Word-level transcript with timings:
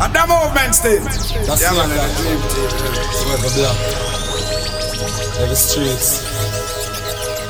And 0.00 0.14
that 0.14 0.28
movement 0.30 0.74
still. 0.74 1.02
That's 1.02 1.58
yeah, 1.62 1.74
man. 1.74 1.90
That 1.90 2.10
dream 2.22 2.38
team. 2.54 2.70
Every 3.34 3.50
block, 3.50 3.78
every 5.42 5.56
streets, 5.58 6.22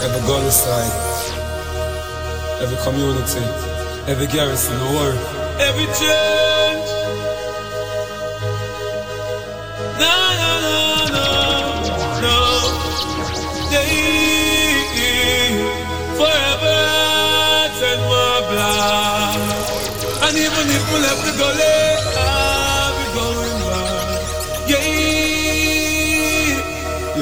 every 0.03 0.21
gully 0.27 0.50
side, 0.50 0.96
every 2.62 2.79
community, 2.82 3.45
every 4.11 4.26
garrison, 4.29 4.79
no 4.80 4.88
worry. 4.96 5.19
Every 5.61 5.87
change. 5.92 6.88
No, 10.01 10.15
no, 10.41 10.53
no, 10.65 10.79
no, 11.12 11.29
no. 12.25 12.39
Yeah, 13.69 13.85
forever 16.17 16.80
and 17.89 18.01
more 18.09 18.41
blood. 18.49 19.37
And 20.25 20.35
even 20.37 20.65
if 20.77 20.85
we 20.93 20.99
left 21.05 21.23
the 21.29 21.33
gully, 21.37 21.77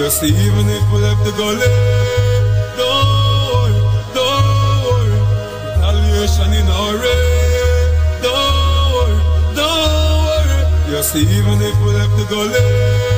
You 0.06 0.12
even 0.28 0.68
if 0.68 0.92
we 0.92 1.00
left 1.00 1.24
the 1.24 1.32
gully, 1.32 1.66
don't 2.78 3.50
worry, 3.50 3.74
don't 4.14 4.86
worry. 4.86 5.18
Retaliation 5.66 6.52
in 6.52 6.66
our 6.70 6.94
way. 6.94 7.90
Don't 8.22 8.92
worry, 8.94 9.18
don't 9.56 10.22
worry. 10.30 10.62
You 10.86 11.02
even 11.38 11.58
if 11.60 11.76
we 11.82 11.90
left 11.98 12.14
the 12.18 12.26
gully, 12.30 13.15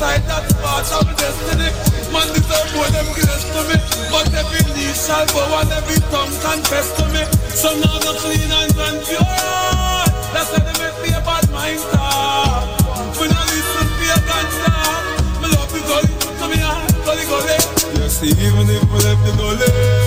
the 0.00 0.06
side. 0.06 0.22
That's 0.24 0.52
part 0.60 0.88
of 0.96 1.16
destiny. 1.16 1.68
Man 2.12 2.28
deserve 2.32 2.68
more 2.74 2.90
them 2.90 3.08
grace 3.12 3.44
to 3.52 3.60
me. 3.68 3.76
But 4.10 4.32
every 4.32 4.64
knee 4.72 4.92
shall 4.96 5.26
bow 5.28 5.60
and 5.60 5.72
every 5.72 6.00
tongue 6.08 6.32
confess 6.40 6.88
to 6.96 7.04
me. 7.12 7.22
Some 7.52 7.80
now 7.80 7.98
no 8.00 8.12
clean 8.18 8.50
and 8.50 8.72
pure. 9.04 9.20
That's 10.32 10.50
why 10.52 10.60
they 10.64 10.76
make 10.80 10.98
me 11.04 11.10
a 11.12 11.20
bad 11.20 11.44
mind 11.52 11.80
talk. 11.92 12.80
We 13.20 13.28
not 13.28 13.46
listen 13.52 13.86
to 13.86 14.04
your 14.08 14.22
gangsta. 14.24 14.72
Me 15.40 15.46
love 15.52 15.70
the 15.72 15.80
gully, 15.84 16.12
so 16.38 16.46
me 16.48 16.58
a 16.60 16.72
gully 17.04 17.24
gully. 17.28 17.58
Yes, 18.00 18.22
even 18.22 18.66
if 18.70 18.84
we 18.88 18.98
left 19.04 19.22
the 19.26 19.32
gully, 19.36 19.99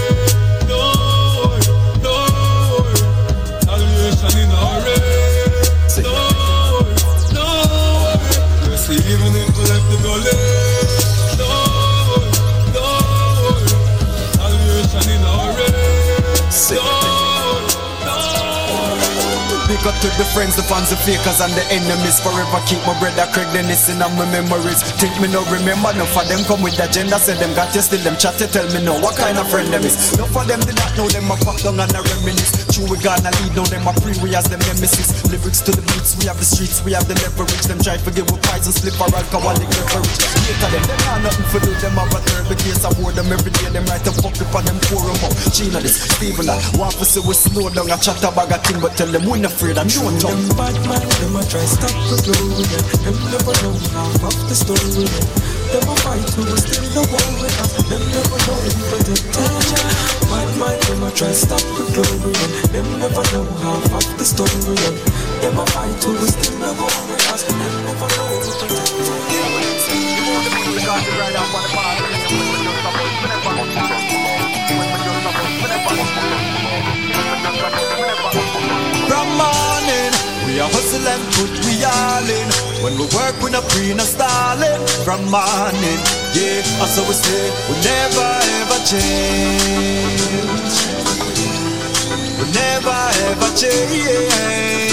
Big 19.84 19.92
up 19.92 20.00
to 20.00 20.08
the 20.16 20.24
friends, 20.24 20.56
the 20.56 20.64
fans, 20.64 20.92
the 20.92 20.96
fakers, 20.96 21.42
and 21.42 21.52
the 21.52 21.64
enemies. 21.68 22.16
Forever 22.24 22.64
keep 22.66 22.80
my 22.88 22.98
brother 23.04 23.28
Craig 23.36 23.52
Dennis 23.52 23.90
in 23.90 24.00
my 24.00 24.08
memories. 24.32 24.80
Think 24.96 25.12
me 25.20 25.28
no 25.28 25.44
remember, 25.52 25.92
no 26.00 26.06
for 26.06 26.24
them 26.24 26.40
come 26.48 26.64
with 26.64 26.78
the 26.78 26.88
agenda. 26.88 27.20
Say 27.20 27.36
them 27.36 27.54
got 27.54 27.76
you 27.76 27.82
still 27.82 28.00
them 28.00 28.16
chat 28.16 28.38
to 28.40 28.48
tell 28.48 28.64
me 28.72 28.80
no 28.80 28.96
what 29.02 29.18
kind 29.18 29.38
of 29.38 29.52
friend 29.52 29.68
them 29.74 29.84
is. 29.84 30.16
No 30.18 30.26
for 30.28 30.46
them 30.46 30.62
did 30.62 30.78
not 30.78 30.96
know 30.96 31.10
them 31.10 31.28
a 31.28 31.36
pop 31.36 31.60
down 31.60 31.82
and 31.82 31.92
a 31.92 32.02
reminisce. 32.02 32.63
True 32.74 32.90
we 32.90 32.98
gonna 33.06 33.30
lead, 33.38 33.54
now 33.54 33.62
them 33.70 33.86
a 33.86 33.94
pre 34.02 34.18
we 34.18 34.34
as 34.34 34.50
them 34.50 34.58
nemesis. 34.66 35.22
Lyrics 35.30 35.62
to 35.62 35.70
the 35.70 35.86
beats, 35.94 36.18
we 36.18 36.26
have 36.26 36.42
the 36.42 36.48
streets, 36.50 36.82
we 36.82 36.98
have 36.98 37.06
the 37.06 37.14
leverage. 37.22 37.70
Them 37.70 37.78
try 37.78 38.02
to 38.02 38.10
give 38.10 38.26
with 38.34 38.42
price 38.42 38.66
and 38.66 38.74
slip 38.74 38.98
or 38.98 39.14
alcoholic 39.14 39.70
leverage. 39.78 40.18
Later 40.42 40.70
them, 40.74 40.82
them 40.90 40.98
not 41.06 41.22
nothing 41.22 41.46
for 41.54 41.62
do. 41.62 41.70
Them 41.78 41.94
have 42.02 42.10
a 42.10 42.20
the 42.50 42.58
case. 42.58 42.82
I 42.82 42.90
wore 42.98 43.14
them 43.14 43.30
every 43.30 43.54
day. 43.54 43.70
Them 43.70 43.86
write 43.86 44.10
a 44.10 44.14
fuck 44.18 44.34
up 44.42 44.58
on 44.58 44.66
them 44.66 44.82
them 44.82 45.22
out. 45.22 45.38
Gina 45.54 45.86
this, 45.86 46.02
Steven 46.18 46.50
that. 46.50 46.58
Want 46.74 46.98
to 46.98 47.06
see 47.06 47.22
we 47.22 47.38
slow 47.38 47.70
down 47.70 47.94
a 47.94 47.98
chat 48.02 48.18
a 48.50 48.58
thing, 48.66 48.82
but 48.82 48.98
tell 48.98 49.06
them 49.14 49.22
we 49.30 49.38
not 49.38 49.54
afraid. 49.54 49.78
I'm 49.78 49.86
no 49.86 50.10
Them 50.10 50.18
tongue. 50.18 50.42
bad 50.58 50.74
man, 50.90 51.06
them 51.22 51.38
a 51.38 51.46
try 51.46 51.62
stop 51.70 51.94
the 52.10 52.18
them. 52.26 52.86
Them 53.06 53.16
never 53.30 53.54
know 53.62 53.78
half 53.94 54.18
of 54.18 54.34
the 54.50 54.56
story. 54.58 55.53
Them 55.74 55.90
a 55.90 55.96
fight 56.06 56.22
was 56.46 56.62
still 56.62 56.86
the 56.94 57.02
us. 57.58 57.74
Them 57.90 58.04
never 58.14 58.38
know 58.46 58.62
protect 58.94 59.10
attention. 59.10 59.90
Bad 60.30 60.50
man, 60.62 60.78
them 60.86 61.02
a 61.02 61.10
try 61.10 61.34
stop 61.34 61.66
the 61.66 61.84
them. 61.98 62.30
Them 62.70 62.86
never 63.02 63.26
know 63.34 63.42
half 63.58 63.82
the 64.14 64.24
story. 64.24 64.54
Them 65.42 65.58
a 65.58 65.66
fight 65.74 65.98
who 66.04 66.14
was 66.14 66.30
still 66.30 66.62
the 66.62 66.78
war 66.78 66.94
with 67.10 67.26
us. 67.34 67.42
Them 67.50 67.58
never 67.90 68.06
know 68.06 68.38
who 68.38 68.54
protect 68.54 68.94
From 79.10 79.28
morning, 79.38 80.13
we 80.54 80.60
are 80.60 80.70
hustle 80.70 81.08
and 81.08 81.24
put 81.34 81.50
we 81.66 81.84
all 81.84 82.30
in. 82.30 82.50
When 82.84 82.94
we 82.94 83.06
work, 83.18 83.34
we 83.42 83.50
not 83.50 83.66
free, 83.72 83.94
no 83.94 84.04
stalling. 84.04 84.86
From 85.04 85.26
morning, 85.26 86.00
yeah, 86.38 86.62
that's 86.78 86.96
how 86.96 87.08
we 87.10 87.14
say, 87.18 87.50
we 87.70 87.76
never 87.82 88.30
ever 88.62 88.80
change. 88.86 90.22
We 92.38 92.46
never 92.54 93.00
ever 93.34 93.50
change. 93.58 94.93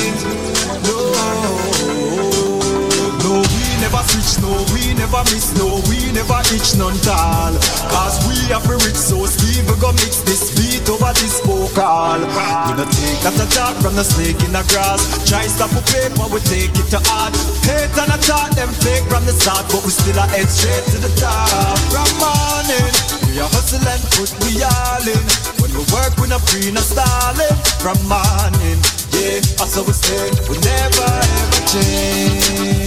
Never 3.91 4.07
switch, 4.07 4.39
no, 4.43 4.55
we 4.71 4.95
never 4.95 5.23
miss, 5.35 5.51
no, 5.59 5.83
we 5.91 5.99
never 6.15 6.39
itch 6.55 6.79
none 6.79 6.95
tall. 7.03 7.55
Cause 7.91 8.23
we 8.31 8.39
are 8.55 8.63
for 8.63 8.79
rich, 8.87 8.95
so 8.95 9.19
we 9.19 9.75
go 9.83 9.91
mix 9.93 10.23
this 10.23 10.55
beat 10.55 10.87
over 10.87 11.11
this 11.19 11.43
vocal. 11.43 12.23
We 12.23 12.73
no 12.79 12.87
take 12.87 13.21
that 13.27 13.35
attack 13.35 13.75
from 13.83 13.99
the 13.99 14.05
snake 14.07 14.39
in 14.47 14.55
the 14.55 14.63
grass. 14.71 15.03
Try 15.27 15.43
stop 15.51 15.75
a 15.75 15.83
paper, 15.91 16.27
we 16.31 16.39
take 16.47 16.71
it 16.71 16.87
to 16.95 17.03
heart. 17.11 17.35
Hate 17.67 17.91
and 17.99 18.15
attack 18.15 18.55
them 18.55 18.71
fake 18.79 19.07
from 19.11 19.27
the 19.27 19.35
start, 19.35 19.67
but 19.75 19.83
we 19.83 19.91
still 19.91 20.19
are 20.23 20.31
head 20.31 20.47
straight 20.47 20.87
to 20.95 20.99
the 21.03 21.11
top. 21.19 21.75
From 21.91 22.11
morning, 22.23 22.95
we 23.27 23.43
are 23.43 23.51
hustle 23.51 23.83
and 23.83 24.03
put 24.15 24.31
we 24.47 24.63
all 24.63 25.03
in. 25.03 25.25
When 25.59 25.71
we 25.75 25.83
work, 25.91 26.15
we 26.23 26.31
not 26.31 26.47
free, 26.47 26.71
no 26.71 26.83
stalling. 26.83 27.59
From 27.83 27.99
morning, 28.07 28.79
yeah, 29.19 29.43
that's 29.59 29.75
how 29.75 29.83
we 29.83 29.95
say, 29.99 30.31
we 30.47 30.63
never 30.63 31.11
ever 31.11 31.63
change. 31.67 32.80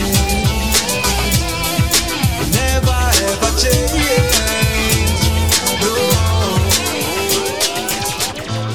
Never 3.33 3.45
ever 3.45 3.57
change. 3.57 3.91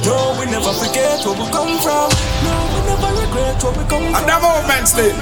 No, 0.04 0.36
we 0.38 0.46
never 0.46 0.72
forget 0.72 1.24
where 1.24 1.36
we 1.36 1.46
come 1.52 1.78
from. 1.78 2.10
No, 2.42 2.52
we 2.74 2.80
never 2.86 3.10
regret 3.20 3.62
where 3.62 3.72
we 3.72 3.84
come 3.88 4.14
And 4.14 4.26
that 4.26 4.40
movement 4.42 4.88
still. 4.88 5.14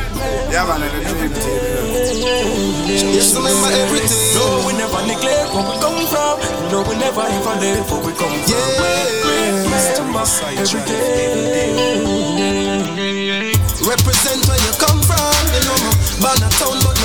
Yeah, 0.50 0.64
man, 0.64 0.80
the 0.80 0.88
dream 1.04 1.32
team. 1.32 1.60
Yes, 2.86 3.34
remember 3.34 3.70
everything. 3.72 4.34
No, 4.34 4.44
we 4.66 4.72
never 4.78 5.00
neglect 5.06 5.52
where 5.52 5.66
we 5.66 5.74
come 5.80 6.06
from. 6.08 6.38
No, 6.70 6.82
we 6.88 6.94
never 6.96 7.22
ever 7.22 7.54
let 7.60 7.90
where 7.90 8.02
we 8.04 8.12
come 8.14 8.36
from. 8.40 8.52
Yeah, 8.52 8.66
remember 10.00 10.24
every 10.56 10.80
day. 10.86 11.74
Represent 13.86 14.42
where 14.48 14.58
you 14.58 14.72
come 14.80 15.00
from, 15.02 15.34
you 15.54 15.62
know 15.68 15.96
a 16.42 16.48
town 16.58 16.78
but 16.82 16.95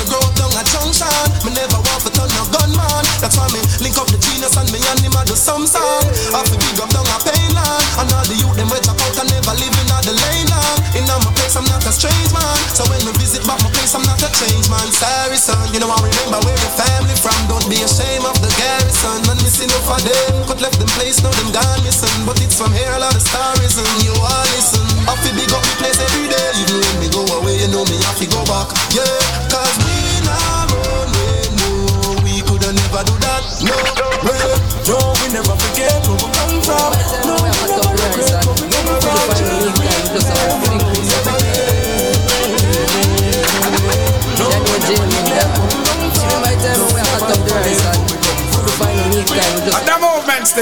up 1.02 1.12
junction 1.12 1.46
Me 1.46 1.50
never 1.54 1.78
want 1.82 2.02
to 2.06 2.10
turn 2.10 2.30
a 2.30 2.42
gunman. 2.50 3.04
That's 3.18 3.36
why 3.38 3.46
me 3.50 3.60
link 3.82 3.98
up 3.98 4.08
the 4.10 4.18
genius 4.18 4.54
and 4.56 4.68
me 4.70 4.78
and 4.78 5.00
him 5.00 5.14
a 5.14 5.22
do 5.26 5.34
some 5.34 5.66
song. 5.66 6.06
Have 6.34 6.46
to 6.46 6.56
big 6.58 6.78
up 6.78 6.90
down 6.90 7.06
a 7.06 7.16
pain 7.22 7.50
land 7.54 7.82
And 7.98 8.10
all 8.12 8.26
the 8.26 8.36
youth 8.38 8.56
them 8.56 8.68
we 8.70 8.78
drop 8.82 8.98
out 8.98 9.18
and 9.22 9.30
never 9.30 9.54
live 9.58 9.74
in 9.74 9.88
the 10.02 10.14
lane 10.14 10.48
long 10.50 10.78
In 10.98 11.04
my 11.06 11.30
place 11.34 11.54
I'm 11.54 11.66
not 11.66 11.84
a 11.86 11.92
strange 11.92 12.30
man. 12.34 12.56
So 12.74 12.86
when 12.90 13.02
me 13.06 13.12
visit 13.18 13.42
back 13.46 13.60
my 13.62 13.70
place 13.70 13.94
I'm 13.94 14.04
not 14.06 14.22
a 14.22 14.28
change 14.30 14.66
man. 14.70 14.86
Sorry 14.90 15.38
son, 15.38 15.70
you 15.74 15.80
know 15.80 15.90
I 15.90 15.98
remember 16.02 16.38
where 16.46 16.58
your 16.58 16.74
family 16.74 17.16
from. 17.18 17.38
Don't 17.46 17.66
be 17.70 17.82
ashamed 17.82 18.26
of 18.26 18.36
the 18.42 18.50
garrison. 18.58 19.22
And 19.30 19.38
missing 19.42 19.70
enough 19.70 19.90
of 19.90 20.02
them. 20.02 20.46
Could 20.46 20.60
left 20.60 20.78
them 20.78 20.90
place, 20.98 21.22
now 21.22 21.30
them 21.30 21.50
gone 21.54 21.80
missing. 21.86 22.26
But 22.26 22.38
it's 22.42 22.58
from 22.58 22.74
here 22.74 22.90
a 22.92 23.00
lot 23.00 23.14
of 23.14 23.22
stories 23.22 23.61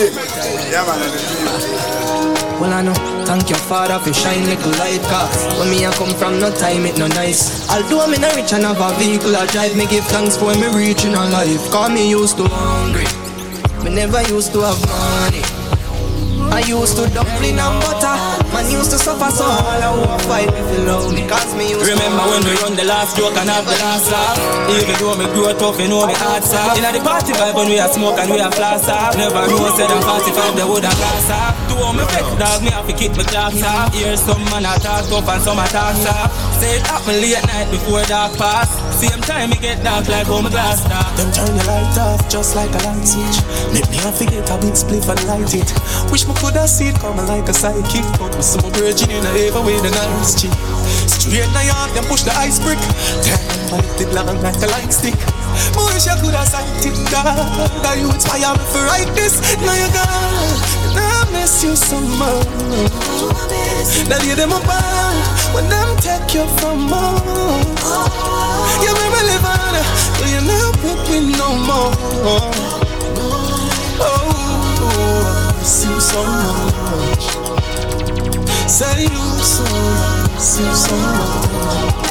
Yeah, 0.00 0.80
man, 0.88 0.96
Well, 2.58 2.72
I 2.72 2.80
know, 2.80 2.94
thank 3.26 3.50
your 3.50 3.58
father 3.58 3.98
for 3.98 4.14
shine 4.14 4.46
little 4.46 4.72
light 4.80 5.02
Cause 5.12 5.44
when 5.60 5.68
me 5.68 5.84
I 5.84 5.92
come 5.92 6.14
from, 6.16 6.40
no 6.40 6.48
time 6.56 6.86
it 6.86 6.96
no 6.96 7.06
nice. 7.06 7.68
Although 7.68 8.10
in 8.10 8.24
a 8.24 8.32
rich 8.34 8.54
and 8.54 8.64
have 8.64 8.80
a 8.80 8.96
vehicle 8.96 9.36
I 9.36 9.44
drive 9.52 9.76
Me 9.76 9.84
give 9.84 10.04
thanks 10.06 10.38
for 10.38 10.54
me 10.56 10.72
reaching 10.72 11.12
a 11.12 11.28
life. 11.28 11.68
Cause 11.70 11.92
me 11.92 12.08
used 12.08 12.38
to 12.38 12.48
hungry. 12.48 13.04
Me 13.84 13.94
never 13.94 14.22
used 14.32 14.54
to 14.54 14.60
have 14.64 14.80
money. 14.88 15.44
I 16.48 16.64
used 16.66 16.96
to 16.96 17.06
dumpling 17.12 17.58
and 17.60 17.80
butter. 17.84 17.99
Man 18.50 18.66
used 18.66 18.90
to 18.90 18.98
suffer 18.98 19.30
so 19.30 19.46
all 19.46 19.78
I 19.78 19.90
want 19.94 20.22
fight 20.26 20.50
if 20.50 20.66
you 20.74 20.82
love 20.82 21.14
me. 21.14 21.22
Cause 21.30 21.54
me 21.54 21.70
used 21.70 21.86
Remember 21.86 22.26
when 22.26 22.42
we 22.42 22.54
run 22.58 22.74
the 22.74 22.82
last 22.82 23.14
joke 23.16 23.38
and 23.38 23.46
have 23.46 23.62
the 23.62 23.78
last 23.78 24.10
laugh? 24.10 24.38
Even 24.74 24.96
though 24.98 25.14
me 25.14 25.26
grow 25.30 25.54
tough, 25.54 25.78
you 25.78 25.86
know 25.86 26.02
me 26.06 26.14
heart 26.18 26.42
soft 26.42 26.74
Inna 26.74 26.90
the 26.90 26.98
party 27.00 27.30
vibe 27.30 27.54
when 27.54 27.70
we 27.70 27.78
a 27.78 27.86
smoke 27.86 28.18
and 28.18 28.26
we 28.30 28.42
a 28.42 28.50
floss 28.50 28.88
off 28.90 29.14
Never 29.14 29.46
know 29.46 29.70
said 29.78 29.90
I'm 29.90 30.02
45, 30.02 30.58
they 30.58 30.66
would 30.66 30.82
a 30.82 30.90
glass 30.90 31.30
off 31.30 31.54
Do 31.70 31.78
all 31.78 31.94
me 31.94 32.02
vex 32.10 32.26
dog, 32.42 32.58
me 32.66 32.70
have 32.74 32.86
to 32.90 32.94
kick 32.94 33.14
my 33.14 33.22
clocks 33.22 33.62
off 33.62 33.94
Hear 33.94 34.18
some 34.18 34.42
man 34.50 34.66
a 34.66 34.74
talk 34.82 35.06
tough 35.06 35.30
and 35.30 35.42
some 35.46 35.62
a 35.62 35.66
talk 35.70 35.94
soft 36.02 36.49
Say 36.60 36.76
it 36.76 36.86
happen 36.86 37.16
late 37.24 37.42
night 37.48 37.70
before 37.72 38.04
dark 38.04 38.36
pass 38.36 38.68
Same 39.00 39.20
time 39.22 39.50
me 39.50 39.56
get 39.56 39.82
dark 39.82 40.06
like 40.08 40.26
how 40.26 40.40
my 40.40 40.50
glass 40.50 40.84
dark 40.84 41.16
Them 41.16 41.32
turn 41.32 41.56
the 41.56 41.64
light 41.64 41.98
off 41.98 42.20
just 42.30 42.54
like 42.54 42.70
a 42.70 42.78
light 42.86 43.02
switch. 43.02 43.42
Make 43.74 43.90
me 43.90 43.98
a 44.06 44.12
forget 44.12 44.46
a 44.50 44.56
big 44.62 44.78
spliff 44.78 45.10
and 45.10 45.18
light 45.26 45.50
it. 45.50 45.66
Wish 46.12 46.26
me 46.28 46.34
coulda 46.38 46.68
see 46.68 46.88
it 46.88 46.96
coming 46.96 47.26
like 47.26 47.48
a 47.48 47.52
sidekick, 47.52 48.06
but 48.18 48.30
with 48.36 48.46
some 48.46 48.70
virgin 48.72 49.10
in 49.10 49.26
a 49.26 49.30
ever 49.50 49.60
with 49.60 49.82
a 49.82 49.90
nice 49.90 50.40
chick. 50.40 50.54
Straight 51.10 51.50
na 51.50 51.62
yard, 51.66 51.90
them 51.96 52.04
push 52.04 52.22
the 52.22 52.32
ice 52.38 52.62
brick. 52.62 52.78
Damn, 53.26 53.70
but 53.70 53.84
it 53.84 53.98
did 53.98 54.14
long 54.14 54.40
like 54.40 54.62
a 54.62 54.68
light 54.70 54.92
stick. 54.92 55.39
Wish 55.76 56.06
I 56.08 56.14
coulda 56.20 56.44
sight 56.46 56.68
it, 56.86 56.96
dog. 57.10 57.26
The 57.82 57.90
youths 58.00 58.24
fire 58.26 58.54
me 58.56 58.64
for 58.72 58.82
write 58.86 59.12
this. 59.14 59.40
Now 59.60 59.74
you're 59.74 59.92
gone, 59.92 60.56
and 60.96 61.04
I 61.04 61.24
miss 61.32 61.62
you 61.64 61.76
so 61.76 62.00
much. 62.20 62.46
Now 64.08 64.18
lay 64.18 64.34
them 64.34 64.52
apart 64.52 64.70
uh, 64.70 65.54
when 65.54 65.68
them 65.68 65.96
take 65.98 66.34
you 66.34 66.46
from 66.58 66.92
us. 66.92 67.64
You 68.82 68.92
make 68.94 69.12
me 69.12 69.22
live 69.28 69.44
on, 69.44 69.74
uh, 69.74 69.82
but 70.18 70.28
you 70.30 70.40
not 70.46 70.74
with 70.82 71.02
me 71.10 71.32
no 71.36 71.48
more. 71.68 71.92
Oh, 74.02 75.56
miss 75.58 75.84
you 75.84 76.00
so 76.00 76.20
much. 76.24 77.24
Say 78.70 79.02
you 79.02 79.24
so, 79.42 79.64
miss 80.34 80.58
you 80.60 80.72
so 80.74 80.96
much. 80.96 82.09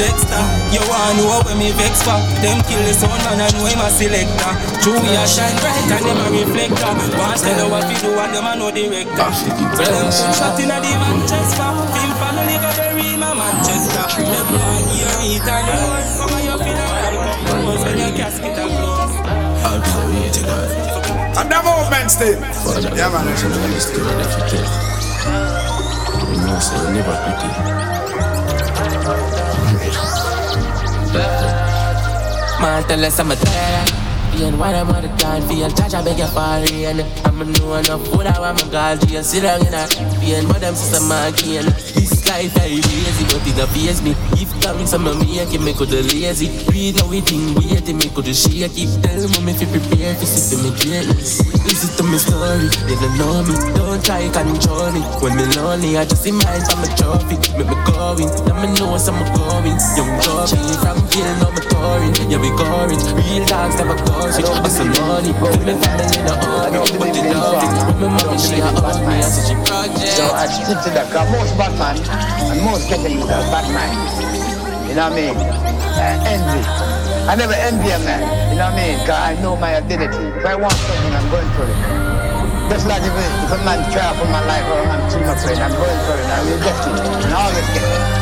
Dexter, 0.00 0.44
you 0.72 0.82
wanna 0.88 1.16
know 1.16 1.40
when 1.44 1.56
me 1.58 1.72
vex 1.72 2.02
for. 2.04 2.20
Them 2.44 2.60
kill 2.68 2.82
the 2.84 2.92
sound 2.92 3.20
man 3.24 3.40
and 3.40 3.52
know 3.56 3.66
him 3.66 3.80
a 3.80 3.88
selector. 3.90 4.52
True 4.84 5.00
we 5.00 5.16
a 5.16 5.24
shine 5.24 5.56
bright 5.60 5.88
and 5.88 6.04
them 6.04 6.20
a 6.20 6.26
reflector. 6.30 6.92
Want 7.16 7.40
tell 7.40 7.56
you 7.56 7.68
what 7.72 7.84
we 7.88 7.96
do 8.00 8.12
and 8.12 8.32
them 8.34 8.46
a 8.46 8.52
know 8.56 8.70
director. 8.70 9.30
So 9.76 9.84
them 9.84 10.08
shoot 10.12 10.34
shot 10.36 10.60
inna 10.60 10.78
the 10.80 10.92
Manchester. 11.00 11.68
Film 11.92 12.12
family 12.20 12.56
got 12.60 12.76
bury 12.76 13.16
my 13.16 13.32
Manchester. 13.32 14.04
Them 14.20 14.46
want 14.52 14.88
hear 14.92 15.08
it 15.24 15.48
and 15.48 15.64
you 15.64 15.76
know 15.80 16.00
Come 16.20 16.36
on 16.36 16.44
you 16.44 16.56
feel 16.60 16.76
alright 16.76 17.16
Come 17.48 17.68
on 17.68 17.76
when 17.80 17.96
your 17.98 18.12
casket 18.16 18.56
a 18.56 18.64
close 18.68 19.16
And 21.40 21.48
the 21.48 21.58
movement 21.64 22.10
still. 22.10 22.40
Yeah, 22.96 23.08
man, 23.08 23.24
let 23.26 23.40
me 23.40 23.80
never 26.92 27.16
pity. 27.24 28.09
Man, 32.60 32.84
tell 32.84 33.04
us 33.04 33.18
I'm 33.18 33.30
a 33.30 33.36
tired. 33.36 33.92
Being 34.32 34.58
what 34.58 34.74
I'm 34.74 34.88
on 34.90 35.02
the 35.02 35.08
time, 35.16 35.42
feel 35.48 35.70
touch, 35.70 35.94
I 35.94 36.04
beg 36.04 36.18
you 36.18 36.26
for 36.26 36.40
rain. 36.40 37.00
I'm 37.24 37.40
a 37.40 37.44
know 37.44 37.74
enough 37.74 38.06
food, 38.06 38.26
I 38.26 38.38
want 38.38 38.64
my 38.64 38.70
girl, 38.70 38.96
just 39.08 39.30
sit 39.32 39.42
down 39.42 39.66
in 39.66 39.74
a 39.74 39.86
pain, 40.20 40.46
but 40.46 40.60
them 40.60 40.74
sister 40.74 41.00
man 41.08 41.32
can. 41.32 42.19
Life 42.26 42.56
I 42.56 42.68
lazy, 42.68 43.24
but 43.28 43.46
it 43.46 43.68
face 43.74 44.02
me. 44.02 44.14
If 44.40 44.50
I'm 44.94 45.06
a 45.06 45.14
make 45.14 45.52
it, 45.52 45.60
me 45.60 45.72
could 45.72 45.90
lazy. 45.90 46.48
Read 46.70 46.96
now 46.96 47.08
we 47.08 47.20
think 47.20 47.58
wait, 47.58 47.86
me 47.92 48.08
could 48.10 48.26
shake 48.34 48.76
it. 48.76 48.90
Tell 49.02 49.24
me 49.44 49.52
if 49.52 49.60
you 49.60 49.68
prepare 49.68 50.14
for 50.14 50.26
to 50.26 50.56
me 50.62 50.70
greatness. 50.80 51.42
Listen 51.64 51.90
to 51.96 52.02
me 52.06 52.18
story, 52.18 52.68
they 52.88 52.96
don't 52.96 53.18
know 53.18 53.44
me. 53.44 53.54
Don't 53.74 54.00
try 54.04 54.28
control 54.30 54.92
me. 54.92 55.00
When 55.20 55.36
me 55.36 55.44
lonely, 55.56 55.96
I 55.96 56.04
just 56.04 56.24
mine 56.26 56.62
from 56.64 56.80
a 56.80 56.88
trophy. 56.96 57.36
Make 57.58 57.68
me 57.68 57.76
going, 57.88 58.30
let 58.46 58.56
me 58.62 58.68
know 58.78 58.94
I'm 58.94 59.20
going. 59.36 59.76
Young 59.96 60.12
Joby, 60.22 60.60
from 60.80 60.98
feeling 61.10 61.40
on 61.44 61.52
my 61.52 61.62
touring. 61.66 62.14
Yeah, 62.30 62.40
we 62.40 62.50
going. 62.56 63.00
Real 63.20 63.44
dogs 63.46 63.76
never 63.76 63.96
cause 64.06 64.38
it. 64.38 64.46
But 64.46 64.70
some 64.70 64.90
money, 65.02 65.32
with 65.36 65.60
me 65.66 65.74
family 65.76 66.20
no 66.24 66.34
army. 66.36 66.78
But 66.98 67.10
they 67.12 67.24
love 67.32 67.58
it. 67.58 67.70
With 67.86 67.98
me 68.00 68.08
mommy, 68.08 68.38
she 68.38 68.60
a 68.60 68.70
hug 68.70 69.02
me. 69.06 69.18
I 69.18 69.26
said 69.26 69.44
she 69.44 69.54
project. 69.66 70.14
So 70.16 70.24
I 70.30 70.46
stick 70.46 70.78
to 70.84 70.90
cause 71.10 71.28
most 71.30 71.56
Batman 71.58 72.09
and 72.50 72.60
most 72.64 72.88
ghetto 72.88 73.08
youth 73.08 73.30
are 73.30 73.46
bad 73.52 73.66
minds. 73.70 74.14
You 74.88 74.94
know 74.96 75.06
what 75.06 75.14
I 75.14 75.22
mean? 75.22 75.36
Uh, 75.38 76.32
envy. 76.34 76.62
I 77.30 77.34
never 77.36 77.54
envy 77.54 77.90
a 77.90 77.98
man. 78.02 78.22
You 78.50 78.58
know 78.58 78.66
what 78.70 78.74
I 78.74 78.82
mean? 78.82 78.98
Cause 79.06 79.20
I 79.20 79.34
know 79.40 79.54
my 79.56 79.76
identity. 79.76 80.24
If 80.38 80.44
I 80.44 80.56
want 80.56 80.74
something, 80.74 81.14
I'm 81.14 81.30
going 81.30 81.50
for 81.54 81.64
it. 81.68 81.78
Just 82.70 82.86
like 82.86 83.02
if, 83.02 83.14
if 83.14 83.52
a 83.54 83.58
man 83.62 83.82
try 83.92 84.14
for 84.18 84.26
my 84.26 84.42
life 84.46 84.66
or 84.66 84.82
man 84.86 85.02
kill 85.10 85.22
my 85.26 85.34
friend, 85.38 85.58
I'm 85.58 85.74
going 85.74 86.00
for 86.06 86.16
it. 86.18 86.26
I 86.26 86.38
will 86.46 86.58
get 86.58 86.74
it. 86.74 86.98
And 87.22 87.34
I 87.34 87.38
always 87.46 87.68
get 87.74 87.86
it. 87.86 88.20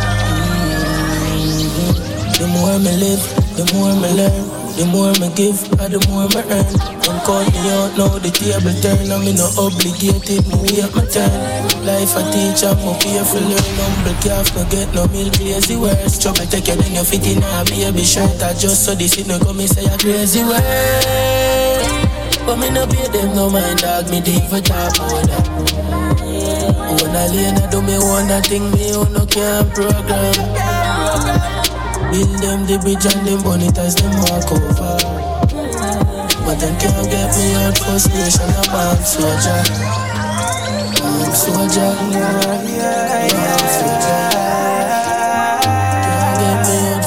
The 2.38 2.46
more 2.48 2.78
me 2.78 2.92
live, 2.96 3.24
the 3.56 3.64
more 3.74 3.94
me 3.96 4.12
learn. 4.14 4.57
The 4.78 4.86
more 4.86 5.10
me 5.18 5.26
give, 5.34 5.58
the 5.74 5.98
more 6.06 6.30
me 6.30 6.38
earn. 6.54 6.70
Don't 7.02 7.18
call 7.26 7.42
me 7.42 7.66
out 7.74 7.98
now, 7.98 8.14
the 8.14 8.30
table 8.30 8.70
turn. 8.78 9.10
I'm 9.10 9.26
no 9.34 9.50
obligated, 9.58 10.46
me 10.46 10.54
wait 10.70 10.86
my 10.94 11.02
turn. 11.10 11.34
Life 11.82 12.14
a 12.14 12.22
teacher, 12.30 12.70
I'm 12.70 12.94
here 13.02 13.26
for 13.26 13.42
learn. 13.42 13.58
Humble 13.74 14.14
calf, 14.22 14.54
no 14.54 14.62
get 14.70 14.86
no 14.94 15.10
milk, 15.10 15.34
lazy 15.42 15.74
words. 15.74 16.22
Trouble 16.22 16.46
take 16.46 16.70
you, 16.70 16.78
then 16.78 16.94
you 16.94 17.02
fit 17.02 17.26
in 17.26 17.42
a 17.42 17.66
baby 17.66 18.06
shirt. 18.06 18.38
I 18.38 18.54
just 18.54 18.86
so 18.86 18.94
this 18.94 19.18
it 19.18 19.26
no 19.26 19.42
come, 19.42 19.58
me 19.58 19.66
say 19.66 19.82
a 19.82 19.98
crazy 19.98 20.46
word. 20.46 20.62
But 22.46 22.62
me 22.62 22.70
no 22.70 22.86
pay 22.86 23.10
them 23.10 23.34
no 23.34 23.50
mind, 23.50 23.82
dog. 23.82 24.06
Me 24.14 24.22
deep 24.22 24.46
for 24.46 24.62
top 24.62 24.94
that. 24.94 25.42
When 27.02 27.16
I 27.18 27.26
lane, 27.34 27.58
I 27.58 27.66
do 27.66 27.82
me 27.82 27.98
one 27.98 28.30
thing, 28.46 28.70
me 28.70 28.94
own 28.94 29.10
no 29.10 29.26
can 29.26 29.66
program. 29.74 30.67
Build 32.10 32.40
them 32.40 32.64
the 32.64 32.78
bridge 32.80 33.04
and 33.04 33.20
them 33.28 33.44
as 33.76 33.94
them 33.94 34.16
walk 34.24 34.48
over. 34.48 34.96
But 36.44 36.56
them 36.56 36.74
can't 36.80 37.04
get 37.10 37.36
me 37.36 37.54
out 37.60 37.76
frustration. 37.76 38.48
I'm 38.48 38.72
a 38.72 38.96
soldier. 39.04 39.60
I'm 41.04 41.32
soldier. 41.36 41.92
I'm 41.92 43.64
soldier. 43.76 44.48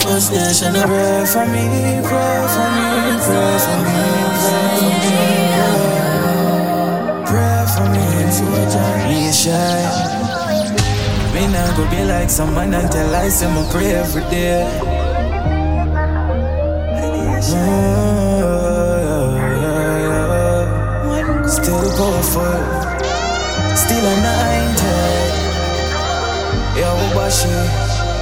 Frustration. 0.02 0.74
Pray 0.74 1.26
for 1.26 1.46
me, 1.50 1.66
pray 2.06 2.46
for 2.54 2.70
me, 2.78 2.86
pray 3.26 3.58
for 3.58 3.78
me, 3.82 4.06
pray 4.38 4.46
for 4.46 4.86
me. 4.86 5.22
Pray 7.26 7.66
for 7.74 7.86
me. 7.90 8.02
Me 11.34 11.48
nah 11.48 11.76
go 11.76 11.90
be 11.90 12.04
like 12.04 12.30
some 12.30 12.54
man 12.54 12.74
until 12.74 13.16
I 13.16 13.30
say 13.30 13.48
my 13.48 13.64
pray 13.72 13.94
every 13.94 14.22
day. 14.30 14.91
Mm, 17.52 17.60
Still 21.50 21.82
powerful, 21.98 22.58
still 23.76 24.06
anointed. 24.06 25.32
Yo, 26.78 26.90
Bashi, 27.14 27.50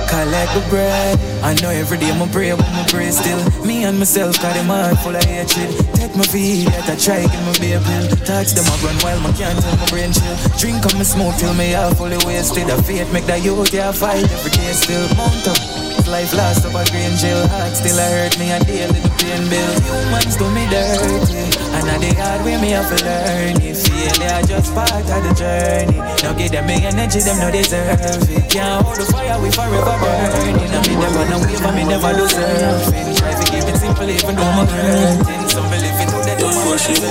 collect 0.10 0.52
the 0.54 0.62
bread. 0.70 1.20
I 1.44 1.54
know 1.62 1.70
every 1.70 1.98
day 2.00 2.10
I'ma 2.12 2.26
pray, 2.32 2.52
but 2.52 2.66
I'ma 2.66 2.86
pray 2.88 3.12
still. 3.12 3.40
Me 3.66 3.84
and 3.84 3.98
myself 4.00 4.42
got 4.42 4.54
them 4.56 4.66
heart 4.68 4.98
full 5.00 5.16
of 5.16 5.24
hatred. 5.24 5.70
Take 5.96 6.16
my 6.16 6.24
feet, 6.24 6.68
I 6.90 6.96
try 6.96 7.22
give 7.22 7.46
me 7.46 7.54
be 7.60 7.74
a 7.74 7.80
pill. 7.80 8.08
Touch 8.26 8.54
them, 8.54 8.66
I 8.66 8.76
run 8.84 8.96
while 9.04 9.20
my 9.22 9.32
can't 9.38 9.60
tell 9.62 9.78
my 9.78 9.86
brain 9.90 10.12
chill. 10.12 10.36
Drink 10.58 10.86
on 10.86 10.98
my 10.98 11.04
smoke 11.04 11.36
till 11.38 11.54
me 11.54 11.70
half 11.78 11.98
fully 11.98 12.18
wasted. 12.26 12.70
I 12.70 12.82
faith 12.82 13.12
make 13.14 13.26
that 13.28 13.44
youth, 13.44 13.72
yeah, 13.74 13.92
fight 13.92 14.24
every 14.24 14.52
day 14.52 14.74
still. 14.74 15.08
Mount. 15.16 15.69
Life 16.10 16.34
lost 16.34 16.66
of 16.66 16.74
a 16.74 16.84
green 16.90 17.14
jail 17.22 17.48
heart 17.48 17.78
still 17.78 17.94
I 17.94 18.10
hurt 18.10 18.34
me 18.40 18.50
and 18.50 18.66
deal 18.66 18.90
with 18.90 19.06
the 19.06 19.14
pain 19.22 19.46
bill. 19.46 19.72
Humans 19.78 20.42
do 20.42 20.50
me 20.58 20.66
dirty, 20.66 21.54
and 21.70 21.86
I 21.86 22.02
the 22.02 22.10
hard 22.18 22.42
way 22.44 22.58
me 22.58 22.74
have 22.74 22.90
to 22.90 22.98
learn 23.06 23.62
it. 23.62 23.78
Failure 23.78 24.42
just 24.50 24.74
part 24.74 24.90
of 24.90 25.22
the 25.22 25.32
journey. 25.38 26.02
Now 26.26 26.34
give 26.34 26.50
them 26.50 26.66
me 26.66 26.82
energy, 26.82 27.22
them 27.22 27.38
no 27.38 27.54
deserve 27.54 28.26
it. 28.26 28.50
Can't 28.50 28.82
hold 28.82 28.98
the 28.98 29.06
fire, 29.06 29.38
we 29.38 29.54
forever 29.54 29.96
burning. 30.02 30.58
And 30.58 30.82
me 30.90 30.98
never 30.98 31.24
know 31.30 31.40
wave, 31.46 31.62
and 31.62 31.76
me 31.78 31.84
never 31.86 32.12
deserve 32.18 32.90
it. 32.90 33.06
Try 33.14 33.32
to 33.38 33.46
keep 33.46 33.70
it 33.70 33.78
simple 33.78 34.10
even 34.10 34.34
though 34.34 34.50
I'm 34.50 34.66
hurting. 34.66 35.46
Some 35.46 35.70
believe 35.70 35.94
it, 35.94 36.10
they 36.26 36.36
don't 36.42 36.58
want 36.58 36.90
it. 36.90 37.06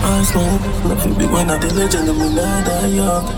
I 0.00 0.24
smoke, 0.24 0.64
nothing 0.88 1.14
big 1.20 1.28
when 1.28 1.52
I 1.52 1.60
the 1.60 1.68
legend, 1.76 2.08
we 2.08 2.32
not 2.32 2.64
die 2.64 2.88
young. 2.88 3.28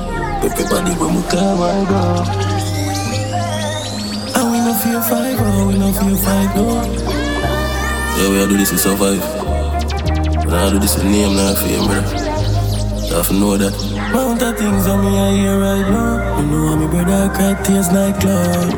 Everybody 0.47 0.95
when 0.95 1.11
we 1.19 1.23
come, 1.27 1.59
I 1.59 1.83
go. 1.91 2.54
And 4.95 5.03
we 5.03 5.11
no 5.11 5.19
fear 5.19 5.35
fight, 5.35 5.37
oh, 5.41 5.67
we 5.67 5.79
no 5.79 5.93
fear 5.93 6.17
fight, 6.23 6.55
no. 6.55 6.87
Yeah, 8.15 8.31
we 8.31 8.41
are 8.41 8.47
do 8.47 8.57
this 8.57 8.71
to 8.71 8.79
survive. 8.79 9.21
i 9.21 10.71
do 10.71 10.79
this 10.79 10.95
with 10.95 11.05
name, 11.05 11.35
nah, 11.35 11.55
fame, 11.55 11.83
bro. 11.83 11.99
You 13.03 13.15
have 13.17 13.27
to 13.27 13.35
know 13.35 13.57
that. 13.57 13.75
Mount 14.15 14.41
of 14.43 14.57
things 14.57 14.87
on 14.87 15.05
me, 15.05 15.19
I 15.19 15.33
hear 15.35 15.59
right 15.59 15.91
now. 15.91 16.39
You 16.39 16.47
know, 16.47 16.69
I'm 16.69 16.79
my 16.79 16.87
brother, 16.87 17.35
cry 17.35 17.61
tears 17.65 17.91
like 17.91 18.21
cloud. 18.21 18.71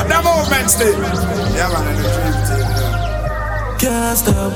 At 0.00 0.08
the 0.08 0.16
movement 0.24 0.70
still. 0.70 0.96
Yeah, 0.96 1.68
man, 1.76 1.88
and 1.88 1.98
the 1.98 2.08
dream 2.08 2.32
team. 2.48 2.64
Yeah. 2.72 3.76
Can't 3.78 4.16
stop. 4.16 4.52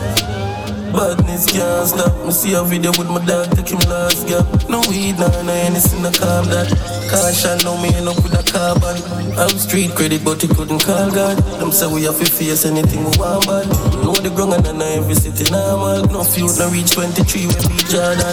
Badness 0.94 1.52
can't 1.52 1.86
stop. 1.86 2.24
Me 2.24 2.32
see 2.32 2.54
a 2.54 2.64
video 2.64 2.92
with 2.92 3.10
my 3.10 3.22
dog, 3.26 3.54
take 3.54 3.68
him 3.68 3.80
last 3.90 4.26
gap. 4.26 4.46
No 4.70 4.80
weed, 4.88 5.18
nah, 5.18 5.28
no 5.42 5.52
anything 5.52 6.02
to 6.02 6.18
calm 6.18 6.46
that. 6.48 7.01
Caution, 7.12 7.60
no 7.68 7.76
me 7.76 7.92
end 7.92 8.08
up 8.08 8.16
with 8.24 8.32
a 8.32 8.40
carbon. 8.40 8.96
I'm 9.36 9.52
street 9.60 9.92
credit, 9.92 10.24
but 10.24 10.40
he 10.40 10.48
couldn't 10.48 10.80
call 10.80 11.12
God. 11.12 11.36
Them 11.60 11.68
say 11.68 11.84
we 11.84 12.08
have 12.08 12.16
to 12.16 12.24
face 12.24 12.64
anything 12.64 13.04
we 13.04 13.12
want, 13.20 13.44
but 13.44 13.68
know 14.00 14.16
the 14.16 14.32
ground 14.32 14.56
and 14.56 14.80
I 14.80 14.96
every 14.96 15.12
city 15.12 15.44
normal. 15.52 16.08
No 16.08 16.24
feud, 16.24 16.56
no 16.56 16.72
reach 16.72 16.96
23 16.96 17.20
we 17.44 17.54
be 17.68 17.84
Jordan. 17.84 18.32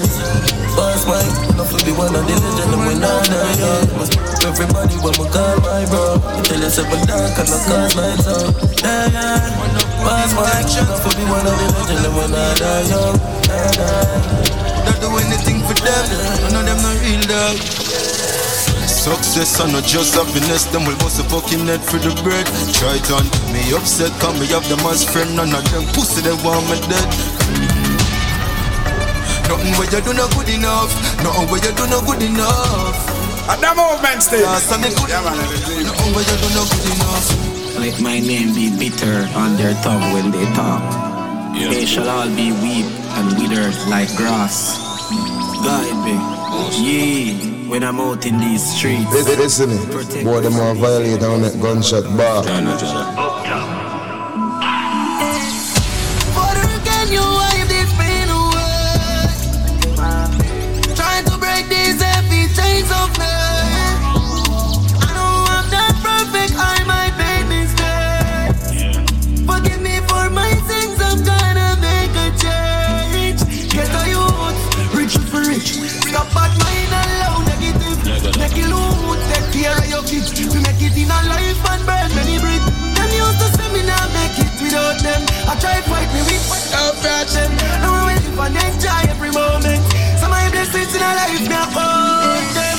Boss 0.80 1.04
Mike, 1.12 1.28
no 1.60 1.68
for 1.68 1.76
be 1.84 1.92
one 1.92 2.16
of 2.16 2.24
the 2.24 2.36
legend, 2.40 2.72
and 2.72 2.84
we 2.88 2.96
not 2.96 3.20
die 3.28 3.52
young. 3.60 3.84
Everybody 4.48 4.96
want 5.04 5.20
me 5.20 5.28
call 5.28 5.60
my 5.60 5.84
bro. 5.92 6.16
You 6.40 6.44
tell 6.48 6.62
yourself 6.64 6.88
I'm 6.88 7.04
dark 7.04 7.36
and 7.36 7.52
I 7.52 7.60
cause 7.68 7.94
lights 8.00 8.28
out. 8.32 8.48
Yeah, 8.80 9.12
yeah. 9.12 10.08
Boss 10.08 10.32
Mike, 10.40 10.72
no 10.88 10.96
for 11.04 11.12
be 11.20 11.28
one 11.28 11.44
of 11.44 11.52
the 11.52 11.68
legend, 11.68 12.08
and 12.08 12.16
we 12.16 12.24
not 12.32 12.56
die 12.56 12.88
young. 12.88 13.16
Yeah, 13.44 13.76
yeah. 13.76 14.88
Don't 14.88 15.00
do 15.04 15.10
anything 15.20 15.60
for 15.68 15.76
them. 15.84 16.04
None 16.48 16.56
of 16.56 16.64
them 16.64 16.80
not 16.80 16.96
real 17.04 17.24
dog. 17.28 17.79
Success 19.10 19.60
and 19.60 19.74
not 19.74 19.90
just 19.90 20.14
happiness, 20.14 20.70
them 20.70 20.86
will 20.86 20.94
bust 21.02 21.18
a 21.18 21.26
fucking 21.34 21.66
net 21.66 21.82
for 21.82 21.98
the 21.98 22.14
bread. 22.22 22.46
Try 22.78 22.94
it 22.94 23.10
on 23.10 23.26
me 23.50 23.74
upset, 23.74 24.14
come 24.22 24.38
me 24.38 24.46
have 24.54 24.62
them 24.70 24.86
as 24.86 25.02
friend, 25.02 25.34
none 25.34 25.50
of 25.50 25.66
them 25.74 25.82
pussy 25.98 26.22
they 26.22 26.38
want 26.46 26.62
me 26.70 26.78
dead. 26.86 27.10
Nothing 29.50 29.74
where 29.82 29.90
you 29.90 30.02
do 30.06 30.14
not 30.14 30.30
good 30.38 30.54
enough. 30.54 30.94
Nothing 31.26 31.50
where 31.50 31.58
you 31.58 31.74
do 31.74 31.90
not 31.90 32.06
good 32.06 32.22
enough. 32.22 32.94
At 33.50 33.58
the 33.58 33.74
movement 33.74 34.22
still. 34.22 34.46
Last 34.46 34.70
time 34.70 34.86
they 34.86 34.94
good 34.94 35.10
Yeah, 35.10 35.26
man, 35.26 35.42
and 35.42 35.50
the 35.50 35.58
dream 35.58 35.90
Nothing 35.90 36.14
where 36.14 36.26
you 36.30 36.38
do 36.38 36.50
not 36.54 36.68
good 36.70 36.86
enough. 36.94 37.26
Let 37.82 37.98
my 38.06 38.18
name 38.22 38.54
be 38.54 38.70
bitter 38.78 39.26
on 39.34 39.58
their 39.58 39.74
tongue 39.82 40.06
when 40.14 40.30
they 40.30 40.46
talk. 40.54 40.86
They 41.58 41.90
shall 41.90 42.06
all 42.06 42.30
be 42.30 42.54
weep 42.62 42.86
and 43.18 43.26
withered 43.42 43.74
like 43.90 44.14
grass. 44.14 44.78
Guide 45.66 45.98
me, 46.06 46.14
ye, 46.78 47.49
when 47.70 47.84
I'm 47.84 48.00
out 48.00 48.26
in 48.26 48.40
these 48.40 48.64
streets. 48.76 49.12
Listen, 49.14 49.40
listen 49.40 49.70
it. 49.72 50.24
Boy, 50.24 50.42
them 50.42 50.58
want 50.58 50.80
violate 50.80 51.24
on 51.24 51.42
that 51.42 51.60
gunshot 51.62 52.04
bar. 52.18 53.79
I 85.50 85.58
try 85.58 85.82
to 85.82 85.90
fight 85.90 86.06
me 86.14 86.22
with 86.30 86.46
I've 86.78 86.94
brought. 87.02 87.34
Now 87.82 88.06
we 88.06 88.14
live 88.22 88.38
and 88.38 88.54
enjoy 88.54 89.02
every 89.10 89.32
moment. 89.34 89.82
Of 90.22 90.30
my 90.30 90.46
blessings 90.54 90.94
in 90.94 91.02
a 91.02 91.10
life 91.18 91.42
me 91.42 91.58
upon 91.58 92.38
them. 92.54 92.78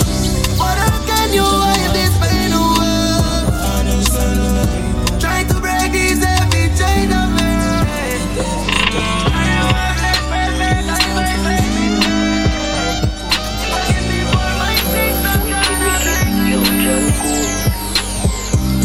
What 0.55 0.79
how 0.79 1.03
can 1.03 1.35
you 1.35 1.43
wipe 1.43 1.91
this 1.99 2.15
pain 2.23 2.55
away? 2.55 3.91
Try 5.19 5.43
to 5.50 5.59
break 5.59 5.91
these 5.91 6.23
heavy 6.23 6.71
chains 6.79 7.11
of 7.11 7.35
me. 7.35 7.50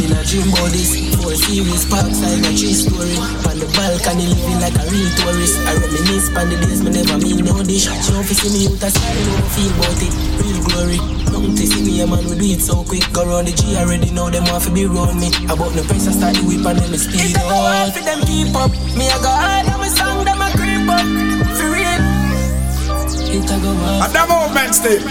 In 0.01 0.11
a 0.11 0.23
dream 0.25 0.49
about 0.49 0.71
this 0.73 1.05
Four 1.21 1.35
series 1.35 1.85
parkside 1.85 2.41
a 2.41 2.51
tree 2.57 2.73
story 2.73 3.13
balcony 3.75 4.25
living 4.31 4.59
like 4.63 4.75
a 4.79 4.85
real 4.89 5.09
tourist 5.19 5.55
I 5.67 5.75
reminisce 5.77 6.27
on 6.35 6.49
the 6.49 6.57
days 6.63 6.81
me 6.81 6.89
never 6.91 7.17
mean 7.19 7.43
no 7.45 7.61
dish 7.63 7.87
She 7.87 8.11
don't 8.11 8.25
fi 8.25 8.33
see 8.33 8.51
me 8.51 8.61
with 8.71 8.83
a 8.83 8.89
smile 8.89 9.23
don't 9.27 9.49
feel 9.53 9.71
about 9.75 10.01
it 10.01 10.13
Real 10.39 10.59
glory 10.65 10.99
Don't 11.31 11.55
see 11.55 11.83
me 11.83 12.01
a 12.01 12.07
man 12.07 12.23
we 12.25 12.35
do 12.35 12.47
it 12.55 12.61
so 12.61 12.83
quick 12.83 13.05
Go 13.13 13.25
round 13.27 13.47
the 13.47 13.53
G 13.53 13.75
already 13.77 14.11
know 14.11 14.29
them 14.29 14.43
want 14.51 14.63
to 14.63 14.71
be 14.71 14.85
round 14.85 15.19
me 15.19 15.29
About 15.45 15.71
the 15.75 15.83
pressure 15.87 16.15
start 16.15 16.35
the 16.35 16.43
whip 16.43 16.65
and 16.65 16.79
then 16.79 16.89
me 16.91 16.97
speed 16.97 17.31
It's 17.31 17.37
a 17.37 17.43
go 17.43 17.55
hard 17.55 17.85
up 17.85 17.93
for 17.93 18.03
them 18.03 18.21
keep 18.25 18.55
up. 18.55 18.71
Me 18.97 19.05
a 19.07 19.17
go 19.21 19.29
hard 19.29 19.65
and 19.67 19.79
my 19.79 19.87
song 19.87 20.25
them 20.25 20.41
a 20.41 20.49
creep 20.57 20.89
up. 20.89 21.05
For 21.57 21.69
real. 21.69 22.03
It 23.35 23.51
a 23.51 23.57
go 23.61 23.71
hard 23.73 24.03
At 24.03 24.11
the 24.13 24.23
movement 24.31 24.75
still. 24.75 25.01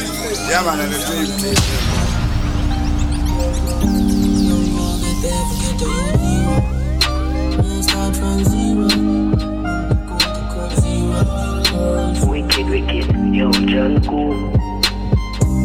Yeah, 0.49 0.63
man, 0.63 0.81
and 0.81 0.93
the 0.93 0.99
dream 1.07 1.31
team. 1.39 1.94
John 13.75 13.99
Cool. 14.07 14.55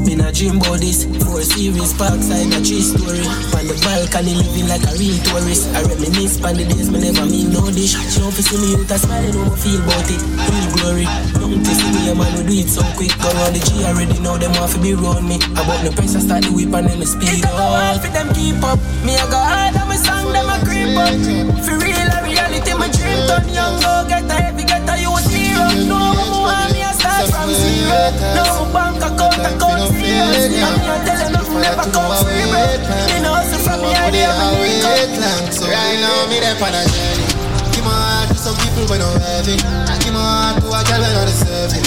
In 0.10 0.18
a 0.26 0.34
dream 0.34 0.58
about 0.58 0.82
this 0.82 1.06
Four 1.22 1.46
series 1.46 1.94
parkside 1.94 2.50
a 2.50 2.58
tree 2.66 2.82
story 2.82 3.22
On 3.54 3.62
the 3.70 3.78
balcony 3.86 4.34
living 4.34 4.66
like 4.66 4.82
a 4.82 4.98
real 4.98 5.14
tourist 5.30 5.70
I 5.78 5.86
reminisce 5.86 6.42
on 6.42 6.58
the 6.58 6.66
days 6.66 6.90
me 6.90 7.06
never 7.06 7.30
mean 7.30 7.54
no 7.54 7.70
dish 7.70 7.94
She 7.94 8.18
don't 8.18 8.34
see 8.34 8.58
me 8.58 8.74
with 8.74 8.90
a 8.90 8.98
smile 8.98 9.30
don't 9.30 9.54
feel 9.54 9.78
about 9.86 10.10
it 10.10 10.18
Real 10.26 10.68
glory 10.74 11.06
Don't 11.38 11.62
to 11.62 11.70
see 11.70 11.92
me 11.94 12.10
a 12.10 12.18
man 12.18 12.34
we 12.34 12.42
do 12.50 12.56
it 12.66 12.70
so 12.74 12.82
quick 12.98 13.14
Go 13.22 13.30
round 13.30 13.54
the 13.54 13.62
G 13.62 13.86
already 13.86 14.18
know 14.26 14.42
them 14.42 14.58
want 14.58 14.74
to 14.74 14.82
be 14.82 14.98
round 14.98 15.30
me 15.30 15.38
About 15.54 15.86
the 15.86 15.94
pressure 15.94 16.18
start 16.18 16.42
the 16.42 16.50
whip 16.50 16.74
and 16.74 16.90
then 16.90 16.98
me 16.98 17.06
speed 17.06 17.46
a 17.46 17.54
go 17.54 17.54
hard 17.54 18.02
up 18.02 18.02
for 18.02 18.10
them 18.10 18.34
keep 18.34 18.64
up. 18.66 18.80
Me 19.06 19.14
I 19.22 19.26
go 19.30 19.38
hard 19.38 19.78
and 19.78 19.86
my 19.86 19.98
song 20.02 20.34
them 20.34 20.50
a 20.50 20.58
creep 20.66 20.98
up. 20.98 21.14
For 21.62 21.78
real, 21.78 22.10
a 22.10 22.20
reality, 22.26 22.74
my 22.74 22.90
dream 22.90 23.22
turn 23.30 23.46
young. 23.54 23.78
Go 23.78 24.10
get 24.10 24.26
a 24.26 24.34
heavy, 24.34 24.66
get 24.66 24.90
a 24.90 24.96
youth 24.98 25.30
hero. 25.30 25.70
No 25.86 26.02
more, 26.34 26.50
a 26.50 26.79
start 27.00 27.32
from 27.32 27.50
zero. 27.56 28.12
No 28.36 28.68
bank 28.76 29.00
account, 29.00 29.40
account 29.40 29.82
zero. 29.96 30.28
I'm 30.60 30.76
not 30.84 31.00
telling 31.08 31.32
nothing, 31.32 31.62
never 31.64 31.88
come 31.88 32.12
free, 32.28 32.44
bro. 32.52 32.62
Me 33.08 33.18
know 33.24 33.34
hustle 33.34 33.64
from 33.64 33.80
me 33.82 33.96
idea, 33.96 34.30
me 34.36 34.48
wake 34.60 34.84
up. 34.84 35.54
So 35.56 35.66
right 35.66 35.98
now 36.04 36.28
me 36.28 36.44
there 36.44 36.60
on 36.60 36.76
a 36.76 36.82
journey. 36.84 37.26
Give 37.72 37.86
my 37.88 37.96
heart 37.96 38.28
to 38.30 38.36
some 38.36 38.58
people 38.60 38.86
when 38.92 39.00
I'm 39.00 39.16
heavy. 39.24 39.56
I 39.88 39.96
give 40.04 40.12
my 40.12 40.20
heart 40.20 40.60
to 40.60 40.68
a 40.68 40.80
girl 40.84 41.00
when 41.00 41.16
I'm 41.16 41.26
deserving. 41.26 41.86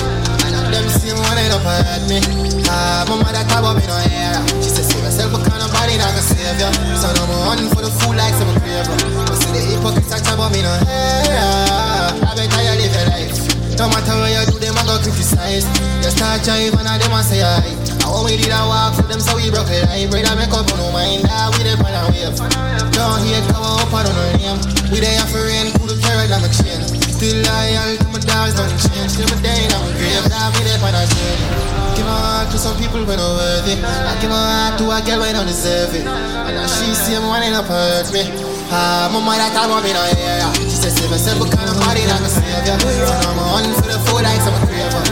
And 0.49 0.57
of 0.57 0.65
them 0.73 0.89
same 0.89 1.21
one 1.21 1.37
end 1.37 1.53
up 1.53 1.63
hurt 1.63 2.03
me. 2.09 2.19
Ah, 2.73 3.05
my 3.09 3.21
mother 3.21 3.45
talk 3.45 3.61
about 3.61 3.77
me 3.77 3.85
no 3.85 3.97
hair. 4.01 4.41
She 4.65 4.73
said 4.73 4.89
save 4.89 5.05
yourself 5.05 5.37
because 5.37 5.61
nobody 5.61 6.01
not 6.01 6.17
gonna 6.17 6.25
save 6.25 6.57
you. 6.57 6.71
So 6.97 7.13
now 7.13 7.29
I'm 7.29 7.61
hunting 7.61 7.71
for 7.71 7.85
the 7.85 7.93
fool 8.01 8.17
like 8.17 8.33
some 8.35 8.49
crave. 8.65 8.89
But 9.29 9.37
see 9.37 9.53
the 9.53 9.61
hypocrites 9.61 10.09
talk 10.09 10.25
about 10.33 10.51
me 10.53 10.65
no 10.65 10.73
hair. 10.89 12.17
I 12.25 12.33
better 12.33 12.63
you 12.65 12.75
live 12.81 12.95
your 12.97 13.07
life. 13.13 13.42
No 13.79 13.89
matter 13.91 14.15
what 14.21 14.31
you 14.31 14.43
do, 14.53 14.59
them 14.63 14.77
a 14.79 14.83
go 14.87 14.95
criticize. 15.03 15.67
You 16.05 16.11
start 16.13 16.43
jive 16.47 16.77
and 16.79 16.87
a 16.87 16.95
them 17.01 17.13
a 17.17 17.21
say 17.25 17.43
aye. 17.43 17.75
I 18.03 18.07
want 18.11 18.27
we 18.31 18.37
did 18.39 18.53
a 18.53 18.61
walk 18.69 18.95
for 18.95 19.07
them, 19.09 19.19
so 19.19 19.35
we 19.35 19.51
broke. 19.51 19.71
I 19.71 20.07
bread 20.11 20.27
and 20.29 20.39
make 20.39 20.53
up, 20.55 20.69
on 20.71 20.79
no 20.79 20.93
mind 20.95 21.25
that 21.27 21.51
we 21.57 21.65
dey 21.67 21.75
pan 21.79 21.91
and 21.95 22.07
wave. 22.15 22.37
Don't 22.95 23.23
hate 23.27 23.43
cover 23.51 23.83
up, 23.83 23.91
don't 23.91 24.13
know 24.15 24.29
name. 24.39 24.59
We 24.93 25.01
dey 25.03 25.17
have 25.19 25.31
for 25.33 25.43
rain, 25.43 25.73
cool 25.81 25.89
the 25.91 25.99
carrot 25.99 26.31
and 26.31 26.43
the 26.47 26.51
chain. 26.53 26.79
Still 27.11 27.39
loyal 27.43 27.91
to 27.99 28.07
my 28.15 28.21
dogs, 28.23 28.55
don't 28.55 28.71
change. 28.87 29.19
Till 29.19 29.27
my 29.31 29.39
day, 29.43 29.67
I'm 29.71 29.83
grave, 29.99 30.27
now 30.31 30.51
we 30.55 30.63
dey 30.63 30.79
pan 30.79 30.95
and 30.95 31.09
journey. 31.11 31.47
Give 31.99 32.07
my 32.07 32.15
heart 32.15 32.47
to 32.55 32.59
some 32.63 32.77
people 32.79 33.03
when 33.03 33.19
I'm 33.19 33.35
worthy. 33.35 33.79
I 33.83 34.13
give 34.23 34.31
my 34.31 34.39
heart 34.39 34.79
to 34.79 34.85
a 34.95 34.99
girl 35.03 35.21
when 35.27 35.35
I 35.35 35.43
deserve 35.47 35.95
it. 35.97 36.07
And 36.07 36.55
now 36.55 36.67
she 36.71 36.93
see 36.95 37.19
me 37.19 37.27
wanting 37.27 37.55
up 37.57 37.67
hurt 37.67 38.11
me. 38.15 38.52
Ah, 38.75 39.11
my 39.13 39.21
mother 39.21 39.53
talk 39.53 39.69
about 39.69 39.85
me 39.85 39.93
no 39.93 40.01
hear 40.17 40.41
ya. 40.41 40.49
She 40.57 40.73
said 40.81 40.93
save 40.97 41.11
yourself 41.13 41.45
because 41.45 41.61
nobody 41.69 42.09
not 42.09 42.25
gonna 42.25 42.33
save 42.33 42.65
ya. 42.65 42.75
So 42.81 42.89
now 42.89 43.29
I'm 43.29 43.39
on 43.39 43.65
for 43.77 43.85
the 43.93 43.99
food 44.09 44.25
like 44.25 44.41
some 44.41 44.57
craver. 44.65 45.05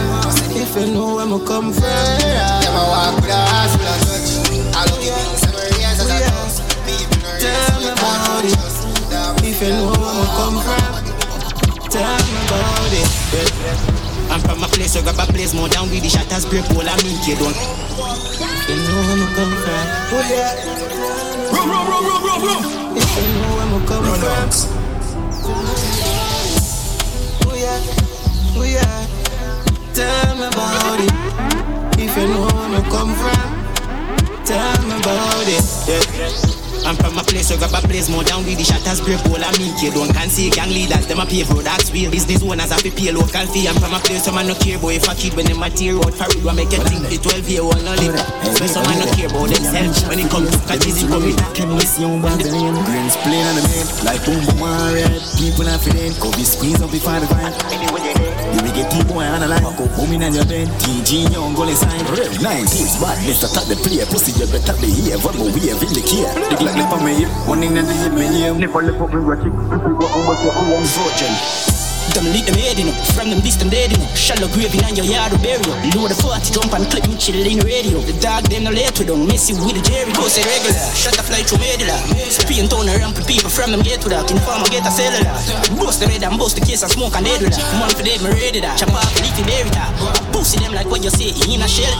If 0.57 0.73
you 0.75 0.93
know 0.93 1.15
where 1.21 1.25
me 1.29 1.37
come 1.45 1.69
from 1.71 1.85
Yeah, 1.85 2.73
my 2.73 2.81
walk 2.89 3.21
with 3.21 3.29
a 3.29 3.37
heart 3.37 3.69
full 3.69 3.85
of 3.85 4.01
touch. 4.01 4.49
I 4.73 4.81
look 4.89 5.03
at 5.05 5.13
things 5.13 5.45
seven 5.45 5.69
years 5.77 5.99
as 6.01 6.09
a 6.09 6.17
toast. 6.25 6.57
People 6.89 7.21
know 7.21 7.37
Tell 7.37 7.77
me 7.77 7.87
about 7.93 8.45
it 8.49 8.57
If 9.45 9.61
you 9.61 9.69
know 9.77 9.93
where 9.93 10.15
me 10.17 10.25
come 10.37 10.57
from 10.65 10.91
Tell 11.85 12.17
me 12.17 12.33
about 12.49 12.93
it 12.97 13.09
I'm 14.31 14.39
from 14.41 14.63
a 14.63 14.67
place 14.73 14.95
where 14.95 15.03
grab 15.03 15.19
a 15.21 15.25
place 15.31 15.53
more 15.53 15.67
than 15.69 15.85
with 15.91 16.01
the 16.01 16.09
shatters 16.09 16.45
break 16.49 16.65
all 16.71 16.87
I 16.87 16.95
mean 17.03 17.19
you 17.27 17.35
don't 17.35 17.51
If 17.53 18.69
you 18.69 18.75
know 18.79 19.01
where 19.05 19.17
me 19.21 19.27
come 19.37 19.53
from 19.59 19.85
Rum, 20.11 21.00
Room. 21.61 22.63
You 22.95 23.27
know 23.37 23.59
I'm 23.61 23.71
Tell 29.93 30.35
me 30.35 30.45
about 30.47 30.99
it. 30.99 31.11
If 31.99 32.17
you 32.17 32.27
know 32.27 32.41
where 32.45 32.79
I 32.79 32.89
come 32.89 33.13
from. 33.13 33.60
Tell 34.45 34.81
me 34.87 34.95
about 34.97 35.47
it. 35.47 35.65
Yeah. 35.87 36.61
I'm 36.81 36.97
from 36.97 37.13
a 37.13 37.21
place 37.21 37.53
where 37.53 37.61
grab 37.61 37.77
a 37.77 37.81
place 37.85 38.09
more 38.09 38.25
down 38.25 38.41
with 38.41 38.57
the 38.57 38.65
shatters 38.65 39.01
break 39.05 39.21
all 39.29 39.37
and 39.37 39.53
make 39.61 39.77
you 39.85 39.93
don't 39.93 40.09
can 40.09 40.29
see 40.33 40.49
gang 40.49 40.73
leaders. 40.73 41.05
Them 41.05 41.21
a 41.21 41.25
pay 41.29 41.45
road 41.45 41.69
that's 41.69 41.93
real 41.93 42.09
business 42.09 42.41
owners 42.41 42.73
have 42.73 42.81
to 42.81 42.89
pay 42.89 43.13
local 43.13 43.45
fee. 43.53 43.69
I'm 43.69 43.77
from 43.77 43.93
a 43.93 44.01
place 44.01 44.25
where 44.25 44.33
man 44.33 44.49
no 44.49 44.55
care 44.57 44.81
boy 44.81 44.97
if 44.97 45.05
a 45.05 45.13
kid 45.13 45.37
when 45.37 45.45
them 45.45 45.61
a 45.61 45.69
tear 45.69 45.93
out 45.93 46.09
for 46.17 46.25
road 46.41 46.57
make 46.57 46.73
you 46.73 46.81
think 46.89 47.05
the 47.05 47.21
12 47.21 47.49
year 47.53 47.61
old 47.61 47.77
no 47.85 47.93
live. 48.01 48.17
So 48.57 48.65
some 48.65 48.85
man 48.89 48.97
no 48.97 49.07
care 49.13 49.29
about 49.29 49.53
themselves. 49.53 50.09
When 50.09 50.17
it 50.17 50.29
comes 50.33 50.49
to 50.49 50.73
easy 50.81 51.05
come 51.05 51.21
with 51.21 51.37
Can 51.53 51.69
miss 51.77 52.01
young 52.01 52.17
Babylon 52.17 52.81
Greens 52.81 53.15
plain 53.21 53.45
on 53.45 53.55
the 53.55 53.63
main 53.69 53.85
Like 54.01 54.25
boom 54.25 54.41
boom 54.41 54.57
one 54.65 54.93
red. 54.97 55.21
People 55.37 55.69
not 55.69 55.85
feeling. 55.85 56.17
Coffee 56.17 56.49
squeeze 56.49 56.81
up 56.81 56.89
before 56.89 57.21
the 57.21 57.29
vine 57.29 58.30
You 58.53 58.61
will 58.63 58.75
get 58.75 58.91
people 58.91 59.17
on 59.19 59.39
the 59.39 59.47
line 59.47 59.63
Go 59.63 59.87
booming 59.95 60.23
on 60.23 60.33
your 60.33 60.45
bed 60.45 60.67
TG 60.83 61.31
young 61.31 61.55
goalie 61.55 61.75
sign 61.75 62.03
Real 62.11 62.31
90s 62.43 62.99
badness 62.99 63.43
attack 63.43 63.67
the 63.67 63.75
player 63.79 64.05
Pussy 64.05 64.31
you 64.35 64.47
better 64.51 64.75
behave 64.79 65.23
What 65.23 65.35
we 65.35 65.71
have 65.71 65.81
in 65.81 65.91
the 65.95 66.03
care 66.03 66.31
The 66.55 66.63
like 66.63 66.75
lip 66.75 66.91
on 66.91 67.05
me 67.05 67.25
One 67.47 67.63
in 67.63 67.73
the 67.73 67.83
hip 67.83 68.13
me 68.13 68.27
here 68.27 68.53
Never 68.53 68.81
lip 68.81 68.99
up 68.99 69.09
me 69.09 69.19
ratchet 69.19 69.53
Go 69.53 70.05
almost 70.07 70.43
your 70.43 70.55
own 70.55 70.83
virgin 70.83 71.80
Them 72.11 72.27
leak 72.33 72.49
them 72.49 72.57
head, 72.57 72.77
you 72.77 72.89
know. 72.89 72.95
From 73.13 73.29
them 73.29 73.39
them 73.39 73.69
dead, 73.69 73.93
you 73.93 73.99
know. 74.01 74.09
Shallow 74.17 74.49
grave 74.51 74.73
in 74.73 74.95
your 74.97 75.05
yard 75.05 75.31
or 75.31 75.39
burial. 75.39 75.77
Load 75.95 76.11
the 76.11 76.17
40 76.19 76.51
jump 76.51 76.73
and 76.73 76.85
clip 76.89 77.07
me 77.07 77.15
chill 77.15 77.39
in 77.39 77.61
the 77.61 77.65
radio. 77.65 78.01
The 78.01 78.17
dog 78.19 78.49
them 78.49 78.65
no 78.65 78.71
let 78.71 78.97
to 78.99 79.05
don't 79.05 79.23
mess 79.27 79.47
you 79.47 79.55
with 79.61 79.77
the 79.77 79.83
Jerry. 79.85 80.11
Go 80.17 80.27
say 80.27 80.43
regular. 80.43 80.75
Shut 80.91 81.15
the 81.15 81.23
fly 81.23 81.45
through 81.45 81.61
medulla. 81.63 81.97
Spin 82.27 82.67
town 82.67 82.89
around 82.89 83.15
people 83.29 83.49
from 83.49 83.71
them 83.71 83.85
get 83.85 84.01
to 84.01 84.09
that. 84.09 84.27
Inform 84.27 84.65
get 84.73 84.83
a 84.83 84.91
cellular. 84.91 85.31
Bust 85.77 86.01
the 86.01 86.07
red 86.09 86.23
and 86.23 86.37
bust 86.37 86.57
the 86.57 86.63
case 86.65 86.83
and 86.83 86.91
smoke 86.91 87.15
and 87.15 87.25
dead 87.25 87.41
with 87.41 87.55
that. 87.55 87.63
Money 87.79 87.93
for 87.95 88.03
them 88.03 88.25
ready 88.27 88.59
that. 88.59 88.75
Chop 88.81 88.91
off 88.91 89.07
the 89.15 89.21
leaf 89.23 89.37
in 89.39 89.45
there 89.47 89.63
with 89.63 89.75
that. 89.77 89.91
Pussy 90.33 90.59
them 90.59 90.73
like 90.73 90.89
what 90.89 91.03
you 91.03 91.11
say 91.11 91.31
in 91.47 91.61
a 91.61 91.67
shell. 91.67 91.95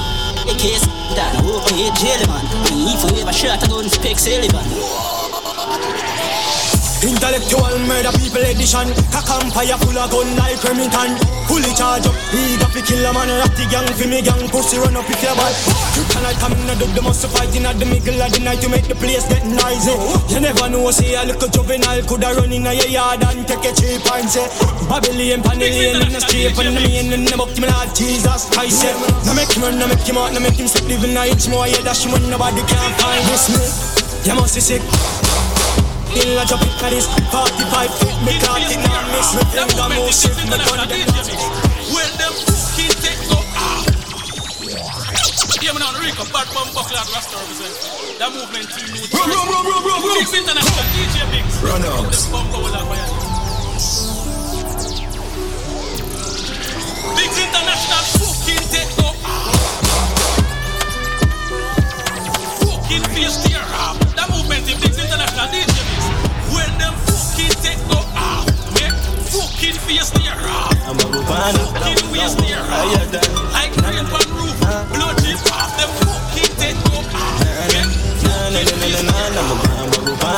A 0.50 0.54
case 0.58 0.84
that 1.16 1.40
no 1.40 1.62
open 1.62 1.78
head 1.78 1.94
jail 2.00 2.22
man. 2.28 2.44
Me 2.74 2.96
if 2.96 3.04
ever 3.06 3.34
shot 3.34 3.62
a 3.64 3.68
gun 3.70 3.88
speak 3.88 4.18
Sullivan. 4.18 5.11
Intellectual 7.02 7.82
murder 7.90 8.14
people 8.14 8.46
edition. 8.46 8.94
A 9.18 9.22
campfire 9.26 9.78
full 9.82 9.98
of 9.98 10.10
gun 10.14 10.30
like 10.38 10.62
Remington. 10.62 11.18
Fully 11.50 11.74
charge 11.74 12.06
up, 12.06 12.16
eager 12.30 12.70
fi 12.70 12.82
kill 12.86 13.04
a 13.04 13.12
man. 13.12 13.28
Rock 13.42 13.52
the 13.58 13.66
gang 13.68 13.90
fi 13.98 14.06
me 14.06 14.22
gang, 14.22 14.46
pussy 14.54 14.78
run 14.78 14.96
up 14.96 15.10
if 15.10 15.20
you 15.20 15.34
bad 15.36 15.52
You 15.98 16.04
cannot 16.08 16.38
come 16.40 16.54
in 16.54 16.64
the 16.80 16.86
the 16.94 17.02
must 17.02 17.26
fight 17.28 17.52
in 17.58 17.66
the 17.66 17.86
middle 17.90 18.22
of 18.22 18.30
the 18.32 18.40
night 18.40 18.62
To 18.62 18.70
make 18.70 18.88
the 18.88 18.96
place 18.96 19.26
get 19.28 19.44
noisy. 19.44 19.98
You 20.30 20.40
never 20.40 20.70
know, 20.70 20.88
say 20.94 21.18
a 21.18 21.26
little 21.26 21.50
juvenile 21.50 22.06
Coulda 22.06 22.38
run 22.38 22.54
in 22.54 22.64
your 22.64 22.88
yard 22.88 23.26
and 23.26 23.44
take 23.50 23.66
a 23.66 23.72
cheap 23.74 24.06
and 24.14 24.30
say 24.30 24.46
Babylon, 24.88 25.42
Panellian 25.42 26.06
in 26.06 26.14
the 26.14 26.22
street 26.22 26.54
And 26.56 26.78
the 26.78 26.82
main 26.86 27.12
in 27.12 27.26
the 27.26 27.36
book, 27.36 27.52
me 27.58 27.68
Lord 27.68 27.90
Jesus 27.98 28.48
Christ 28.54 28.86
yeah. 28.86 28.96
Now 29.26 29.34
make 29.34 29.52
him 29.52 29.66
run, 29.66 29.76
now 29.76 29.90
make 29.90 30.06
him 30.06 30.22
out, 30.22 30.32
now 30.32 30.40
make 30.40 30.56
him 30.56 30.70
sleep 30.70 30.88
Living 30.88 31.18
a 31.18 31.26
inch 31.26 31.50
more, 31.50 31.68
yeah, 31.68 31.82
dash 31.82 32.06
when 32.06 32.24
nobody 32.30 32.62
can 32.64 32.94
find. 33.02 33.26
This 33.28 33.50
me. 33.50 33.60
You 34.24 34.38
must 34.38 34.54
be 34.54 34.62
sick 34.62 35.21
Still 36.12 36.40
a 36.40 36.46
drop 36.46 36.60
it 36.60 36.84
at 36.84 36.92
this 36.92 37.08
45 37.08 37.88
feet, 37.96 38.18
me 38.28 38.36
clock 38.44 38.60
it 38.60 38.76
and 38.76 39.08
miss 39.16 39.32
Me 39.32 39.44
finger 39.48 39.88
move 39.96 40.12
shift, 40.12 40.44
me 40.44 40.52
gun 40.52 40.60
them 40.60 41.00
When 41.88 42.12
them 42.20 42.34
fucking 42.36 42.96
take 43.00 43.22
go 43.32 43.40
ah. 43.56 43.80
Yeah, 45.64 45.72
man, 45.72 45.96
Rico, 46.04 46.26
bad 46.34 46.52
bum 46.52 46.68
buckle 46.74 46.98
at 46.98 47.08
Rasta 47.16 47.38
represent. 47.38 48.20
That 48.20 48.34
movement 48.34 48.68
team 48.76 48.92
new. 48.92 49.08
Run, 49.14 49.30
run, 49.30 49.46
run, 49.46 49.64
run, 49.64 49.84
run, 49.88 50.02
run. 50.04 50.18
International, 50.20 50.86
DJ 50.98 51.22
Biggs. 51.32 51.62
Run 51.62 51.86
out. 51.86 52.41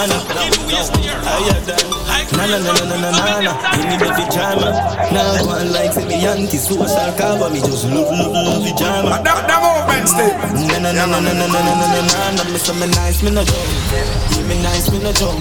I'm 0.03 0.11
a 0.11 0.19
Rubana 0.19 0.19
fucking 0.27 0.67
waist 0.67 0.91
ah. 1.23 2.27
Na 2.33 2.43
na 2.49 2.57
na 2.59 2.71
na 2.73 2.83
na 2.83 2.95
na 2.99 3.09
na 3.13 3.39
na 3.39 3.53
me 3.87 3.95
the 3.95 4.07
pajama 4.11 4.69
Now 5.13 5.37
go 5.39 5.53
like 5.71 5.93
say 5.93 6.03
me 6.07 6.25
anti-social 6.25 7.11
cover 7.15 7.49
Me 7.53 7.59
just 7.63 7.85
love 7.87 8.11
love 8.11 8.33
love 8.35 8.63
the 8.67 8.73
jama 8.75 9.21
That, 9.23 9.47
that 9.47 9.59
movement 9.63 10.07
still. 10.09 10.33
Na 10.67 10.77
na 10.83 10.91
na 10.91 11.05
na 11.07 11.19
na 11.23 11.31
na 11.31 11.45
na 11.47 11.59
na 11.63 11.71
na 11.71 11.85
na 11.87 11.99
na 12.03 12.31
na 12.35 12.43
Me 12.51 12.57
say 12.59 12.75
me 12.75 12.87
nice 12.91 13.21
me 13.23 13.31
no 13.31 13.43
jump 13.45 13.69
Yeah 13.93 14.43
me 14.49 14.55
nice 14.65 14.91
me 14.91 14.99
no 14.99 15.11
jump 15.13 15.39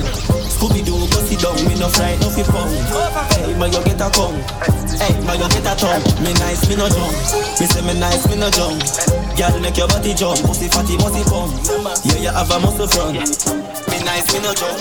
Scooby 0.53 0.85
Doo 0.85 0.94
go 1.11 1.18
sit 1.27 1.40
down 1.42 1.57
me 1.66 1.75
no 1.81 1.88
fright 1.88 2.20
no 2.20 2.29
fi 2.31 2.44
pound 2.46 2.70
Hey 3.35 3.55
ma 3.59 3.66
you 3.66 3.83
get 3.83 3.98
a 3.98 4.07
come 4.14 4.37
Hey 5.01 5.16
ma 5.27 5.33
you 5.35 5.48
get 5.51 5.66
a 5.66 5.75
tongue. 5.75 6.05
Me 6.22 6.31
nice 6.38 6.68
me 6.68 6.77
no 6.77 6.87
jump 6.92 7.14
Me 7.59 7.66
say 7.66 7.83
me 7.83 7.94
nice 7.98 8.29
me 8.31 8.37
no 8.38 8.46
jump 8.53 8.79
Girl 9.37 9.59
make 9.61 9.77
your 9.81 9.88
body 9.88 10.12
jump. 10.12 10.37
Pussy 10.45 10.68
fatty 10.68 10.97
musty 11.01 11.25
pump 11.25 11.57
Yeah 12.05 12.21
you 12.21 12.33
have 12.33 12.51
a 12.53 12.61
muscle 12.61 12.87
front. 12.87 13.16
Me 13.88 13.97
nice 14.05 14.29
me 14.33 14.45
no 14.45 14.53
jump. 14.53 14.77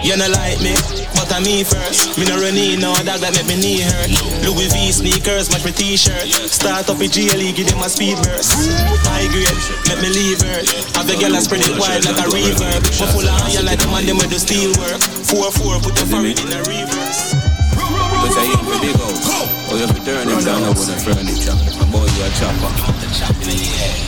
You 0.00 0.16
no 0.16 0.24
like 0.32 0.56
me 0.64 0.72
But 1.12 1.28
I'm 1.28 1.44
me 1.44 1.60
first 1.62 2.16
Me 2.16 2.24
no 2.24 2.40
run 2.40 2.56
in 2.56 2.80
no 2.80 2.96
dog 3.04 3.20
that 3.20 3.36
make 3.36 3.44
me 3.44 3.60
knee 3.60 3.84
hurt. 3.84 4.08
Louis 4.40 4.72
V 4.72 4.88
sneakers 4.92 5.52
match 5.52 5.64
my 5.68 5.70
t-shirt. 5.70 6.32
Start 6.48 6.88
up 6.88 6.96
a 6.96 7.06
GLE 7.06 7.52
give 7.52 7.68
them 7.68 7.84
a 7.84 7.88
speed 7.92 8.16
burst. 8.24 8.56
High 9.04 9.28
grade 9.28 9.52
Make 9.92 10.00
me 10.00 10.08
leave 10.16 10.40
her. 10.48 10.64
Have 10.96 11.04
the 11.04 11.20
girl 11.20 11.36
a 11.36 11.40
spread 11.44 11.60
it 11.60 11.76
wide 11.76 12.08
like 12.08 12.16
a 12.16 12.26
reverb. 12.32 12.80
But 12.96 13.08
full 13.12 13.28
of 13.28 13.36
iron 13.52 13.68
like 13.68 13.84
the 13.84 13.88
man 13.92 14.08
them 14.08 14.16
with 14.16 14.32
the 14.32 14.40
steel 14.40 14.72
work 14.80 15.00
4-4 15.28 15.84
put 15.84 15.94
the 15.94 16.06
forehead 16.08 16.40
in 16.40 16.48
a 16.56 16.60
reverse. 16.64 17.36
But 17.76 18.32
I 18.32 18.48
ain't 18.48 18.64
for 18.64 18.80
big 18.80 18.96
house. 18.96 19.39
Oh, 19.70 19.76
you 19.78 19.86
fi 19.86 20.02
turn 20.02 20.26
it 20.26 20.44
down 20.44 20.66
with 20.74 20.82
the 20.82 20.98
furniture. 20.98 21.54
My 21.78 21.86
boy, 21.94 22.02
you 22.02 22.26
a 22.26 22.30
chopper. 22.34 22.70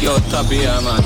Yo, 0.03 0.19
top 0.27 0.51
here, 0.51 0.75
man. 0.83 0.99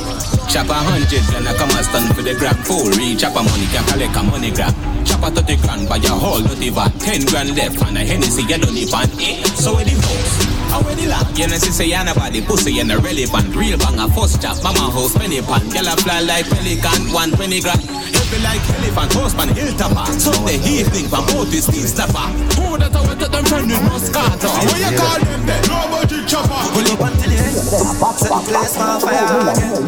Chop 0.48 0.72
a 0.72 0.80
hundred 0.80 1.12
and 1.36 1.44
I 1.44 1.52
come 1.60 1.68
and 1.76 1.84
stand 1.84 2.16
for 2.16 2.22
the 2.22 2.32
gram. 2.32 2.56
Full 2.64 2.88
reach, 2.96 3.20
chop 3.20 3.36
a 3.36 3.42
money, 3.44 3.66
can 3.68 3.84
collect 3.84 4.16
a 4.16 4.22
money 4.22 4.50
grab. 4.50 4.72
Chop 5.04 5.24
a 5.24 5.30
30 5.30 5.56
grand, 5.60 5.88
buy 5.90 5.96
a 5.96 6.08
whole 6.08 6.40
dirty 6.40 6.70
van. 6.70 6.90
10 6.90 7.26
grand 7.26 7.54
left 7.54 7.84
and 7.84 7.98
a 7.98 8.00
Hennessy, 8.00 8.48
you 8.48 8.56
don't 8.56 8.72
even 8.72 9.04
eh. 9.20 9.44
So 9.60 9.74
where 9.74 9.84
the 9.84 9.92
house? 9.92 10.55
The? 10.82 11.06
You 11.36 11.48
know, 11.48 11.56
see, 11.56 11.72
say, 11.72 11.86
you 11.86 12.02
nobody 12.04 12.40
pussy, 12.44 12.72
you 12.72 12.84
no 12.84 12.98
relevant. 12.98 13.54
Real 13.54 13.78
bang 13.78 13.98
a 14.00 14.08
first 14.12 14.42
chop, 14.42 14.60
mama 14.62 14.90
house, 14.92 15.16
penny 15.16 15.40
pan. 15.40 15.64
Girl 15.70 15.88
a 15.88 15.96
fly 15.96 16.20
like 16.20 16.48
pelican, 16.48 17.12
one 17.12 17.32
penny 17.32 17.60
grand. 17.60 17.80
Heavy 17.84 18.38
like 18.44 18.64
elephant, 18.76 19.12
horseman, 19.12 19.48
hilltopper. 19.56 20.06
Sunday 20.20 20.60
evening, 20.64 21.08
from 21.08 21.24
both 21.32 21.52
is 21.52 21.64
steel 21.64 21.86
snapper. 21.86 22.28
Who 22.60 22.76
that 22.76 22.92
I 22.92 23.00
went 23.06 23.20
to 23.20 23.28
them 23.28 23.44
friend 23.44 23.68
with 23.68 23.84
Moscato? 23.88 24.48
What 24.48 24.80
you 24.80 24.92
call 24.96 25.20
them 25.20 25.42
then? 25.46 25.62
Nobody 25.68 26.18
chopper. 26.28 26.60
Pull 26.72 26.88
up 26.92 27.02
until 27.08 27.30
the 27.30 27.38
end. 27.40 27.56
Set 27.56 28.32
the 28.32 28.40
place 28.44 28.76
on 28.76 29.00
fire 29.00 29.24
again. 29.48 29.86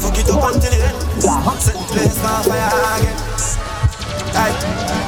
Fuck 0.00 0.18
it 0.18 0.28
up 0.30 0.44
until 0.48 0.70
the 0.72 0.80
end. 0.80 0.96
Set 1.60 1.76
the 1.76 1.84
place 1.92 2.20
on 2.24 2.40
fire 2.44 2.72
again. 3.00 3.16
Aye, 4.34 4.56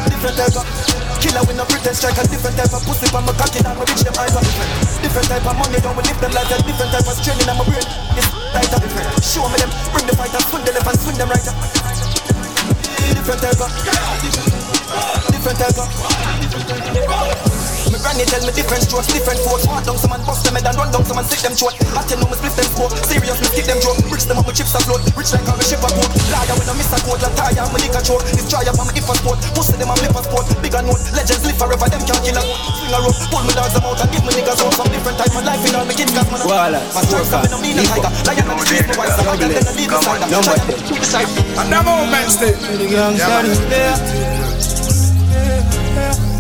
different 0.09 0.37
type 0.37 0.76
killer 1.21 1.43
with 1.47 1.57
no 1.57 1.65
pretend 1.65 1.97
strike 1.97 2.19
a 2.19 2.25
different 2.29 2.57
type 2.57 2.73
of 2.73 2.83
pussy 2.85 3.07
from 3.09 3.25
my 3.25 3.33
cocky 3.37 3.61
and 3.65 3.77
my 3.77 3.85
bitch 3.85 4.03
them 4.05 4.17
eyes 4.19 4.35
are 4.37 4.45
different. 4.45 4.71
Different 5.03 5.29
type 5.29 5.47
of 5.47 5.57
money, 5.57 5.79
don't 5.81 5.97
we 5.97 6.03
live 6.05 6.19
them 6.21 6.33
like 6.33 6.51
a 6.51 6.59
different 6.63 6.91
type 6.93 7.09
of 7.09 7.17
training 7.25 7.49
and 7.49 7.59
my 7.59 7.65
brain 7.65 7.87
is 8.17 8.27
right 8.53 8.73
up 8.73 8.81
different. 8.83 9.09
Show 9.25 9.47
me 9.49 9.57
them, 9.61 9.71
bring 9.93 10.07
the 10.07 10.15
fighter, 10.17 10.41
swing 10.49 10.65
the 10.65 10.73
left 10.73 10.89
and 10.89 10.99
swing 11.01 11.19
them 11.19 11.29
right 11.31 11.47
up. 11.47 11.57
Different 13.17 13.41
type 13.43 13.61
of, 13.61 13.71
different 14.23 15.36
type 15.55 15.79
of. 15.79 15.87
Me 17.87 18.03
granny 18.03 18.27
tell 18.27 18.43
me 18.43 18.51
different 18.51 18.83
strokes, 18.83 19.07
different 19.15 19.39
force. 19.47 19.63
Walk 19.71 19.87
down 19.87 19.95
some 19.95 20.11
and 20.11 20.25
bust 20.27 20.43
them 20.43 20.59
head 20.59 20.67
and 20.67 20.75
run 20.75 20.91
down 20.91 21.07
some 21.07 21.23
and 21.23 21.27
sick 21.31 21.39
them 21.47 21.55
throat. 21.55 21.79
I 21.95 22.03
tell 22.03 22.19
no 22.19 22.27
me 22.27 22.35
split 22.35 22.59
them 22.59 22.67
smoke. 22.75 22.91
Serious 23.07 23.39
me 23.39 23.47
skip 23.55 23.67
them 23.71 23.79
joke. 23.79 24.03
Rich 24.11 24.27
them 24.27 24.43
up 24.43 24.47
with 24.51 24.59
chips 24.59 24.75
afloat. 24.75 25.07
Rich 25.15 25.31
like 25.31 25.47
how 25.47 25.55
me 25.55 25.63
ship 25.63 25.79
a 25.87 25.89
coat. 25.95 26.11
Liar 26.35 26.55
when 26.59 26.67
I 26.67 26.75
miss 26.75 26.91
a 26.91 26.99
quote. 27.07 27.23
Like 27.23 27.39
tire, 27.39 27.63
me 27.71 27.79
liquor 27.79 28.03
choke. 28.03 28.27
Destroyer 28.35 28.75
from 28.75 28.91
me 28.91 28.99
if 28.99 29.07
a 29.07 29.15
sport. 29.15 29.39
Pussy 29.55 29.79
them 29.79 29.93
a 29.93 29.95
flip 29.95 30.19
a 30.19 30.21
sport. 30.27 30.51
Bigger 30.59 30.83
note. 30.83 30.99
Legends 31.15 31.47
live 31.47 31.59
forever. 31.63 31.87
Them 31.87 32.03
can't 32.03 32.23
kill 32.27 32.35
a. 32.35 32.43
Swing 32.43 32.91
a 32.91 32.99
rope. 33.07 33.19
Pull 33.31 33.43
me 33.47 33.53
dogs 33.55 33.71
them 33.71 33.87
out 33.87 34.03
and 34.03 34.11
give 34.11 34.25
me 34.27 34.33
niggas 34.35 34.61
out. 34.67 34.75
Some 34.75 34.91
different 34.91 35.17
type 35.23 35.31
of 35.31 35.47
life 35.47 35.63
in 35.63 35.79
all 35.79 35.87
me 35.87 35.95
kids 35.95 36.11
got 36.11 36.27
man. 36.35 36.43
Walla, 36.43 36.83
My 36.91 37.07
stripes 37.07 37.31
coming 37.31 37.55
on 37.55 37.63
me 37.63 37.71
no 37.79 37.87
tiger. 37.87 38.11
Lion 38.27 38.51
on 38.51 38.59
the 38.59 38.65
streets, 38.67 38.91
my 38.91 38.99
wife. 38.99 39.15
So 39.15 39.23
I 39.23 39.39
got 39.39 39.47
them 39.47 39.63
to 39.63 39.73
leave 39.79 39.91
the 39.95 39.99
side. 40.03 40.27
Try 40.27 40.59
to 40.59 40.75
keep 40.83 40.99
the 40.99 41.07
side. 41.07 41.31
And 41.55 41.71
that 41.71 41.87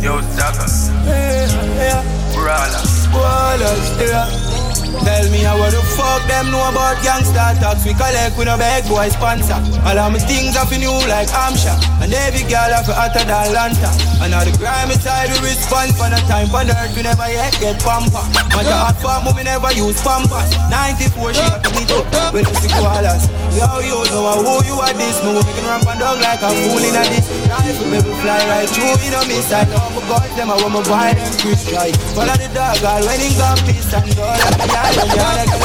Yo, 0.06 0.22
Zaka. 0.38 0.66
Yeah, 1.04 1.50
yeah. 1.82 2.02
Brala. 2.32 2.80
Brala, 3.10 3.70
yeah. 3.98 4.65
Tell 5.04 5.26
me 5.30 5.44
how 5.44 5.58
the 5.68 5.82
fuck 5.96 6.22
them 6.28 6.50
know 6.50 6.62
about 6.68 6.96
gangsta 7.04 7.58
talks. 7.60 7.84
We 7.84 7.92
collect 7.92 8.36
with 8.38 8.46
no 8.46 8.56
beg 8.56 8.86
boy 8.88 9.08
sponsor. 9.08 9.58
All 9.84 9.98
of 9.98 10.12
my 10.12 10.18
things 10.18 10.56
off 10.56 10.72
in 10.72 10.80
you 10.80 10.94
like 11.10 11.28
Amsha. 11.28 11.74
And 12.00 12.12
every 12.12 12.44
girl 12.48 12.70
off 12.72 12.88
hotter 12.88 13.24
than 13.24 13.52
Lanta. 13.52 13.90
And 14.22 14.32
all 14.32 14.44
the 14.44 14.54
grimy 14.56 14.96
side 14.96 15.28
we 15.34 15.52
respond 15.52 15.92
for 15.98 16.08
the 16.08 16.20
time 16.30 16.48
on 16.54 16.70
earth 16.70 16.94
we 16.96 17.02
never 17.02 17.28
yet 17.28 17.52
get 17.60 17.76
pamper. 17.82 18.22
Matter 18.54 18.76
hot 18.76 18.96
for 19.02 19.20
me 19.36 19.42
never 19.44 19.72
use 19.76 20.00
pampers. 20.00 20.50
94 20.70 21.34
she 21.34 21.42
have 21.44 21.60
to 21.60 21.70
beat 21.76 21.92
up 21.92 22.32
with 22.32 22.48
the 22.48 22.68
koalas. 22.72 23.28
Yo 23.52 23.66
you 23.84 24.00
know 24.08 24.40
who 24.40 24.54
you 24.64 24.76
are 24.78 24.94
this. 24.96 25.20
Me 25.20 25.36
making 25.36 25.66
ramp 25.66 25.86
and 25.86 26.00
dog 26.00 26.20
like 26.22 26.40
a 26.40 26.50
fool 26.64 26.80
in 26.80 26.96
a 26.96 27.02
this. 27.10 27.26
Rifle 27.50 27.88
me 27.90 27.98
fly 28.22 28.40
right 28.48 28.68
through 28.70 28.96
you 29.02 29.10
know 29.10 29.24
me 29.28 29.38
side. 29.44 29.68
All 29.74 29.90
my 29.92 30.02
boys 30.06 30.32
them 30.36 30.50
I 30.50 30.56
want 30.62 30.86
buy 30.86 31.12
them 31.14 31.30
Chris 31.42 31.66
try. 31.68 31.92
Follow 32.14 32.36
the 32.36 32.48
dog 32.54 32.80
all 32.84 33.02
when 33.04 33.20
he 33.20 33.30
got 33.36 33.58
peace 33.66 33.92
and 33.92 34.06
all 34.18 34.34
of 34.34 34.85
the 34.94 35.04
and 35.06 35.50
and 35.50 35.56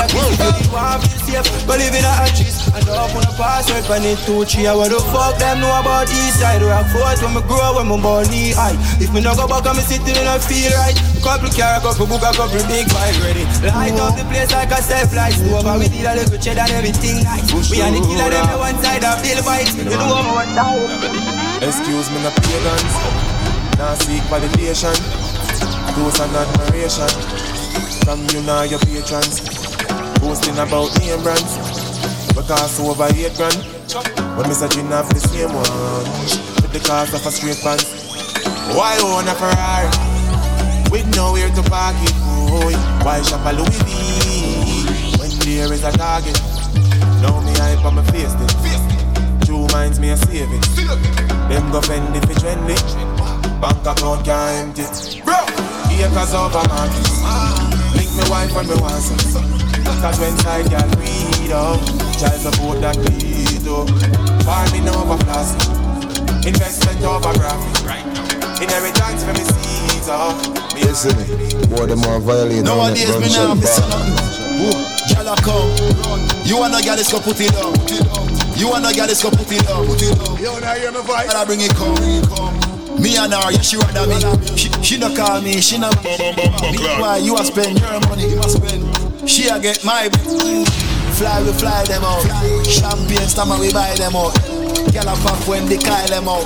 live 1.68 1.96
in 1.96 2.04
a 2.04 2.14
hatches. 2.14 2.68
And 2.72 2.88
up 2.90 3.12
on 3.12 3.24
a 3.24 3.32
password 3.36 3.84
for 3.86 4.00
it 4.00 4.20
two 4.26 4.46
three. 4.46 4.68
What 4.72 4.90
the 4.90 5.00
fuck 5.12 5.38
them 5.38 5.60
know 5.60 5.72
about 5.80 6.08
east 6.10 6.40
side? 6.40 6.62
Rock 6.62 6.88
fort 6.94 7.20
when 7.22 7.36
me 7.36 7.42
grow 7.46 7.76
when 7.76 7.88
me 7.90 7.98
born 8.02 8.28
knee 8.32 8.56
high. 8.56 8.76
If 9.02 9.12
me 9.14 9.22
no 9.22 9.36
go 9.36 9.48
back 9.48 9.66
and 9.68 9.78
me 9.78 9.84
sitting 9.84 10.16
in 10.16 10.28
a 10.28 10.40
feel 10.40 10.72
right. 10.80 10.96
Couple 11.22 11.52
car, 11.54 11.80
couple 11.84 12.08
book, 12.08 12.24
a 12.24 12.32
big 12.66 12.88
bike 12.90 13.18
ready. 13.22 13.46
Light 13.68 13.98
up 14.00 14.18
the 14.18 14.26
place 14.32 14.52
like 14.52 14.72
a 14.72 14.80
self. 14.82 15.12
And 15.12 15.80
we 15.80 15.88
need 15.90 16.08
a 16.08 16.16
little 16.16 16.40
cheddar 16.40 16.66
and 16.66 16.72
everything. 16.80 17.22
We 17.70 17.84
are 17.84 17.92
the 17.92 18.02
killer 18.02 18.30
them 18.32 18.48
the 18.50 18.58
one 18.58 18.78
side 18.82 19.04
of 19.04 19.22
Bill 19.22 19.42
White. 19.44 19.70
You 19.76 19.86
know 19.92 20.18
I'm 20.18 20.56
side. 20.56 20.90
Excuse 21.62 22.08
me, 22.10 22.20
no 22.24 22.32
pagans. 22.32 22.96
Now 23.78 23.94
seek 24.00 24.24
validation. 24.32 24.96
Those 25.94 26.20
and 26.24 26.36
admiration. 26.36 27.51
From 28.04 28.20
you 28.30 28.42
now 28.44 28.64
your 28.64 28.80
patrons. 28.80 29.42
Boasting 30.20 30.58
about 30.58 30.92
name 31.00 31.22
brands. 31.24 31.58
Because 32.36 32.80
over 32.80 33.08
eight 33.16 33.36
grand. 33.36 33.58
When 34.38 34.48
me 34.48 34.54
searching 34.54 34.92
off 34.94 35.10
the 35.10 35.20
same 35.20 35.54
one. 35.54 36.06
With 36.62 36.72
the 36.74 36.80
cost 36.80 37.14
of 37.14 37.26
a 37.26 37.32
straight 37.32 37.60
pants. 37.60 37.86
Why 38.76 38.96
own 39.04 39.28
a 39.28 39.36
Ferrari? 39.36 39.90
With 40.92 41.08
nowhere 41.16 41.50
to 41.50 41.64
park 41.70 41.96
it, 42.00 42.16
boy. 42.50 42.76
Why 43.04 43.22
shop 43.22 43.46
a 43.46 43.54
Louis 43.56 43.82
V? 43.84 43.90
When 45.20 45.32
there 45.40 45.72
is 45.74 45.84
a 45.84 45.92
target. 45.92 46.40
Now 47.22 47.40
me 47.42 47.54
hype 47.60 47.84
on 47.86 47.96
my 47.96 48.04
face 48.12 48.34
then. 48.34 49.42
Two 49.42 49.68
minds 49.74 50.00
me 50.00 50.10
a 50.12 50.18
saving. 50.18 50.62
Them 51.50 51.72
go 51.72 51.82
fend 51.82 52.16
if 52.16 52.24
it's 52.30 52.42
trendy. 52.42 52.78
Bank 53.60 53.86
account 53.86 54.26
can't 54.26 54.80
empty. 54.80 55.22
Bro, 55.22 55.36
acres 56.04 56.34
over 56.34 56.64
market. 56.68 57.08
Link 57.96 58.12
me 58.18 58.24
wife 58.30 58.56
and 58.56 58.68
me 58.70 58.76
want 58.82 59.02
some. 59.02 59.46
Cause 60.02 60.20
when 60.20 60.36
side 60.42 60.70
girl 60.70 60.90
read 60.98 61.52
up, 61.52 61.80
child 62.18 62.42
support 62.42 62.82
that 62.82 62.98
lead 62.98 63.68
up. 63.70 63.88
Farming 64.42 64.90
over 64.90 65.18
plastic, 65.26 65.70
investment 66.48 67.04
over 67.06 67.34
graphic. 67.38 68.12
Inheritance 68.62 69.24
for 69.24 69.34
me 69.34 69.44
seeds 69.46 70.10
up. 70.10 70.38
Me 70.74 70.82
Listen, 70.84 71.14
boy, 71.70 71.86
them 71.86 72.04
are 72.06 72.20
violating 72.20 72.64
Nowadays, 72.64 73.18
me 73.18 73.30
now 73.30 73.54
miss 73.54 73.78
nothing. 73.80 74.14
Gyal 75.10 75.30
a 75.30 75.36
come. 75.42 75.70
You 76.46 76.58
wanna 76.58 76.82
get 76.82 76.98
this, 76.98 77.12
go 77.12 77.20
put 77.20 77.40
it 77.40 77.52
down. 77.54 77.74
You 78.58 78.70
wanna 78.70 78.94
get 78.94 79.10
this, 79.10 79.24
go 79.24 79.30
put 79.30 79.52
it 79.52 79.66
down. 79.66 79.86
Yo, 80.42 80.60
now 80.60 80.74
hear 80.74 80.92
my 80.92 81.02
voice. 81.02 81.26
Gotta 81.26 81.46
bring 81.46 81.62
it 81.62 81.74
come. 81.76 82.71
Me 83.02 83.18
and 83.18 83.34
her, 83.34 83.52
yeah, 83.52 83.62
she 83.62 83.78
rather 83.78 84.06
me. 84.06 84.22
She, 84.56 84.70
she 84.84 84.98
no 84.98 85.14
call 85.16 85.42
me, 85.42 85.60
she 85.60 85.78
no. 85.78 85.90
Why 87.02 87.18
you 87.18 87.36
a 87.38 87.44
spend 87.44 87.80
your 87.80 88.00
money? 88.02 88.30
You 88.30 88.40
a 88.40 88.50
spend. 88.50 89.30
She 89.30 89.50
a 89.50 89.60
get 89.60 89.84
my. 89.84 90.10
Fly, 91.18 91.42
we 91.44 91.52
fly 91.54 91.84
them 91.86 92.04
out. 92.04 92.24
Champagne 92.66 93.28
stammer, 93.28 93.60
we 93.60 93.72
buy 93.74 93.94
them 93.96 94.16
out. 94.16 94.34
Gyal 94.94 95.06
a 95.06 95.16
pop 95.22 95.38
when 95.48 95.66
they 95.68 95.78
call 95.78 96.08
them 96.08 96.28
out. 96.28 96.46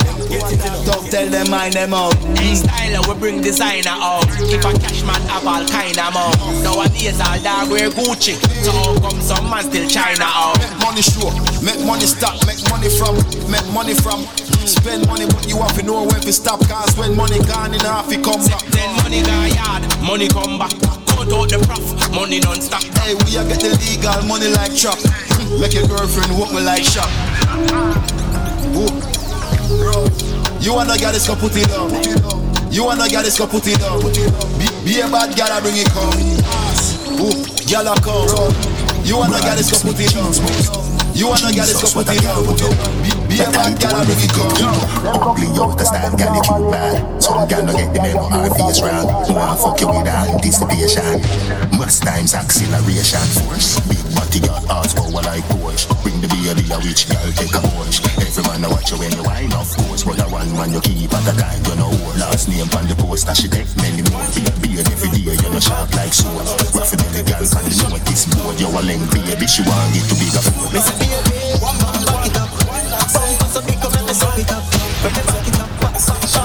Don't 0.85 1.09
tell 1.11 1.29
them 1.29 1.49
mind 1.49 1.73
them 1.73 1.93
out. 1.93 2.15
Hey, 2.35 2.55
styler, 2.55 3.07
we 3.07 3.19
bring 3.19 3.41
designer 3.41 3.95
out. 3.95 4.27
If 4.51 4.65
a 4.65 4.73
cash 4.79 5.03
man 5.03 5.21
have 5.31 5.47
all 5.47 5.65
kind 5.67 5.97
of 5.97 6.13
more. 6.13 6.63
Nowadays, 6.63 7.19
all 7.21 7.39
dog 7.39 7.69
wear 7.69 7.89
Gucci. 7.89 8.35
So 8.63 8.71
how 8.71 8.99
come 8.99 9.21
some 9.21 9.49
man 9.49 9.63
still 9.63 9.87
China 9.87 10.25
out? 10.27 10.59
Make 10.59 10.79
money 10.81 11.01
sure, 11.01 11.31
make 11.63 11.79
money 11.85 12.05
stop, 12.05 12.35
make 12.45 12.59
money 12.69 12.89
from, 12.89 13.15
make 13.49 13.67
money 13.71 13.93
from. 13.93 14.27
Spend 14.65 15.05
money, 15.05 15.27
but 15.27 15.47
you 15.47 15.61
have 15.61 15.77
to 15.77 15.83
know 15.83 16.01
when 16.01 16.21
to 16.21 16.33
stop. 16.33 16.59
Cause 16.67 16.97
when 16.97 17.15
money 17.15 17.37
gone 17.45 17.73
in 17.73 17.79
half, 17.81 18.11
it 18.11 18.23
come 18.23 18.41
back. 18.49 18.65
Then 18.73 18.89
money 18.97 19.21
gone 19.21 19.53
yard, 19.53 19.85
money 20.01 20.27
come 20.27 20.57
back. 20.57 20.73
Count 21.05 21.29
out 21.29 21.49
the 21.53 21.61
prof, 21.69 21.85
money 22.09 22.39
non-stop. 22.39 22.81
Hey, 22.97 23.13
we 23.13 23.37
a 23.37 23.45
get 23.45 23.61
the 23.61 23.77
legal 23.77 24.25
money 24.25 24.49
like 24.57 24.73
chop. 24.73 24.97
Make 25.61 25.77
your 25.77 25.85
girlfriend 25.85 26.33
walk 26.33 26.49
me 26.49 26.65
like 26.65 26.81
shop. 26.81 27.05
Ooh. 28.73 28.89
You 30.65 30.73
wanna 30.73 30.97
get 30.97 31.13
this, 31.13 31.27
go 31.27 31.35
put 31.35 31.53
it 31.53 31.69
down. 31.69 31.93
You 32.73 32.85
wanna 32.85 33.05
get 33.07 33.21
this, 33.21 33.37
go 33.37 33.45
put 33.45 33.67
it 33.69 33.77
down. 33.77 34.01
Be, 34.01 34.65
be 34.81 34.97
a 34.97 35.05
bad 35.05 35.37
girl, 35.37 35.45
I 35.45 35.61
bring 35.61 35.77
it 35.77 35.93
come. 35.93 36.09
Ooh, 37.21 37.37
girl, 37.69 37.85
I 37.85 37.93
come. 38.01 38.49
You 39.05 39.21
wanna 39.21 39.37
get 39.45 39.61
this, 39.61 39.69
go 39.69 39.77
put 39.93 40.01
it 40.01 40.09
down. 40.09 40.33
You 41.13 41.29
wanna 41.29 41.53
get 41.53 41.69
this, 41.69 41.77
go 41.77 42.01
put 42.01 42.09
it 42.09 42.25
down. 42.25 43.24
Be, 43.35 43.43
a 43.43 43.51
girl, 43.51 43.99
I 43.99 44.07
bring 44.07 44.23
it 44.23 44.31
come. 44.31 44.47
Ugly 45.11 45.59
out 45.59 45.75
the 45.75 45.83
style, 45.83 46.15
gal, 46.15 46.31
you 46.31 46.43
cute 46.47 46.71
bad. 46.71 47.19
Some 47.19 47.43
gal 47.51 47.67
no 47.67 47.75
get 47.75 47.91
the 47.91 47.99
memo, 47.99 48.31
her 48.31 48.47
face 48.55 48.79
wrong. 48.79 49.11
Wanna 49.27 49.59
fuck 49.59 49.75
you 49.83 49.91
with 49.91 50.07
anticipation. 50.07 51.19
Most 51.75 52.07
times 52.07 52.31
acceleration 52.31 53.27
force. 53.43 53.75
Big 53.91 53.99
body 54.15 54.39
got 54.39 54.63
ass 54.71 54.95
power 54.95 55.19
like 55.19 55.43
Porsche. 55.51 55.83
Bring 55.99 56.23
the 56.23 56.31
baby 56.31 56.63
a 56.71 56.79
rich 56.79 57.11
girl, 57.11 57.27
take 57.35 57.51
a 57.51 57.59
Porsche. 57.59 58.07
Every 58.23 58.43
man 58.47 58.63
a 58.63 58.71
watch 58.71 58.95
you 58.95 59.03
when 59.03 59.11
you 59.11 59.27
wine, 59.27 59.51
of 59.51 59.67
course. 59.83 60.07
But 60.07 60.23
a 60.23 60.31
one 60.31 60.55
man 60.55 60.71
you 60.71 60.79
keep 60.79 61.11
at 61.11 61.27
a 61.27 61.35
time, 61.35 61.59
you 61.67 61.75
know. 61.75 61.91
Last 62.15 62.47
name 62.47 62.71
on 62.71 62.87
the 62.87 62.95
poster, 62.95 63.35
she 63.35 63.51
take 63.51 63.67
many 63.83 63.99
more. 64.15 64.23
Big 64.31 64.47
beard 64.63 64.87
every 64.87 65.11
day, 65.11 65.35
you 65.35 65.49
know 65.51 65.59
sharp 65.59 65.91
like 65.91 66.15
sword. 66.15 66.47
Rough 66.71 66.95
belly 66.95 67.19
girl, 67.27 67.43
can 67.43 67.67
you 67.67 67.83
know 67.83 67.99
this 68.07 68.31
mode? 68.31 68.55
You 68.63 68.71
a 68.71 68.79
length 68.79 69.11
baby, 69.11 69.43
she 69.43 69.59
want 69.67 69.91
it 69.91 70.07
to 70.07 70.15
be 70.15 70.31
a 70.31 70.39
fool. 70.39 70.71
Baby, 70.71 71.59
one 71.59 71.75
man 71.83 71.94
suck 74.15 74.39
it 74.39 74.51
up. 74.51 74.63
Back 75.03 75.17
it 75.47 75.59
up, 75.59 75.69
suck 75.79 75.97
suck 75.99 76.23
it 76.23 76.35
up. 76.37 76.44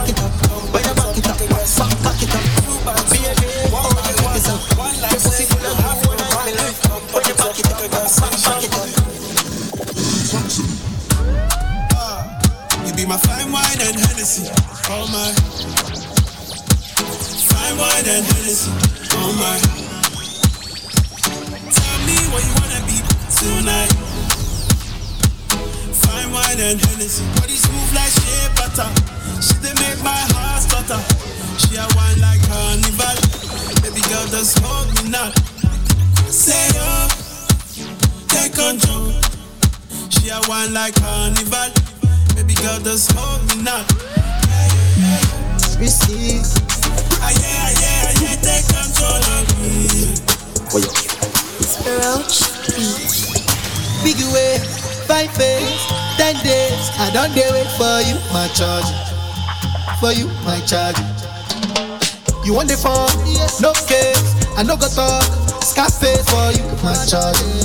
You, 67.12 67.59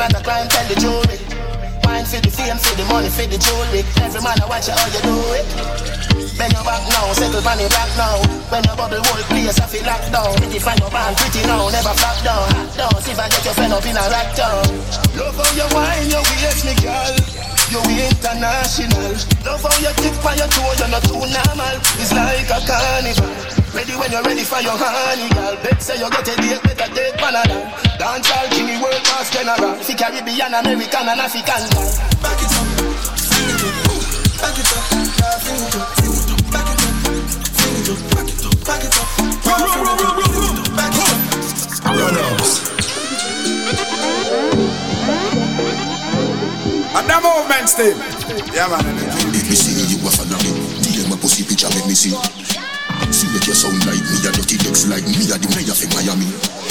not 0.00 0.16
a 0.16 0.20
crime, 0.24 0.48
tell 0.48 0.64
the 0.64 0.76
jury. 0.80 1.16
Wine 1.84 2.08
for 2.08 2.20
the 2.24 2.32
fame, 2.32 2.56
for 2.56 2.72
the 2.72 2.84
money, 2.88 3.12
for 3.12 3.28
the 3.28 3.36
jewelry. 3.36 3.84
Every 4.00 4.20
man 4.24 4.40
I 4.40 4.46
watch 4.48 4.64
you 4.64 4.72
how 4.72 4.88
you 4.88 5.02
do 5.04 5.14
it. 5.36 5.44
Bend 6.40 6.56
your 6.56 6.64
back 6.64 6.80
now, 6.88 7.12
settle 7.12 7.44
on 7.44 7.60
the 7.60 7.68
black 7.68 7.90
now. 8.00 8.16
When 8.48 8.64
your 8.64 8.76
bubble 8.80 9.04
whole 9.04 9.24
place, 9.28 9.60
I 9.60 9.68
feel 9.68 9.84
locked 9.84 10.08
down. 10.08 10.32
Pretty 10.40 10.56
find 10.56 10.80
your 10.80 10.88
band, 10.88 11.20
pretty 11.20 11.44
now, 11.44 11.68
never 11.68 11.92
flop 12.00 12.16
down. 12.24 12.48
Hot 12.48 12.70
down, 12.80 12.96
see 13.04 13.12
if 13.12 13.20
I 13.20 13.28
get 13.28 13.44
your 13.44 13.52
friend 13.52 13.72
up 13.76 13.84
in 13.84 13.92
a 14.00 14.04
rack 14.08 14.28
down. 14.32 14.64
Love 15.20 15.36
how 15.36 15.52
you 15.52 15.68
wine, 15.68 16.08
your 16.08 16.24
waist, 16.24 16.64
me 16.64 16.72
girl. 16.80 17.16
You 17.68 17.80
international. 17.84 19.12
Love 19.44 19.60
how 19.60 19.76
you 19.84 19.92
tip 20.00 20.16
on 20.24 20.34
your 20.40 20.48
toe, 20.48 20.72
you're 20.80 20.88
not 20.88 21.04
too 21.04 21.20
normal. 21.28 21.76
It's 22.00 22.12
like 22.16 22.48
a 22.48 22.58
carnival. 22.64 23.28
Ready 23.76 23.94
when 24.00 24.08
you're 24.08 24.24
ready 24.24 24.44
for 24.48 24.64
your 24.64 24.80
honey, 24.80 25.28
girl. 25.36 25.60
Bet 25.60 25.76
say 25.84 26.00
you 26.00 26.08
get 26.08 26.24
a 26.24 26.34
date, 26.40 26.62
better 26.64 26.88
take 26.88 27.20
Panadol. 27.20 27.89
Dance 28.00 28.32
all 28.32 28.48
king, 28.48 28.80
world 28.80 28.96
class 29.04 29.28
general. 29.28 29.76
Fi 29.84 29.92
Caribbean, 29.92 30.56
American, 30.56 31.04
and 31.04 31.20
African 31.20 31.68
girl. 31.68 31.84
Back 32.24 32.40
it 32.40 32.48
up, 32.48 32.64
sing 33.12 33.44
it 33.44 33.60
up, 33.60 33.76
back 34.40 34.56
it 34.56 34.72
up, 34.72 34.88
girl, 34.88 35.36
sing 35.44 35.60
it 35.60 35.76
up, 35.76 36.00
sing 36.00 36.16
it 36.16 36.32
up, 36.32 36.40
back 36.48 36.64
it 36.64 36.80
up, 36.80 36.96
sing 37.60 37.76
it 37.76 37.92
up, 37.92 38.00
back 38.08 38.24
it 38.24 38.40
up, 38.40 38.56
back 38.64 38.80
it 38.80 38.96
up, 38.96 39.04
girl, 39.44 39.68
sing 39.68 39.84
it 39.84 40.00
up, 40.00 40.16
sing 40.16 40.32
it 40.32 40.56
up, 40.56 40.80
back 40.80 40.96
it 40.96 41.12
up. 41.12 41.92
Run 41.92 42.16
out. 42.24 42.48
And 46.96 47.04
the 47.04 47.16
movement 47.20 47.68
still. 47.68 48.00
Yeah, 48.56 48.72
man. 48.72 48.96
If 49.36 49.44
me 49.44 49.52
see 49.52 49.76
you 49.76 50.00
a 50.00 50.08
follow 50.08 50.40
me, 50.40 50.56
DM 50.80 51.04
my 51.12 51.20
pussy 51.20 51.44
picture 51.44 51.68
make 51.76 51.84
me 51.84 51.92
see. 51.92 52.16
See 53.12 53.28
make 53.28 53.44
you 53.44 53.52
sound 53.52 53.84
like 53.84 54.00
me, 54.00 54.24
a 54.24 54.32
dirty 54.32 54.56
legs 54.64 54.88
like 54.88 55.04
me, 55.04 55.28
a 55.28 55.36
the 55.36 55.52
mayor 55.52 55.76
from 55.76 55.92
Miami. 55.92 56.69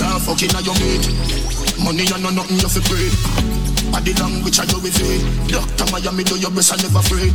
Nah, 0.00 0.18
fucking 0.18 0.54
a 0.54 0.60
your 0.62 0.74
mate. 0.80 1.08
Money 1.82 2.06
and 2.12 2.22
no 2.22 2.30
nothing 2.30 2.58
you 2.58 2.68
fi 2.68 2.80
pray. 2.84 3.46
The 4.06 4.14
language 4.22 4.62
I 4.62 4.64
you 4.70 4.78
with 4.78 4.94
it. 5.02 5.50
Doctor 5.50 5.90
Miami 5.90 6.22
do 6.22 6.38
your 6.38 6.54
best 6.54 6.70
and 6.70 6.78
never 6.86 7.02
afraid. 7.02 7.34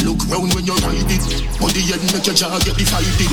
Look 0.00 0.24
round 0.32 0.48
when 0.56 0.64
you 0.64 0.72
ride 0.80 1.12
it. 1.12 1.24
Body 1.60 1.84
head 1.84 2.00
make 2.08 2.24
your 2.24 2.32
jaw 2.32 2.56
get 2.64 2.72
divided. 2.72 3.28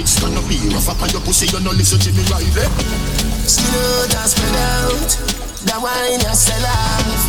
It's 0.00 0.16
gonna 0.16 0.40
be 0.48 0.56
rough 0.72 0.88
up 0.88 0.96
on 1.04 1.12
your 1.12 1.20
pussy, 1.20 1.44
you 1.52 1.60
no 1.60 1.76
listen 1.76 2.00
to 2.00 2.08
me 2.16 2.24
Riley. 2.32 2.64
Skin 3.44 3.68
out 3.68 4.16
and 4.16 4.30
spread 4.32 4.56
out. 4.56 5.12
That 5.68 5.76
wine 5.76 6.24
you 6.24 6.32
sell 6.32 6.64
off. 6.64 7.20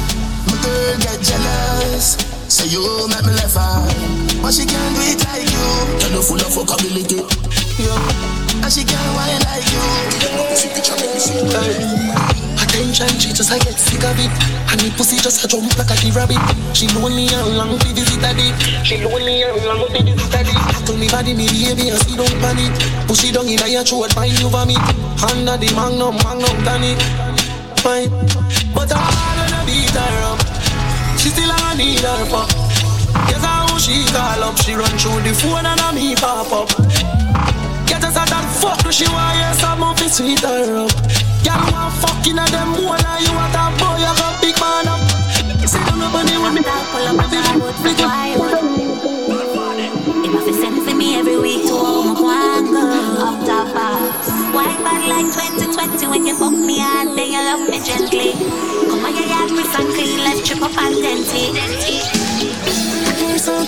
My 0.47 0.55
girl 0.63 0.95
get 1.03 1.19
jealous. 1.19 2.15
So 2.47 2.63
you 2.63 2.79
make 3.11 3.27
me 3.27 3.35
left 3.35 3.59
out. 3.59 3.91
But 4.39 4.55
she 4.55 4.63
can't 4.63 4.95
do 4.95 5.03
it 5.03 5.19
like 5.27 5.51
you. 5.51 5.67
Tell 5.99 6.15
you 6.15 6.23
full 6.23 6.39
of 6.39 6.47
fuckability. 6.47 7.27
Yeah. 7.79 7.95
And 8.59 8.67
she 8.67 8.83
can't 8.83 8.99
wine 9.15 9.39
like 9.47 9.63
you. 9.71 9.79
Me. 10.99 12.19
Attention, 12.59 13.07
she 13.23 13.31
just 13.31 13.51
I 13.51 13.59
get 13.59 13.79
sick 13.79 14.03
of 14.03 14.19
it. 14.19 14.27
And 14.67 14.83
the 14.83 14.91
pussy 14.99 15.15
just 15.15 15.39
a 15.43 15.47
jump 15.47 15.71
like 15.79 15.87
a 15.87 15.95
the 16.03 16.11
rabbit. 16.11 16.43
She 16.75 16.91
lonely 16.91 17.31
and 17.31 17.55
long 17.55 17.79
to 17.79 17.87
visit 17.95 18.19
a 18.19 18.35
dick. 18.35 18.51
She 18.83 18.99
lonely 18.99 19.47
and 19.47 19.63
long 19.63 19.87
to 19.87 20.03
visit 20.03 20.35
a 20.35 20.43
dick. 20.43 20.59
Tell 20.83 20.97
me 20.99 21.07
body, 21.07 21.31
me 21.31 21.47
baby, 21.47 21.87
and 21.87 21.99
see 22.03 22.19
don't 22.19 22.35
panic. 22.43 22.75
Push 23.07 23.31
it 23.31 23.39
down 23.39 23.47
in 23.47 23.63
your 23.63 23.87
throat, 23.87 24.11
find 24.11 24.35
you 24.35 24.51
vomit. 24.51 24.75
Under 25.23 25.55
the 25.55 25.71
magnum, 25.71 26.19
magnum 26.19 26.59
tonic. 26.67 26.99
Fine, 27.79 28.11
but 28.75 28.91
I 28.91 28.99
wanna 28.99 29.63
beat 29.63 29.95
her 29.95 30.15
up. 30.35 30.39
She 31.15 31.31
still 31.31 31.47
I 31.47 31.79
need 31.79 32.03
her 32.03 32.27
fuck. 32.27 32.51
Guess 33.31 33.39
how 33.39 33.71
she 33.79 34.03
call 34.11 34.51
up. 34.51 34.59
She 34.59 34.75
run 34.75 34.91
through 34.99 35.23
the 35.23 35.31
phone 35.31 35.63
and 35.63 35.79
I 35.79 35.95
me 35.95 36.15
pop 36.19 36.51
up. 36.51 37.28
Us 38.03 38.15
out 38.15 38.45
fuck, 38.61 38.91
she 38.91 39.05
want 39.09 39.35
yes, 39.37 39.63
I'm 39.63 39.83
up 39.83 39.97
to 39.97 40.09
sweet 40.09 40.39
her 40.41 40.85
up. 40.85 40.91
Girl, 41.43 41.63
want 41.71 41.93
fucking 42.01 42.39
at 42.39 42.49
them 42.49 42.69
more 42.75 42.97
than 42.97 43.17
you 43.23 43.33
want 43.35 43.55
a 43.55 43.69
boy, 43.77 43.99
you 43.99 44.11
got 44.15 44.41
big 44.41 44.55
man 44.59 44.87
up. 44.87 45.01
See 45.67 45.77
don't 45.85 45.99
nobody 45.99 46.37
want 46.37 46.55
me. 46.55 46.61
Pull 46.63 47.05
up 47.05 47.15
with 47.17 47.31
my 47.31 47.57
wood, 47.61 47.75
flick 47.81 47.99
up. 48.01 48.09
It 50.25 50.31
must 50.31 50.47
be 50.47 50.53
sent 50.53 50.81
for 50.87 50.95
me 50.95 51.19
every 51.19 51.37
week 51.37 51.67
to 51.67 51.75
my 51.75 52.13
guanga. 52.17 52.83
Up 53.21 53.37
top 53.45 53.73
box. 53.73 54.29
White 54.53 54.79
bad 54.83 55.07
like 55.07 55.29
2020 55.29 56.07
when 56.07 56.25
you 56.25 56.35
fuck 56.35 56.53
me 56.53 56.79
hard, 56.79 57.17
then 57.17 57.31
you 57.31 57.41
love 57.43 57.69
me 57.69 57.79
gently. 57.85 58.33
Come 58.89 59.05
on, 59.05 59.15
your 59.15 59.27
yard, 59.27 59.51
and 59.51 59.93
clean, 59.93 60.19
let's 60.19 60.47
trip 60.47 60.61
up 60.61 60.75
and 60.77 60.95
denty. 60.95 62.18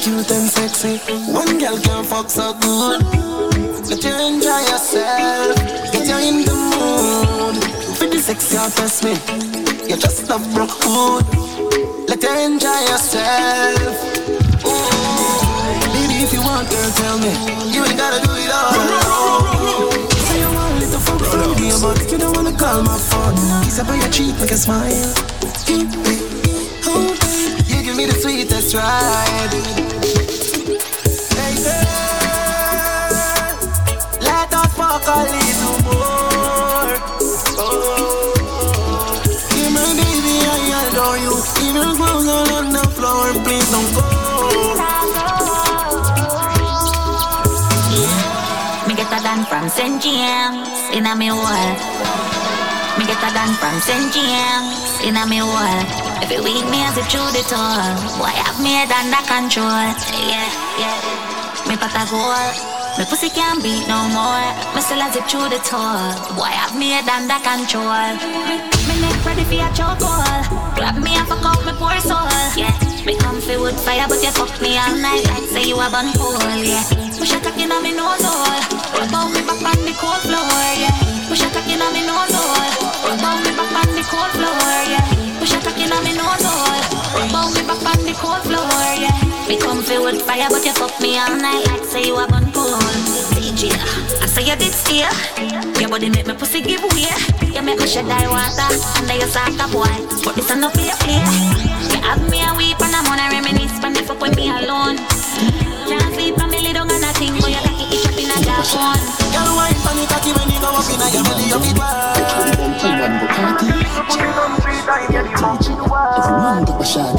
So 0.02 0.10
cute 0.10 0.32
and 0.32 0.50
sexy. 0.50 0.98
One 1.32 1.60
girl 1.60 1.78
can 1.78 2.04
fuck 2.04 2.30
so 2.30 2.54
good. 2.54 3.04
Let 3.88 4.04
you 4.04 4.16
enjoy 4.26 4.62
yourself. 4.72 5.56
Get 5.92 6.08
you 6.08 6.18
in 6.18 6.46
the 6.46 6.54
mood. 6.54 7.62
For 7.98 8.08
the 8.08 8.18
sex, 8.18 8.52
you 8.52 8.60
test 8.72 9.04
me. 9.04 9.12
You 9.88 9.98
just 9.98 10.28
love 10.28 10.42
broke 10.54 10.72
hood. 10.82 11.26
Let 12.10 12.24
you 12.24 12.34
enjoy 12.34 12.80
yourself. 12.90 13.94
Ooh. 14.66 14.90
Baby, 15.94 16.24
if 16.26 16.34
you 16.34 16.42
want, 16.42 16.70
girl, 16.70 16.92
tell 16.98 17.18
me. 17.20 17.34
You 17.70 17.86
ain't 17.86 17.98
gotta 17.98 18.26
do 18.26 18.32
it 18.34 18.50
all 18.50 18.74
alone. 18.74 20.10
Say 20.10 20.40
you 20.40 20.50
want 20.50 20.74
a 20.74 20.80
little 20.80 21.00
fuck 21.00 21.22
from 21.30 21.52
me, 21.62 21.70
but 21.80 22.12
you 22.12 22.18
don't 22.18 22.36
wanna 22.36 22.58
call 22.58 22.82
my 22.82 22.98
phone. 22.98 23.36
Kiss 23.64 23.80
up 23.80 23.90
on 23.90 24.00
your 24.00 24.10
cheek, 24.10 24.36
make 24.40 24.52
a 24.52 24.58
smile. 24.58 26.31
Me 28.02 28.08
the 28.08 28.20
sweetest 28.20 28.76
ride. 28.76 29.54
More. 35.84 36.94
Oh, 37.58 37.94
baby, 39.98 40.36
I 40.46 40.86
adore 40.88 41.18
you. 41.18 41.36
On 42.32 42.72
the 42.72 42.86
floor, 42.96 43.28
please 43.44 43.70
don't 43.72 43.94
go. 43.96 44.02
From 49.50 49.70
St. 49.70 50.02
James 50.02 50.68
in 50.96 51.06
a 51.06 51.16
me 51.16 51.32
wall. 51.32 51.76
Me 52.98 53.06
get 53.06 53.24
a 53.24 53.30
done 53.34 53.54
from 53.56 53.80
St. 53.82 54.14
James 54.14 55.00
in 55.04 55.18
a 55.18 55.26
me 55.28 55.42
wall. 56.22 56.24
Every 56.24 56.40
week 56.42 56.66
me 56.70 56.80
as 56.84 56.98
a 56.98 57.04
through 57.10 57.32
the 57.34 57.44
tour. 57.50 57.82
Boy, 58.18 58.34
have 58.34 58.60
me 58.62 58.78
head 58.78 58.92
under 58.92 59.22
control. 59.26 59.66
Yeah, 60.30 60.50
yeah. 60.78 61.68
Me 61.68 61.76
pot 61.78 61.96
a 61.96 62.04
goal. 62.10 62.82
Me 62.98 63.06
pussy 63.06 63.30
can't 63.30 63.64
beat 63.64 63.88
no 63.88 64.08
more. 64.12 64.48
Me 64.76 64.82
still 64.82 65.02
as 65.02 65.16
it 65.16 65.26
through 65.30 65.50
the 65.50 65.60
oh, 65.64 65.70
tour. 65.70 66.36
Boy, 66.36 66.52
have 66.52 66.76
me 66.78 66.92
head 66.92 67.08
under 67.10 67.40
control. 67.42 68.16
Me 68.88 68.94
neck 69.02 69.18
ready 69.26 69.46
for 69.48 69.64
a 69.64 69.70
chokehold. 69.74 70.46
Grab 70.76 70.98
me 70.98 71.16
and 71.16 71.28
fuck 71.28 71.46
out 71.46 71.64
me 71.66 71.74
poor 71.80 71.98
soul. 72.00 72.28
Yeah. 72.58 72.74
Me 73.06 73.18
comfy 73.18 73.58
wood 73.58 73.76
fire, 73.82 74.06
but 74.08 74.22
you 74.22 74.32
fuck 74.32 74.54
me 74.62 74.78
all 74.78 74.94
night 74.96 75.26
like 75.26 75.48
say 75.50 75.66
you 75.66 75.80
a 75.80 75.90
bun 75.90 76.14
cool. 76.20 76.38
Yeah. 76.62 76.84
Push 77.18 77.34
a 77.34 77.40
cock 77.40 77.58
inna 77.58 77.82
me 77.82 77.94
nose 77.94 78.22
hole. 78.22 78.62
Rub 78.98 79.14
out 79.14 79.30
me 79.34 79.42
back 79.42 79.62
on 79.66 79.80
the 79.86 79.94
cold 79.98 80.22
floor. 80.22 80.46
Yeah. 80.78 80.94
Push 81.30 81.42
a 81.42 81.50
cock 81.50 81.66
inna 81.66 81.90
me 81.96 82.06
nose 82.06 82.36
hole. 82.36 82.70
Rub 83.10 83.24
out 83.26 83.40
me 83.42 83.52
back 83.58 83.74
on 83.74 83.90
the 83.96 84.04
cold 84.06 84.32
floor. 84.38 84.70
Yeah. 84.86 85.21
Push 85.42 85.58
a 85.58 85.60
cock 85.66 85.78
inna 85.82 85.98
me 86.06 86.14
nose 86.14 86.46
hole. 86.46 86.86
Out 87.34 87.50
me 87.58 87.66
back 87.66 87.82
on 87.82 87.98
the 88.06 88.14
cold 88.22 88.46
floor. 88.46 88.62
Yeah. 88.94 89.10
Me 89.50 89.58
comfy 89.58 89.98
wood 89.98 90.22
fire, 90.22 90.46
but 90.54 90.62
you 90.64 90.72
fuck 90.78 90.94
me 91.02 91.18
all 91.18 91.34
night 91.36 91.66
like 91.66 91.84
say 91.84 92.06
you 92.06 92.14
a 92.14 92.28
bun 92.30 92.46
cool. 92.54 92.78
DJ, 93.34 93.74
I 94.22 94.28
say 94.30 94.46
you 94.46 94.56
did 94.56 94.70
steer. 94.70 95.10
Your 95.82 95.90
body 95.90 96.12
make 96.14 96.28
me 96.28 96.36
pussy 96.36 96.62
give 96.62 96.86
way. 96.94 97.10
You 97.42 97.64
make 97.66 97.80
me 97.80 97.88
shed 97.88 98.06
die 98.06 98.30
water 98.30 98.70
under 99.02 99.18
your 99.18 99.26
sock 99.34 99.58
up 99.58 99.74
boy. 99.74 99.90
But 100.22 100.38
this 100.38 100.52
a 100.52 100.56
no 100.56 100.70
play 100.70 100.94
play. 101.02 101.18
You 101.90 102.00
have 102.06 102.22
me 102.30 102.46
a 102.46 102.54
weep 102.54 102.78
and 102.78 102.94
I'm 102.94 103.10
on 103.10 103.18
a 103.18 103.26
reminisce 103.34 103.82
when 103.82 103.96
you 103.96 104.06
fuck 104.06 104.22
with 104.22 104.36
me 104.38 104.46
alone. 104.46 105.02
Can't 105.90 106.14
sleep 106.14 106.38
and 106.38 106.52
me 106.52 106.61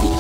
big. 0.01 0.13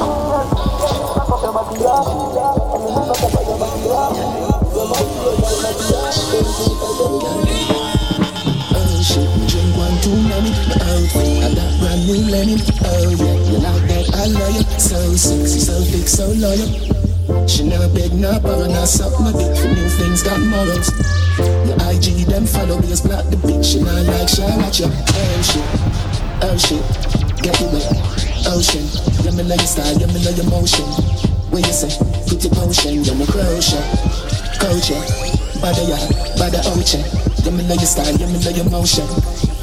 Oh 8.75 9.03
shit, 9.03 9.31
drink 9.47 9.77
one 9.77 9.97
too 10.03 10.17
many. 10.27 10.51
Outfit, 10.83 11.45
I 11.45 11.55
got. 11.55 11.73
Oh 12.85 13.15
that? 13.87 14.05
I 14.15 14.27
love 14.27 14.55
you. 14.55 14.65
So 14.79 14.99
sexy, 15.15 15.61
so 15.61 15.81
thick, 15.85 16.09
so 16.09 16.27
loyal. 16.33 16.92
She 17.49 17.65
never 17.69 17.89
beg, 17.89 18.13
no 18.13 18.39
borrow, 18.41 18.67
no 18.67 18.85
suck 18.85 19.19
my 19.21 19.33
dick. 19.33 19.57
For 19.57 19.69
new 19.69 19.89
things 19.89 20.23
got 20.23 20.41
morals. 20.41 20.91
Your 21.67 21.79
IG 21.91 22.27
them 22.27 22.47
follow 22.47 22.79
me, 22.81 22.89
block 23.03 23.27
the 23.31 23.37
bitch. 23.41 23.65
She 23.73 23.81
not 23.81 24.05
like 24.07 24.29
she 24.29 24.43
watch 24.43 24.81
you. 24.81 24.89
Oh 24.89 25.43
shit. 25.43 25.93
Oh, 26.45 26.51
ocean, 26.51 26.83
get 27.39 27.55
it 27.55 27.71
wet. 27.71 27.87
Oh, 28.51 28.59
ocean, 28.59 28.83
yeah 29.23 29.31
me 29.31 29.47
know 29.47 29.55
your 29.55 29.67
style, 29.67 29.95
yeah 29.95 30.11
me 30.11 30.19
know 30.25 30.35
your 30.35 30.51
motion. 30.51 30.85
What 31.55 31.63
you 31.63 31.73
say? 31.73 31.95
Pretty 32.27 32.49
potion, 32.51 33.05
you're 33.05 33.15
my 33.15 33.27
crochet, 33.27 33.79
coach 34.59 34.91
yeah. 34.91 35.07
Bada 35.63 35.87
ya, 35.87 35.99
bada 36.35 36.59
ocean. 36.75 37.07
Yeah 37.47 37.53
me 37.55 37.63
know 37.63 37.79
your 37.79 37.87
style, 37.87 38.11
yeah 38.19 38.27
me 38.27 38.43
know 38.43 38.51
your 38.51 38.69
motion. 38.71 39.07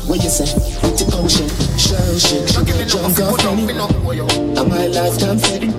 What 0.08 0.24
you 0.24 0.30
say? 0.30 0.48
Pretty 0.80 1.04
potion, 1.12 1.52
show 1.76 2.00
shit. 2.15 2.48
Jump 2.88 3.20
off 3.20 3.46
any. 3.46 3.68
And 3.68 4.70
my 4.70 4.88
lifetime 4.88 5.38
fading. 5.38 5.79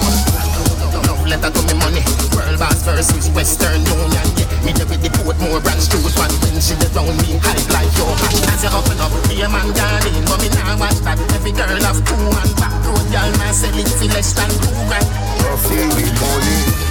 letter 1.31 1.51
to 1.51 1.61
me 1.63 1.75
money. 1.79 2.03
World 2.35 2.59
boss 2.59 2.83
versus 2.83 3.31
Western 3.31 3.79
Union. 3.87 4.27
Yeah, 4.35 4.51
me 4.67 4.71
there 4.75 4.87
with 4.91 4.99
the 4.99 5.09
Portmore 5.15 5.63
branch 5.63 5.87
it 5.87 6.03
one 6.19 6.33
when 6.43 6.59
she 6.59 6.75
dey 6.75 6.91
round 6.91 7.15
me. 7.23 7.39
Hype 7.39 7.67
like 7.71 7.91
your 7.95 8.11
hatch 8.19 8.43
as 8.51 8.63
you 8.67 8.71
open 8.75 8.99
up. 8.99 9.13
Be 9.31 9.39
a 9.39 9.47
man 9.47 9.71
darling, 9.71 10.25
but 10.27 10.43
me 10.43 10.51
nah 10.51 10.75
watch 10.75 10.99
that. 11.07 11.15
Every 11.31 11.55
girl 11.55 11.71
have 11.87 11.99
two 12.03 12.19
and 12.19 12.53
back 12.59 12.75
road 12.83 13.07
girl 13.07 13.31
man 13.39 13.53
sell 13.55 13.71
it 13.79 13.87
for 13.87 14.11
less 14.11 14.35
than 14.35 14.51
two 14.59 14.75
grand. 14.91 15.07
Coffee 15.39 15.87
with 15.95 16.11
money. 16.19 16.81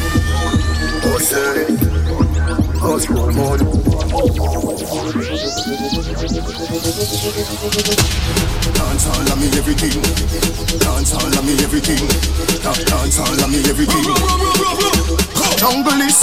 Hustle 2.80 3.30
money. 3.32 3.64
Dance 8.74 9.06
all 9.06 9.20
of 9.30 9.38
me 9.38 9.48
everything. 9.58 9.92
Dance 10.80 11.12
all 11.14 11.26
of 11.28 11.44
me 11.44 11.52
everything. 11.62 12.00
Da- 12.62 12.84
Dance 12.88 13.18
all 13.20 13.28
of 13.44 13.50
me 13.50 13.60
everything. 13.68 14.04
Jungle 15.60 16.00
is 16.02 16.16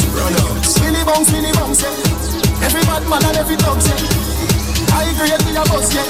Skinny 0.65 1.04
bounce, 1.06 1.32
mini 1.32 1.52
bounce, 1.54 1.82
yeah. 1.84 2.65
Every 2.65 2.82
bad 2.89 3.04
man 3.08 3.24
and 3.26 3.38
every 3.38 3.56
dog, 3.58 3.78
yeah. 3.86 4.98
I 4.98 5.13
grade 5.17 5.46
me 5.46 5.56
a 5.56 5.63
bus, 5.70 5.93
yeah. 5.93 6.04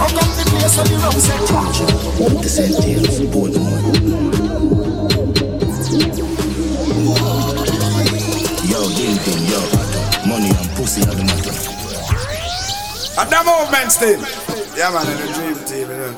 Up 0.00 0.10
the 0.10 0.44
place 0.50 0.78
on 0.78 0.86
the 2.42 2.48
sentence, 2.48 3.20
Portmore. 3.30 3.82
Yo, 8.70 8.80
ding 8.96 9.16
ding, 9.24 9.44
yo. 9.48 9.73
Pussy 10.84 11.00
are 11.00 11.14
the 11.14 11.24
matter. 11.24 11.48
And 13.16 13.30
the 13.32 13.40
movement 13.40 13.90
still. 13.90 14.20
Yeah, 14.76 14.92
man, 14.92 15.08
in 15.08 15.16
the 15.16 15.24
dream 15.32 15.56
team, 15.64 15.88
you 15.88 15.96
know. 15.96 16.12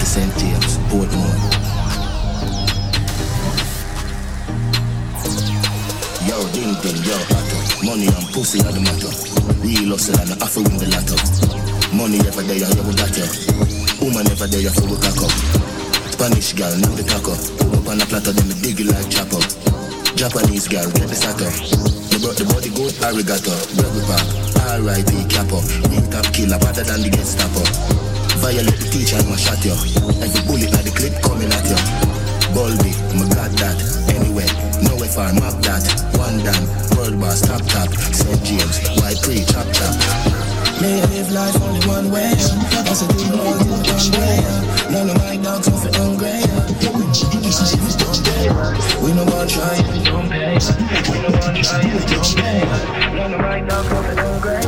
The 0.00 0.06
St. 0.08 0.32
James, 0.38 0.78
Portmore. 0.88 1.36
Yo, 6.24 6.48
ding 6.48 6.72
ding, 6.80 6.96
yo. 7.04 7.18
Money 7.84 8.06
and 8.08 8.26
pussy 8.32 8.60
are 8.60 8.72
the 8.72 8.80
matter. 8.80 9.12
Real 9.60 9.90
hustle 9.90 10.18
and 10.18 10.32
I 10.32 10.48
win 10.56 10.78
the 10.80 10.88
lotto. 10.96 11.16
Money 11.94 12.20
ever 12.20 12.40
there, 12.40 12.56
yeah, 12.56 12.72
we 12.88 12.94
got 12.94 13.12
ya. 13.12 13.28
Woman 14.00 14.26
ever 14.32 14.46
there, 14.46 14.62
yeah, 14.62 14.72
we 14.88 14.96
cock 14.96 15.20
up. 15.28 15.73
Spanish 16.24 16.56
girl, 16.56 16.72
knock 16.80 16.96
the 16.96 17.04
cock 17.04 17.28
up. 17.28 17.36
Up 17.76 17.84
on 17.84 18.00
a 18.00 18.06
platter, 18.08 18.32
then 18.32 18.48
me 18.48 18.56
dig 18.64 18.80
it 18.80 18.88
like 18.88 19.12
chopper. 19.12 19.36
Japanese 20.16 20.64
girl, 20.72 20.88
get 20.96 21.04
the 21.04 21.12
sacker. 21.12 21.52
Me 21.52 22.16
brought 22.16 22.40
the 22.40 22.48
body 22.48 22.72
good 22.72 22.96
arigato. 23.04 23.52
Brother 23.76 24.00
back, 24.08 24.24
R.I.P. 24.72 25.12
Capo. 25.28 25.60
Real 25.92 26.00
top 26.08 26.24
killer, 26.32 26.56
better 26.56 26.80
than 26.80 27.04
the 27.04 27.12
Gestapo. 27.12 27.60
Violate 28.40 28.72
the 28.72 28.88
teacher, 28.88 29.20
I'ma 29.20 29.36
shot 29.36 29.60
you. 29.68 29.76
Every 30.24 30.40
bullet 30.48 30.72
at 30.72 30.88
the 30.88 30.96
clip 30.96 31.12
coming 31.20 31.52
at 31.52 31.68
you. 31.68 31.76
Bulby, 32.56 32.96
me 33.20 33.28
got 33.36 33.52
that. 33.60 33.76
Anyway, 34.16 34.48
no 34.80 34.96
if 35.04 35.20
I 35.20 35.28
map 35.36 35.60
that. 35.68 35.84
One 36.16 36.40
down, 36.40 36.64
world 36.96 37.20
boss, 37.20 37.44
top 37.44 37.60
top. 37.68 37.92
St. 38.00 38.40
James, 38.40 38.80
why 38.96 39.12
pre, 39.20 39.44
chop 39.44 39.68
chop. 39.76 39.92
May 40.80 41.04
I 41.04 41.06
live 41.20 41.28
life 41.36 41.60
only 41.60 41.84
one 41.84 42.08
way. 42.08 42.32
I 42.32 42.96
said, 42.96 43.12
do 43.12 43.28
more 43.28 43.60
than 43.60 43.76
one 43.76 44.08
way. 44.16 44.73
None 44.90 45.10
of 45.10 45.16
my 45.18 45.36
dogs 45.36 45.68
are 45.68 45.92
hungry. 45.98 46.40
We 49.02 49.12
no 49.12 49.24
one 49.24 49.48
try. 49.48 49.76
We 49.90 49.98
no 50.04 50.14
one 50.14 50.28
try. 51.62 51.82
None 53.14 53.34
of 53.34 53.40
my 53.40 53.60
dogs 53.60 53.92
are 53.92 54.14
hungry. 54.14 54.60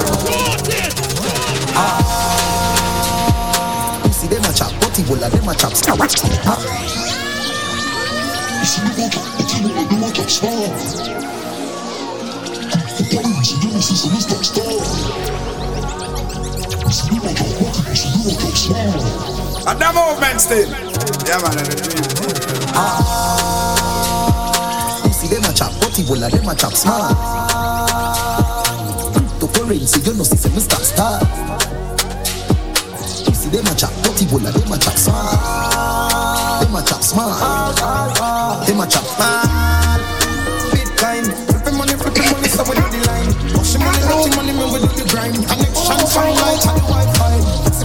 You 4.04 4.12
see 4.12 4.28
them 4.28 4.44
a 4.44 4.52
chop, 4.52 4.72
but 4.80 4.96
he 4.96 5.02
will 5.04 5.16
them 5.16 5.48
a 5.48 5.54
chop. 5.54 5.72
You 5.72 5.76
see 8.64 8.82
me 8.82 8.90
go 8.96 9.08
back, 9.08 9.28
but 9.36 9.52
you 9.52 9.60
know 9.62 9.74
I 9.76 9.78
do 9.88 9.96
my 9.98 10.10
top 10.10 10.30
star. 10.30 10.68
The 12.96 13.04
parents 13.12 13.52
and 13.52 13.62
them 13.62 13.80
see 13.82 13.94
some 13.94 14.16
star. 14.42 14.72
You 16.86 16.92
see 16.92 17.10
me 17.12 17.18
go 17.20 17.28
but 17.60 17.76
you 17.88 17.94
see 17.94 18.10
me 18.16 18.22
go 18.24 18.30
top 18.40 18.56
star. 18.56 19.45
And 19.66 19.80
the 19.82 19.90
movement 19.90 20.40
still. 20.40 20.70
Yeah, 21.26 21.42
man, 21.42 21.58
in 21.58 21.66
the 21.66 21.74
dream 21.74 21.98
team. 22.06 22.30
You 25.02 25.12
see 25.12 25.26
them 25.26 25.42
a 25.42 25.52
chop, 25.52 25.74
but 25.82 25.90
he 25.90 26.06
will 26.06 26.22
a 26.22 26.30
them 26.30 26.46
a 26.46 26.54
chop 26.54 26.72
smart. 26.72 27.10
To 29.40 29.46
currency, 29.50 29.98
you 30.06 30.14
know 30.14 30.22
see 30.22 30.38
some 30.38 30.54
stop 30.62 30.86
star. 30.86 31.18
You 33.26 33.34
see 33.34 33.50
them 33.50 33.66
a 33.66 33.74
chop, 33.74 33.90
but 34.06 34.14
he 34.14 34.26
will 34.30 34.46
a 34.46 34.54
them 34.54 34.70
a 34.70 34.78
chop 34.78 34.94
smart. 34.94 36.62
Them 36.62 36.76
a 36.78 36.82
chop 36.86 37.02
smart. 37.02 37.74
Them 38.70 38.78
a 38.78 38.86
chop 38.86 39.02
smart. 39.02 39.50
Bitcoin, 40.70 41.26
flipping 41.50 41.74
money, 41.74 41.98
flipping 41.98 42.30
money, 42.30 42.46
so 42.46 42.62
we 42.70 42.78
do 42.78 42.86
the 42.86 43.02
line. 43.10 43.34
Pushing 43.50 43.82
money, 43.82 43.98
pushing 43.98 44.36
money, 44.38 44.54
man, 44.54 44.70
we 44.70 44.78
do 44.78 44.86
the 44.94 45.02
grind. 45.10 45.34
Connection, 45.34 46.06
shine 46.06 46.38
light, 46.38 46.62
and 46.70 46.78
Wi-Fi. 46.86 47.15
Sit 47.15 47.15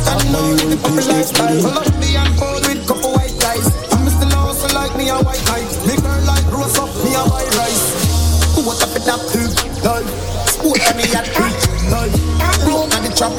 down 0.05 0.23
low 0.31 0.51
with 0.51 0.69
the 0.69 0.77
puppy 0.77 1.03
lifestyle. 1.07 1.57
Colombian 1.61 2.29
bold 2.37 2.63
with 2.67 2.87
couple 2.87 3.11
white 3.13 3.35
guys. 3.39 3.65
I'm 3.91 4.05
Mr. 4.05 4.27
Lawson 4.33 4.71
like 4.73 4.95
me 4.97 5.09
a 5.09 5.17
white 5.21 5.43
knight. 5.49 5.69
Me 5.87 5.95
girl 5.99 6.21
like 6.25 6.45
rose 6.51 6.77
up, 6.77 6.89
me 7.03 7.11
a 7.15 7.23
white 7.29 7.51
rice. 7.57 7.85
Who 8.55 8.65
what 8.65 8.81
up 8.81 8.95
in 8.95 9.03
that 9.05 9.21
poop? 9.29 9.51
Lol. 9.83 10.03
Sport 10.47 10.81
me 10.97 11.05
at 11.13 11.27
preach. 11.35 11.61
Lol. 11.91 12.31
On 12.71 12.89
the 12.89 13.11
trap. 13.15 13.33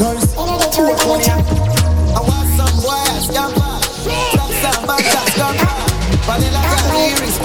Nice. 0.00 0.30
Sport 0.32 0.98
money. 1.06 1.30
I 1.30 2.20
want 2.20 2.48
some 2.58 2.74
boy, 2.82 3.04
scamper. 3.22 3.74
Trap 4.34 4.50
some 4.62 4.86
bad 4.86 5.02
gas, 5.02 5.30
gunner. 5.38 5.70
Vanilla 6.26 6.62
girl, 6.70 6.98
lyrics, 6.98 7.38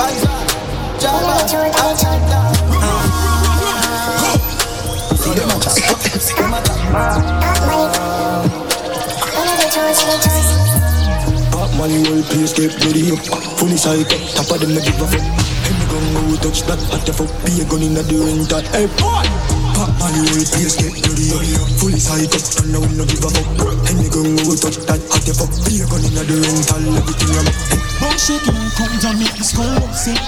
Money, 11.89 12.05
whole 12.05 12.21
place 12.29 12.53
get 12.53 12.69
ready 12.85 13.09
up. 13.09 13.17
Fully 13.57 13.73
psycho, 13.73 14.13
top 14.37 14.45
of 14.53 14.61
them 14.61 14.77
a 14.77 14.81
give 14.85 15.01
a 15.01 15.09
fuck. 15.09 15.25
Any 15.65 15.85
gun 15.89 16.05
go 16.13 16.37
touch 16.37 16.61
that, 16.69 16.77
at 16.93 17.01
the 17.01 17.13
fuck. 17.17 17.33
Be 17.41 17.57
a 17.57 17.65
gun 17.65 17.81
in 17.81 17.97
the 17.97 18.05
rental. 18.05 18.61
Hey 18.69 18.85
boy. 19.01 19.25
Pop 19.73 19.89
money, 19.97 20.21
whole 20.21 20.45
place 20.53 20.77
get 20.77 20.93
ready 21.01 21.33
up. 21.33 21.65
Fully 21.81 21.97
psycho, 21.97 22.37
and 22.61 22.77
now 22.77 22.85
no 22.93 23.09
give 23.09 23.25
a 23.25 23.29
fuck. 23.33 23.49
Any 23.89 24.05
gun 24.05 24.37
go 24.37 24.53
touch 24.53 24.77
that, 24.85 25.01
at 25.01 25.21
the 25.25 25.33
fuck. 25.33 25.49
Be 25.65 25.81
a 25.81 25.85
gun 25.89 26.05
in 26.05 26.13
the 26.13 26.29
rental. 26.29 26.93
Everything 26.93 27.33
I'm. 27.41 27.49
Bum 27.97 28.15
shaking 28.21 28.53
and 28.53 28.69
come 28.77 28.93
to 28.93 29.09
make 29.17 29.33
this 29.33 29.49
call 29.49 29.81
sick. 29.97 30.21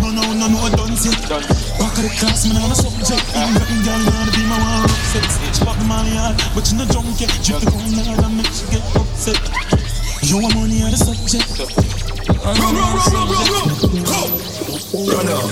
No, 0.00 0.08
no, 0.16 0.24
no, 0.32 0.48
no, 0.48 0.64
done 0.80 0.96
sick. 0.96 1.12
Back 1.28 1.92
of 1.92 2.08
the 2.08 2.10
class, 2.16 2.48
man, 2.48 2.56
I'm 2.56 2.72
a 2.72 2.76
subject. 2.80 3.28
I'm 3.36 3.52
getting 3.52 3.84
girl, 3.84 4.00
wanna 4.00 4.32
be 4.32 4.48
my 4.48 4.56
one 4.56 4.88
upset. 4.88 5.28
She 5.52 5.60
pop 5.60 5.76
the 5.76 5.84
money 5.84 6.16
hard, 6.16 6.40
but 6.56 6.64
you 6.72 6.80
no 6.80 6.88
drunk 6.88 7.20
yet. 7.20 7.28
Drip 7.44 7.68
the 7.68 7.68
hard 7.68 8.24
and 8.24 8.32
make 8.40 8.48
she 8.48 8.64
get 8.72 8.80
upset. 8.96 9.79
You 10.30 10.38
want 10.38 10.54
money 10.54 10.80
are 10.84 10.90
the 10.92 10.96
subject. 10.96 11.58
I'm 12.46 12.54
the 12.54 12.70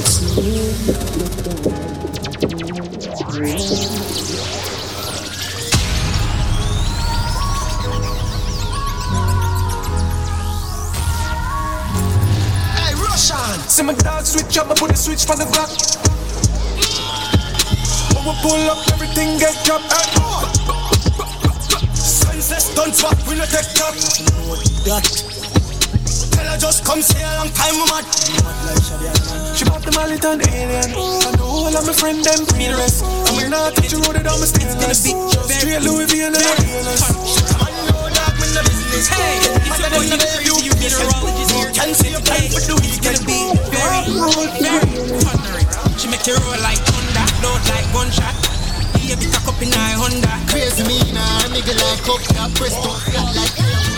subject. 0.07 0.39
Hey, 12.76 12.95
Russian. 12.95 13.59
See 13.66 13.83
my 13.83 13.95
dog 13.95 14.24
switch 14.26 14.59
up, 14.59 14.70
I 14.70 14.74
put 14.74 14.91
the 14.93 14.97
switch 14.97 15.24
for 15.24 15.35
the 15.35 15.43
Glock. 15.51 15.74
When 18.14 18.24
we 18.26 18.33
pull 18.43 18.70
up, 18.70 18.87
everything 18.93 19.39
get 19.41 19.57
dropped. 19.64 19.91
Sunset 21.97 22.62
stunts 22.62 23.03
back, 23.03 23.26
we 23.26 23.35
no 23.35 23.45
take 23.45 23.74
top. 23.74 24.28
That. 24.89 25.05
Tell 26.32 26.49
her 26.49 26.57
just 26.57 26.80
come 26.80 27.05
say 27.05 27.20
a 27.20 27.28
long 27.36 27.53
time, 27.53 27.76
I'm 27.76 27.93
mad. 27.93 28.09
She 29.53 29.68
bought 29.68 29.84
the 29.84 29.93
mallet 29.93 30.24
and 30.24 30.41
alien. 30.49 30.97
I 30.97 31.28
know 31.36 31.45
all 31.45 31.76
of 31.76 31.84
my 31.84 31.93
friend 31.93 32.24
them 32.24 32.49
feel 32.57 32.72
rest. 32.72 33.05
I'm 33.05 33.36
in 33.36 33.53
not 33.53 33.76
touch 33.76 33.93
the 33.93 34.01
road, 34.01 34.16
it 34.16 34.24
on 34.24 34.41
my 34.41 34.49
stainless. 34.49 35.12
Straight 35.12 35.84
Louis 35.84 36.09
V 36.09 36.24
and 36.24 36.41
a 36.41 36.41
Hey, 39.12 39.36
it's 39.61 39.76
a 39.76 39.93
boy, 39.93 40.09
you, 40.09 40.57
you, 40.57 40.72
meteorologist 40.80 41.53
here. 41.53 41.68
Can 41.76 41.93
see 41.93 42.16
your 42.16 42.24
plan 42.24 42.49
for 42.49 42.64
the 42.64 42.80
weekend. 42.80 43.20
Be 43.28 43.53
very, 43.68 44.09
very 44.57 44.89
thundering. 45.20 45.68
She 46.01 46.09
make 46.09 46.24
you 46.24 46.41
roll 46.41 46.57
like 46.64 46.80
thunder, 46.89 47.28
load 47.45 47.61
like 47.68 47.84
gunshot. 47.93 48.32
Be 49.05 49.12
cock 49.36 49.53
up 49.53 49.61
in 49.61 49.68
my 49.68 50.01
Honda. 50.01 50.32
Crazy 50.49 50.80
me 50.89 50.97
now, 51.12 51.45
nigga 51.53 51.76
like 51.76 52.09
up, 52.09 52.24
that 52.32 52.57
press 52.57 52.72
up, 52.80 52.97
like 53.36 53.97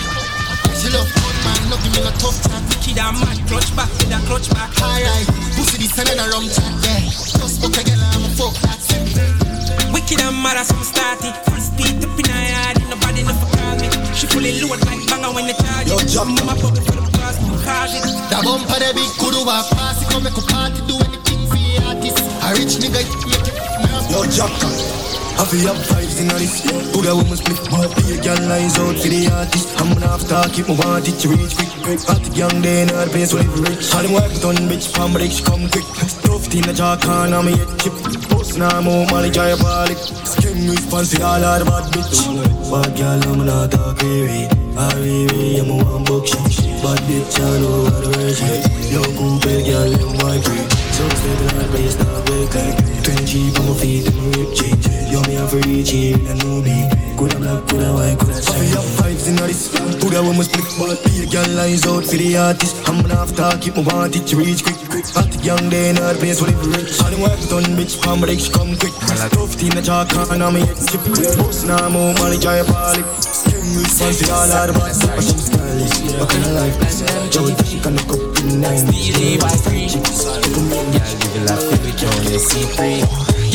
She 0.81 0.89
love 0.89 1.05
fun 1.13 1.37
man, 1.45 1.69
no 1.69 1.77
give 1.85 1.93
me 1.93 2.01
no 2.01 2.09
tough 2.17 2.41
chat. 2.41 2.57
Kid 2.81 2.97
a 2.97 3.13
mad, 3.13 3.37
clutch 3.45 3.69
back, 3.77 3.85
kid 4.01 4.09
a 4.09 4.17
clutch 4.25 4.49
back. 4.49 4.73
Alright, 4.81 5.29
pussy 5.53 5.77
this 5.77 5.93
and 6.01 6.09
then 6.09 6.17
a 6.17 6.25
rum 6.33 6.49
chat, 6.49 6.73
yeah. 6.81 7.05
Just 7.05 7.61
fuck 7.61 7.77
a 7.77 7.85
girl, 7.85 8.01
I'm 8.01 8.25
a 8.25 8.29
fuck 8.33 8.57
that 8.65 8.81
simple. 8.81 9.93
Wicked 9.93 10.17
and 10.25 10.33
mad 10.41 10.57
as 10.57 10.73
I'm 10.73 10.81
started. 10.81 11.37
Full 11.45 11.61
speed 11.61 12.01
up 12.01 12.17
in 12.17 12.25
her 12.25 12.45
yard, 12.49 12.81
nobody 12.89 13.21
never 13.21 13.45
call 13.53 13.77
me. 13.77 13.93
She 14.17 14.25
fully 14.25 14.57
load 14.57 14.81
like 14.89 15.05
banger 15.05 15.29
when 15.29 15.45
they 15.45 15.53
charge 15.53 15.85
it. 15.85 15.93
Yo, 15.93 16.01
jump 16.01 16.41
my 16.41 16.57
bubble 16.57 16.81
for 16.81 16.97
the 16.97 17.05
class, 17.13 17.37
cause 17.61 17.93
it. 17.93 18.01
That 18.33 18.41
bumper 18.41 18.81
the 18.81 18.89
big 18.97 19.11
kudu 19.21 19.45
wa 19.45 19.61
pass 19.77 20.01
it, 20.01 20.09
come 20.09 20.25
make 20.25 20.33
a 20.33 20.41
party, 20.49 20.81
do 20.89 20.97
anything 20.97 21.45
for 21.45 21.61
the 21.61 21.77
artist. 21.93 22.25
A 22.41 22.57
rich 22.57 22.81
nigga, 22.81 23.05
make 23.29 23.50
it. 24.11 24.15
Yo, 24.15 24.25
jump 24.29 24.51
I 25.41 25.45
feel 25.45 25.69
up 25.69 25.77
vibes 25.89 26.21
in 26.21 26.27
this. 26.37 26.61
Good 26.93 27.07
a 27.07 27.15
woman 27.15 27.33
split, 27.33 27.57
but 27.71 27.89
be 27.97 28.13
a 28.13 28.21
girl 28.21 28.37
lies 28.45 28.77
out 28.77 28.93
for 28.93 29.09
the 29.09 29.25
artist. 29.31 29.73
I'm 29.81 29.89
gonna 29.93 30.05
have 30.05 30.27
to 30.27 30.53
keep 30.53 30.67
my 30.67 30.75
want 30.75 31.07
it 31.07 31.17
to 31.23 31.29
reach 31.29 31.55
quick, 31.55 31.71
quick. 31.81 31.97
The 31.97 32.29
young 32.35 32.61
day, 32.61 32.85
not 32.85 33.07
the 33.07 33.11
place 33.11 33.33
where 33.33 33.41
live 33.41 33.57
rich. 33.57 33.89
All 33.95 34.03
them 34.03 34.13
work 34.13 34.33
done, 34.37 34.69
bitch, 34.69 34.93
palm 34.93 35.13
break, 35.13 35.31
she 35.31 35.41
come 35.41 35.65
quick. 35.71 35.87
Stuffed 36.05 36.53
in 36.53 36.61
the 36.61 36.73
jar, 36.73 36.97
can 36.97 37.33
I'm 37.33 37.47
a 37.47 37.57
head 37.57 37.71
chip. 37.81 37.95
Post 38.29 38.59
now, 38.59 38.81
more 38.81 39.07
money, 39.09 39.31
try 39.31 39.49
a 39.49 39.57
ball 39.57 39.89
it. 39.89 39.97
Skin 40.29 40.69
response, 40.69 41.17
all 41.17 41.41
out 41.41 41.61
of 41.61 41.67
bad 41.73 41.89
bitch. 41.89 42.21
Bad 42.69 42.91
girl, 42.93 43.21
I'm 43.33 43.45
not 43.45 43.71
talk 43.71 43.97
weary. 44.03 44.45
I 44.77 44.93
really, 45.01 45.57
I'm 45.57 45.71
a 45.71 45.75
one 45.81 46.03
book 46.03 46.27
shit. 46.27 46.45
Bad 46.85 47.01
bitch, 47.09 47.39
I 47.41 47.57
know 47.57 47.89
how 47.89 48.01
to 48.05 48.70
I'm 50.31 50.41
free. 50.43 50.63
Stable, 50.91 51.49
hard, 51.55 51.71
but 51.71 51.79
it's 51.79 51.97
not 51.99 52.25
big, 52.25 52.55
like. 52.55 52.77
20 53.03 53.51
on 53.59 53.67
my 53.67 53.73
feet, 53.79 54.07
my 54.15 54.23
rip 54.35 54.51
change. 54.55 54.87
Yo, 55.11 55.19
me 55.27 55.35
a 55.35 55.45
reach 55.67 55.91
here, 55.91 56.15
and 56.15 56.39
no 56.43 56.61
be. 56.63 56.75
Coulda 57.15 57.37
black, 57.39 57.67
coulda 57.67 57.91
white, 57.93 58.19
coulda 58.19 58.41
shine. 58.41 58.55
I 58.55 58.67
feel 58.67 58.79
up 58.79 58.87
vibes 58.99 59.27
in 59.27 59.35
this. 59.35 59.71
Coulda 59.99 60.23
woman 60.23 60.43
split, 60.43 60.67
but 60.79 61.03
be 61.03 61.23
a 61.23 61.25
girl 61.27 61.49
lies 61.55 61.87
out 61.87 62.05
for 62.05 62.15
the 62.15 62.37
artist. 62.37 62.75
I'm 62.87 63.03
have 63.11 63.35
to 63.35 63.59
keep 63.59 63.75
my 63.75 63.83
want 63.83 64.15
it 64.15 64.27
to 64.27 64.35
reach 64.35 64.63
quick, 64.63 64.79
the 64.79 65.39
young 65.43 65.69
day, 65.69 65.91
not 65.93 66.15
the 66.15 66.19
place 66.19 66.41
where 66.41 66.51
live 66.51 66.67
rich. 66.75 66.99
All 66.99 67.11
the 67.11 67.19
work 67.19 67.39
done, 67.51 67.75
bitch, 67.75 68.01
palm 68.01 68.21
break, 68.21 68.39
she 68.39 68.51
come 68.51 68.75
quick. 68.75 68.93
Tough 69.35 69.55
in 69.63 69.75
the 69.75 69.81
jar, 69.81 70.05
can't 70.05 70.41
on 70.41 70.53
me 70.53 70.63
chip. 70.87 71.03
Boss 71.37 71.63
now, 71.63 71.89
more 71.89 72.13
money, 72.15 72.39
try 72.39 72.57
a 72.57 73.50
it. 73.61 73.87
Skin 73.89 74.09
response, 74.09 74.29
all 74.29 74.51
out 74.51 74.69
of 74.69 74.75
bad 74.75 74.95
stuff, 74.95 75.21
she's 75.21 75.45
stylish. 75.45 76.17
What 76.19 76.29
kind 76.29 76.45
of 76.45 76.53
life? 76.57 76.77
Can 77.81 77.97
look 77.97 78.13
up 78.13 78.37
in 78.45 78.61
nine. 78.61 78.77
Steely 78.77 79.37
by 79.41 79.49
free. 79.65 79.89
Girl, 79.89 80.37
give 80.37 81.33
it 81.33 81.49
like 81.49 81.65
every 81.73 81.93
joint, 81.97 82.29
you 82.29 82.37
see 82.37 82.65
free. 82.77 83.01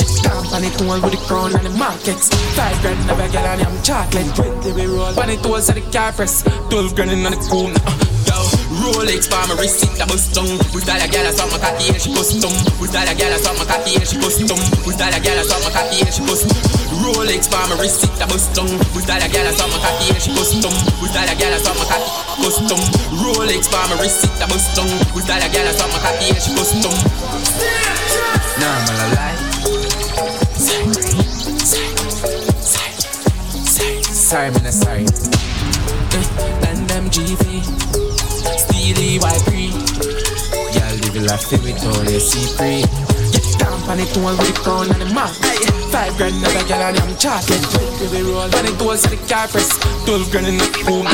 Stamp 0.07 0.51
on 0.51 0.65
it 0.65 0.75
all 0.83 0.99
with 0.99 1.13
the 1.15 1.21
crown 1.29 1.55
and 1.55 1.67
the 1.67 1.71
markets. 1.71 2.27
Five 2.59 2.75
grand 2.83 2.99
of 3.11 3.19
a 3.21 3.29
girl 3.31 3.47
and 3.47 3.63
I'm 3.63 3.83
chocolate. 3.83 4.27
Twenty 4.35 4.73
we 4.73 4.87
roll. 4.87 5.15
On 5.15 5.31
it 5.31 5.45
all 5.47 5.61
so 5.61 5.73
the 5.73 5.83
car 5.93 6.11
press. 6.11 6.43
Twelve 6.71 6.95
grand 6.97 7.13
in 7.13 7.27
on 7.27 7.33
the 7.33 7.43
phone. 7.47 7.71
Uh, 7.87 7.95
yo, 8.27 8.35
Rolex 8.83 9.31
for 9.31 9.47
my 9.47 9.55
receipt, 9.61 9.95
I 10.01 10.07
bust 10.11 10.35
down. 10.35 10.59
With 10.75 10.89
all 10.91 10.99
the 10.99 11.07
girl, 11.07 11.27
I 11.27 11.31
saw 11.31 11.47
my 11.47 11.59
cocky 11.63 11.95
and 11.95 12.03
she 12.03 12.11
custom. 12.11 12.51
With 12.83 12.97
all 12.97 13.07
the 13.07 13.15
girl, 13.15 13.31
I 13.31 13.39
saw 13.39 13.55
my 13.55 13.63
cocky 13.63 13.95
and 13.95 14.07
she 14.09 14.19
custom. 14.19 14.59
With 14.83 14.99
all 14.99 15.11
the 15.13 15.21
girl, 15.23 15.39
I 15.39 15.45
saw 15.47 15.59
my 15.63 15.71
cocky 15.71 16.03
and 16.03 16.11
she 16.11 16.23
custom. 16.27 16.76
Rolex 17.03 17.49
for 17.49 17.61
my 17.69 17.77
receipt, 17.81 18.17
I 18.21 18.27
bust 18.27 18.55
down. 18.55 18.71
With 18.97 19.09
all 19.11 19.21
the 19.21 19.29
I 19.29 19.53
saw 19.53 19.67
my 19.69 19.79
cocky 19.79 20.13
and 20.13 20.23
she 20.23 20.31
custom. 20.33 20.73
With 21.01 21.17
all 21.17 21.27
the 21.27 21.35
I 21.37 21.59
saw 21.61 21.75
my 21.77 21.85
cocky 21.85 22.09
custom. 22.41 22.81
Rolex 23.21 23.69
for 23.69 23.85
my 23.89 23.97
receipt, 24.01 24.33
I 24.41 24.47
bust 24.49 24.75
down. 24.77 24.89
With 25.15 25.29
all 25.29 25.41
the 25.41 25.47
I 25.47 25.73
saw 25.77 25.87
my 25.93 25.99
cocky 26.01 26.33
and 26.33 26.41
she 26.41 26.51
custom. 26.57 26.97
Normal 28.61 29.09
life. 29.15 29.41
Sorry, 34.27 34.51
man, 34.51 34.73
sorry. 34.73 35.05
Eh, 36.17 36.67
and 36.67 36.89
them 36.91 37.09
GV, 37.11 37.63
Steely 38.59 39.19
white 39.19 39.41
free. 39.47 39.71
Girl, 40.75 40.95
live 40.99 41.17
it 41.17 41.31
like 41.31 41.41
feel 41.41 41.65
it 41.65 41.85
all, 41.85 42.05
you 42.11 42.19
see 42.19 42.47
free. 42.57 42.83
Stamp 43.41 43.89
on 43.89 44.01
it 44.01 44.17
all 44.17 44.37
with 44.37 44.53
the 44.53 44.61
crown 44.61 44.91
and 44.91 45.01
the 45.01 45.15
mark. 45.15 45.86
Five 45.97 46.13
grand 46.21 46.45
of 46.45 46.53
a 46.53 46.61
girl 46.69 46.93
and 46.93 47.01
I'm 47.01 47.17
chocolate. 47.17 47.65
Twenty 47.73 48.05
we 48.13 48.21
roll. 48.29 48.45
On 48.45 48.69
it 48.69 48.77
all 48.85 49.01
so 49.01 49.09
the 49.09 49.17
car 49.33 49.49
press. 49.49 49.73
Twelve 50.05 50.29
grand 50.29 50.45
in 50.45 50.61
the 50.61 50.69
boom. 50.85 51.09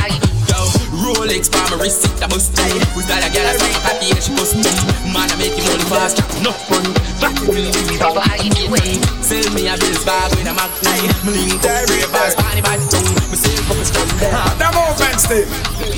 Rolex 0.99 1.47
for 1.47 1.63
my 1.71 1.87
receipt, 1.87 2.19
I 2.19 2.27
bust 2.27 2.51
down. 2.59 2.75
With 2.99 3.07
all 3.07 3.23
the 3.23 3.31
girl, 3.31 3.47
I 3.47 3.55
saw 3.63 3.71
my 3.71 3.79
cocky 3.79 4.11
and 4.11 4.19
she 4.19 4.35
bust 4.35 4.59
down. 4.59 4.83
Man, 5.15 5.31
I 5.31 5.39
make 5.39 5.55
him 5.55 5.71
only 5.71 5.87
fast. 5.87 6.19
No 6.43 6.51
fun. 6.67 6.83
Back 7.23 7.31
to 7.47 7.55
me. 7.55 7.71
How 8.03 8.11
you 8.43 8.51
doing? 8.59 8.99
Sell 9.23 9.47
me 9.55 9.71
a 9.71 9.79
bills 9.79 10.03
bag 10.03 10.35
with 10.35 10.51
a 10.51 10.55
Mac 10.59 10.75
9 10.83 11.31
Me 11.31 11.47
link 11.47 11.63
up 11.63 11.87
ravers, 11.87 12.35
party 12.35 12.63
bad 12.67 12.83
tongue 12.91 13.07
Me 13.31 13.39
save 13.39 13.63
up 13.71 13.79
a 13.79 13.85
strong 13.87 14.11
The 14.59 14.67
movement 14.75 15.19
still. 15.23 15.47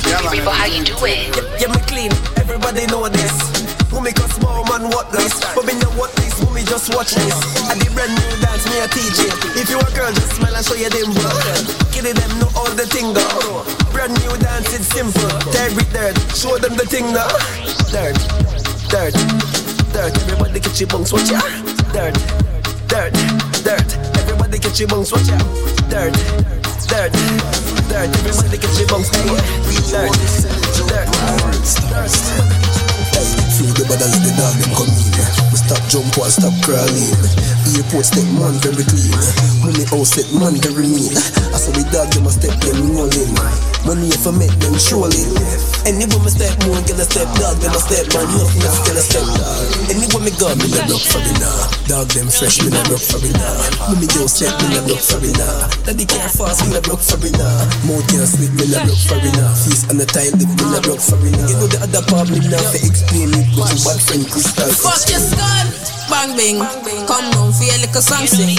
Yeah, 0.04 0.20
man. 0.20 0.32
People, 0.36 0.52
how 0.52 0.68
you 0.68 0.84
doing? 0.84 1.32
Yeah, 1.56 1.72
me 1.72 1.80
clean, 1.88 2.12
everybody 2.36 2.84
know 2.92 3.08
this. 3.08 3.32
Who 3.88 4.04
make 4.04 4.20
a 4.20 4.28
small 4.28 4.60
man 4.68 4.92
what 4.92 5.08
this? 5.08 5.40
But 5.56 5.64
me 5.64 5.72
just 6.74 6.90
watch 6.90 7.14
this. 7.14 7.38
I 7.70 7.78
did 7.78 7.94
brand 7.94 8.10
new 8.10 8.34
dance, 8.42 8.66
me 8.66 8.82
a 8.82 8.90
it. 8.90 9.30
If 9.54 9.70
you 9.70 9.78
a 9.78 9.86
girl, 9.94 10.10
just 10.10 10.34
smile 10.34 10.58
and 10.58 10.66
show 10.66 10.74
your 10.74 10.90
them 10.90 11.14
bro. 11.14 11.30
Kitty 11.94 12.10
them 12.10 12.32
know 12.42 12.50
all 12.58 12.66
the 12.74 12.82
thing 12.90 13.14
go. 13.14 13.22
Brand 13.94 14.10
new 14.18 14.34
dance, 14.42 14.74
it's 14.74 14.90
simple. 14.90 15.22
Terry 15.54 15.86
dirt, 15.94 16.18
show 16.34 16.58
them 16.58 16.74
the 16.74 16.82
thing 16.82 17.14
now. 17.14 17.30
Dirt, 17.94 18.18
dirt, 18.90 19.14
dirt. 19.94 20.14
Everybody 20.18 20.58
get 20.58 20.74
your 20.82 20.90
bunks, 20.90 21.14
watch 21.14 21.30
ya. 21.30 21.38
Dirt, 21.94 22.18
dirt, 22.90 23.14
dirt. 23.62 23.90
Everybody 24.18 24.58
get 24.58 24.74
your 24.74 24.90
bunks, 24.90 25.14
watch 25.14 25.30
ya. 25.30 25.38
Dirt, 25.86 26.10
dirt, 26.90 27.14
dirt. 27.86 28.10
Everybody 28.18 28.58
get 28.58 28.74
your 28.74 28.88
bunks, 28.90 29.14
dirt, 29.14 29.30
dirt, 29.94 30.10
dirt. 30.90 32.14
Feel 33.54 33.70
the 33.78 33.86
bad 33.86 34.02
as 34.02 34.10
the 34.18 34.30
dog 34.34 34.58
them 34.58 34.74
come 34.74 34.90
in 34.90 35.43
stop 35.66 35.88
jump 35.88 36.18
stop 36.28 36.52
crawling 36.62 37.53
Airport 37.64 38.04
step 38.04 38.28
man 38.36 38.52
very 38.60 38.84
clean 38.84 39.16
Money 39.64 39.88
house 39.88 40.12
step 40.12 40.28
man 40.36 40.52
very 40.60 40.84
mean 40.84 41.16
I 41.16 41.56
saw 41.56 41.72
the 41.72 41.80
dog 41.88 42.12
them 42.12 42.28
a 42.28 42.30
step 42.30 42.52
them 42.60 42.92
rolling 42.92 43.32
Money 43.88 44.12
if 44.12 44.28
I 44.28 44.36
make 44.36 44.52
them 44.60 44.76
trolling 44.76 45.32
Anywhere 45.88 46.20
me 46.20 46.28
step 46.28 46.52
more 46.68 46.76
get 46.84 47.00
a 47.00 47.06
step 47.08 47.24
dog 47.40 47.56
them 47.64 47.72
a 47.72 47.80
step 47.80 48.04
man 48.12 48.28
Nothing 48.28 48.68
else 48.68 48.80
get 48.84 49.00
a 49.00 49.04
step 49.04 49.24
dog. 49.24 49.64
Anywhere 49.88 50.22
me 50.28 50.32
go 50.36 50.52
me 50.60 50.68
not 50.76 50.92
look 50.92 51.04
for 51.08 51.20
me 51.24 51.32
now 51.40 51.56
Dog 51.88 52.08
them 52.12 52.28
fresh 52.28 52.60
me 52.60 52.68
not 52.68 52.84
look 52.92 53.00
for 53.00 53.16
me 53.24 53.32
now 53.32 53.56
Mommy 53.88 54.12
just 54.12 54.36
check 54.44 54.52
me 54.60 54.66
not 54.68 54.84
look 54.84 55.00
for 55.00 55.18
me 55.24 55.32
now 55.32 55.64
Daddy 55.88 56.04
can't 56.04 56.28
fast 56.36 56.68
me 56.68 56.76
not 56.76 56.84
look 56.84 57.00
for 57.00 57.16
me 57.24 57.32
now 57.32 57.64
Mouth 57.88 58.04
can't 58.12 58.28
sleep 58.28 58.52
me 58.60 58.68
not 58.68 58.84
look 58.84 59.00
for 59.08 59.16
me 59.24 59.32
now 59.40 59.56
Face 59.56 59.88
on 59.88 59.96
the 59.96 60.04
time 60.04 60.36
lip 60.36 60.52
me 60.52 60.64
not 60.68 60.84
look 60.84 61.00
for 61.00 61.16
me 61.16 61.32
now 61.32 61.48
You 61.48 61.56
know 61.64 61.68
the 61.72 61.80
other 61.80 62.04
part 62.12 62.28
me 62.28 62.44
now 62.44 62.60
for 62.60 62.76
explain 62.76 63.32
me 63.32 63.40
But 63.56 63.72
you 63.72 63.80
bad 63.88 64.00
friend 64.04 64.24
crystal 64.28 64.68
Fuck 64.68 65.08
your 65.08 65.24
skull. 65.24 66.03
Bang 66.10 66.36
bing. 66.36 66.58
Come 67.08 67.28
on, 67.40 67.52
feel 67.52 67.74
like 67.80 67.94
a 67.96 68.02
song 68.02 68.26
sing. 68.26 68.56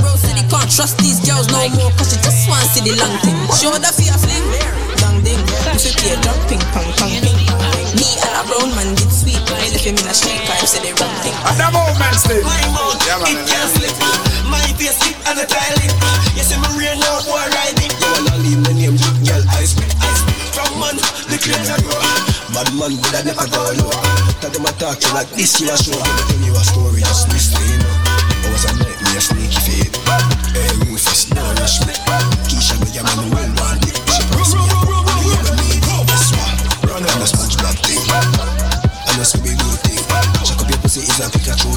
Bro 0.00 0.16
city 0.16 0.42
can't 0.48 0.68
trust 0.70 0.98
these 0.98 1.20
girls 1.24 1.48
no 1.52 1.60
more, 1.76 1.92
cause 1.96 2.12
she 2.12 2.18
just 2.24 2.48
want 2.48 2.64
see 2.72 2.82
the 2.84 2.94
long 2.96 3.16
thing. 3.24 3.36
Show 3.56 3.72
the 3.76 3.90
fear 3.92 4.16
fling. 4.16 4.44
Bang 5.00 5.20
ding. 5.24 5.40
You 5.72 5.78
should 5.80 5.96
hear 6.00 6.16
jump 6.24 6.40
ping 6.48 6.62
pong 6.72 6.88
pong 6.96 7.12
ping. 7.20 7.36
Me 7.96 8.08
and 8.24 8.34
a 8.36 8.42
brown 8.48 8.70
man 8.76 8.94
did 8.96 9.12
sweet. 9.12 9.40
When 9.48 9.60
I 9.60 9.68
left 9.72 9.84
him 9.84 9.96
in 9.96 10.06
a 10.08 10.14
street 10.14 10.40
car, 10.48 10.56
say 10.64 10.80
the 10.84 10.92
wrong 11.00 11.14
thing. 11.24 11.36
And 11.46 11.56
the 11.60 11.68
movement 11.72 12.16
still. 12.16 12.42
My 12.44 12.60
mouth, 12.72 13.00
Yeah, 13.04 13.20
man. 13.20 13.32
it 13.32 13.40
can't 13.48 13.70
slip. 13.72 13.94
My 14.48 14.60
face 14.76 14.96
slip 15.00 15.16
and 15.28 15.36
the 15.40 15.46
tile 15.48 15.76
lip. 15.80 15.92
You 16.36 16.44
see 16.44 16.58
me 16.60 16.68
real 16.76 16.96
now, 17.00 17.20
boy 17.24 17.44
riding. 17.56 17.92
You 17.92 18.08
wanna 18.12 18.36
leave 18.44 18.60
my 18.64 18.72
name, 18.76 18.96
girl, 19.24 19.42
I 19.52 19.64
spit 19.64 19.88
From 19.92 19.95
man, 20.76 20.96
the 21.28 21.36
crazy 21.40 21.76
grow. 21.82 21.96
Bad 22.52 22.68
man, 22.76 22.92
but 23.00 23.14
I 23.16 23.22
never 23.24 23.46
go 23.48 23.60
low. 23.80 23.92
Tell 24.40 24.52
them 24.52 24.66
I 24.68 24.72
talk 24.76 24.98
to 25.00 25.08
like 25.12 25.30
this, 25.36 25.60
you 25.60 25.68
a 25.68 25.76
show. 25.76 25.96
Tell 25.96 26.40
you 26.44 26.52
a 26.52 26.62
story, 26.64 27.00
just 27.00 27.28
listen. 27.32 27.60
I 27.60 28.48
was 28.52 28.64
a 28.64 28.72
night, 28.80 28.98
me 29.04 29.12
a 29.16 29.20
sneaky 29.20 29.60
fade. 29.64 29.94
Hey, 30.52 30.70
Rufus, 30.88 31.32
no 31.34 31.42
rush 31.60 31.84
me. 31.84 31.92
Keisha, 32.48 32.76
me 32.80 32.88
a 32.96 33.02
man, 33.04 33.28
well, 33.32 33.52
one. 33.60 33.80
She 34.08 34.22
press 34.32 34.52
me 34.56 34.64
up, 34.64 35.04
me 35.20 35.28
a 35.36 35.40
need. 35.60 35.84
That's 36.08 36.32
why. 36.32 36.48
Run 36.88 37.04
on 37.04 37.18
the 37.20 37.26
sponge 37.26 37.56
black 37.60 37.76
thing. 37.84 38.00
I 38.08 39.22
some 39.24 39.42
big 39.42 39.58
good 39.58 39.80
thing. 39.84 40.00
Check 40.44 40.60
up 40.60 40.68
your 40.70 40.78
pussy, 40.80 41.00
is 41.00 41.20
a 41.20 41.28
Pikachu 41.28 41.75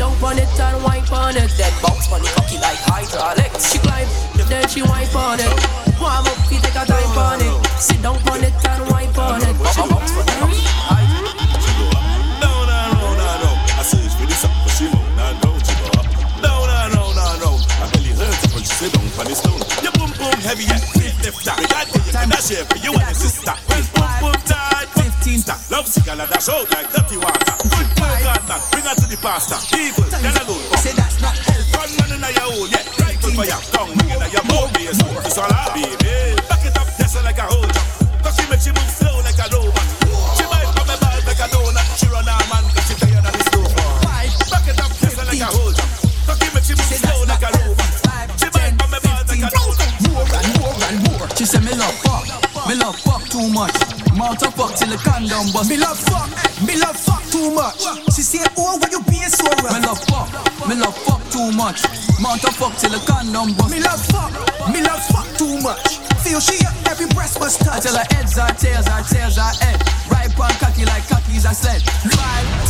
down 0.00 0.16
on 0.24 0.38
it 0.38 0.60
and 0.60 0.82
wipe 0.82 1.12
on 1.12 1.36
it. 1.36 1.50
Then 1.56 1.72
bounce 1.82 2.10
on 2.10 2.22
the 2.22 2.28
cocky 2.34 2.56
like 2.58 2.80
hydraulics. 2.88 3.72
She 3.72 3.78
climb, 3.78 4.08
then 4.48 4.68
she 4.68 4.82
wipe 4.82 5.14
on 5.14 5.38
it. 5.38 5.52
Warm 6.00 6.26
up, 6.26 6.38
feet 6.48 6.62
take 6.62 6.74
a 6.74 6.84
time 6.88 7.18
on 7.18 7.40
it. 7.40 7.66
Sit 7.78 8.02
down 8.02 8.16
on 8.16 8.42
it 8.42 8.54
and 8.66 8.90
wipe 8.90 9.18
on 9.18 9.42
it. 9.42 9.56
Bounce 9.58 9.78
on 9.78 9.88
the 9.88 10.34
cocky. 10.40 10.70
Sit 18.80 18.92
down 18.94 19.04
on 19.04 19.26
the 19.26 19.34
stone. 19.34 19.60
Your 19.84 19.92
boom 19.92 20.10
boom 20.16 20.40
heavy, 20.40 20.64
yeah. 20.64 20.78
Flip 20.78 21.12
left 21.22 21.44
that. 21.44 21.86
You, 21.92 22.00
you 22.00 22.12
can 22.12 22.28
dash 22.30 22.48
here 22.48 22.64
for 22.64 22.78
you 22.78 22.92
and 22.92 23.02
your 23.02 23.14
sister. 23.14 23.89
Well, 25.30 25.38
boom 25.38 25.38
boom 25.38 25.42
tight. 25.42 25.60
15. 25.60 25.70
Love 25.70 25.86
cigar 25.86 26.16
dash 26.16 26.48
out 26.48 26.66
like 26.74 26.90
dirty 26.90 27.16
water. 27.16 27.54
Good 27.62 27.88
boy, 27.94 28.18
God 28.26 28.42
man. 28.48 28.60
Bring 28.72 28.84
her 28.84 28.94
to 28.94 29.06
the 29.06 29.18
pastor. 29.22 29.58
Evil, 29.78 30.04
then 30.10 30.34
alone. 30.42 30.58
Say 30.82 30.92
that's 30.92 31.22
not 31.22 31.36
help. 31.38 31.62
Run 31.78 31.90
man 32.02 32.18
in 32.18 32.34
your 32.34 32.50
own, 32.50 32.68
yeah. 32.70 32.82
Rifle 32.98 33.30
for 33.30 33.46
your 33.46 33.62
tongue. 33.70 33.94
At 34.18 34.32
your 34.32 34.44
mouth, 34.50 34.72
baby. 34.74 34.90
It's 34.90 35.38
all 35.38 35.46
I 35.46 35.70
baby. 35.74 36.34
Back 36.48 36.66
it 36.66 36.76
up, 36.76 36.88
yes, 36.98 37.14
like 37.22 37.38
a 37.38 37.46
hold. 37.46 37.70
Cause 38.22 38.34
she 38.36 38.50
make 38.50 38.60
she 38.60 38.70
move 38.74 38.90
slow 38.90 39.22
like 39.22 39.38
a 39.38 39.46
robot. 39.54 39.79
Me 52.70 52.76
love 52.78 52.94
fuck 53.02 53.26
too 53.26 53.50
much. 53.50 53.74
Mount 54.14 54.42
up 54.46 54.54
fuck 54.54 54.70
till 54.78 54.86
the 54.86 54.98
condom 55.02 55.50
bust. 55.50 55.66
Me 55.66 55.76
love 55.76 55.98
fuck, 55.98 56.30
me 56.62 56.78
love 56.78 56.94
fuck 56.94 57.22
too 57.26 57.50
much. 57.50 57.82
She 58.14 58.22
say, 58.22 58.46
oh, 58.54 58.78
why 58.78 58.86
you 58.94 59.02
being 59.10 59.26
so 59.26 59.42
rough? 59.58 59.74
Me 59.74 59.82
love 59.82 59.98
fuck, 60.06 60.30
me 60.70 60.78
love 60.78 60.94
fuck 61.02 61.18
too 61.34 61.50
much. 61.50 61.82
Mount 62.22 62.46
up 62.46 62.54
fuck 62.54 62.78
till 62.78 62.94
the 62.94 63.02
condom 63.10 63.58
bust. 63.58 63.74
Me 63.74 63.82
love 63.82 63.98
fuck, 64.14 64.30
me 64.70 64.86
love 64.86 65.02
fuck 65.10 65.26
too 65.34 65.58
much. 65.66 65.98
Feel 66.22 66.38
she 66.38 66.62
up, 66.62 66.78
every 66.86 67.10
breast 67.10 67.42
must 67.42 67.58
touch. 67.58 67.74
I 67.74 67.90
tell 67.90 67.96
her 67.98 68.06
heads 68.14 68.38
are 68.38 68.54
tails, 68.54 68.86
are 68.86 69.02
tails 69.02 69.34
are 69.34 69.54
head. 69.58 69.82
Right 70.06 70.30
on 70.38 70.54
cocky 70.62 70.86
like 70.86 71.02
cockies 71.10 71.50
are 71.50 71.56
sled. 71.58 71.82
5, 71.82 72.14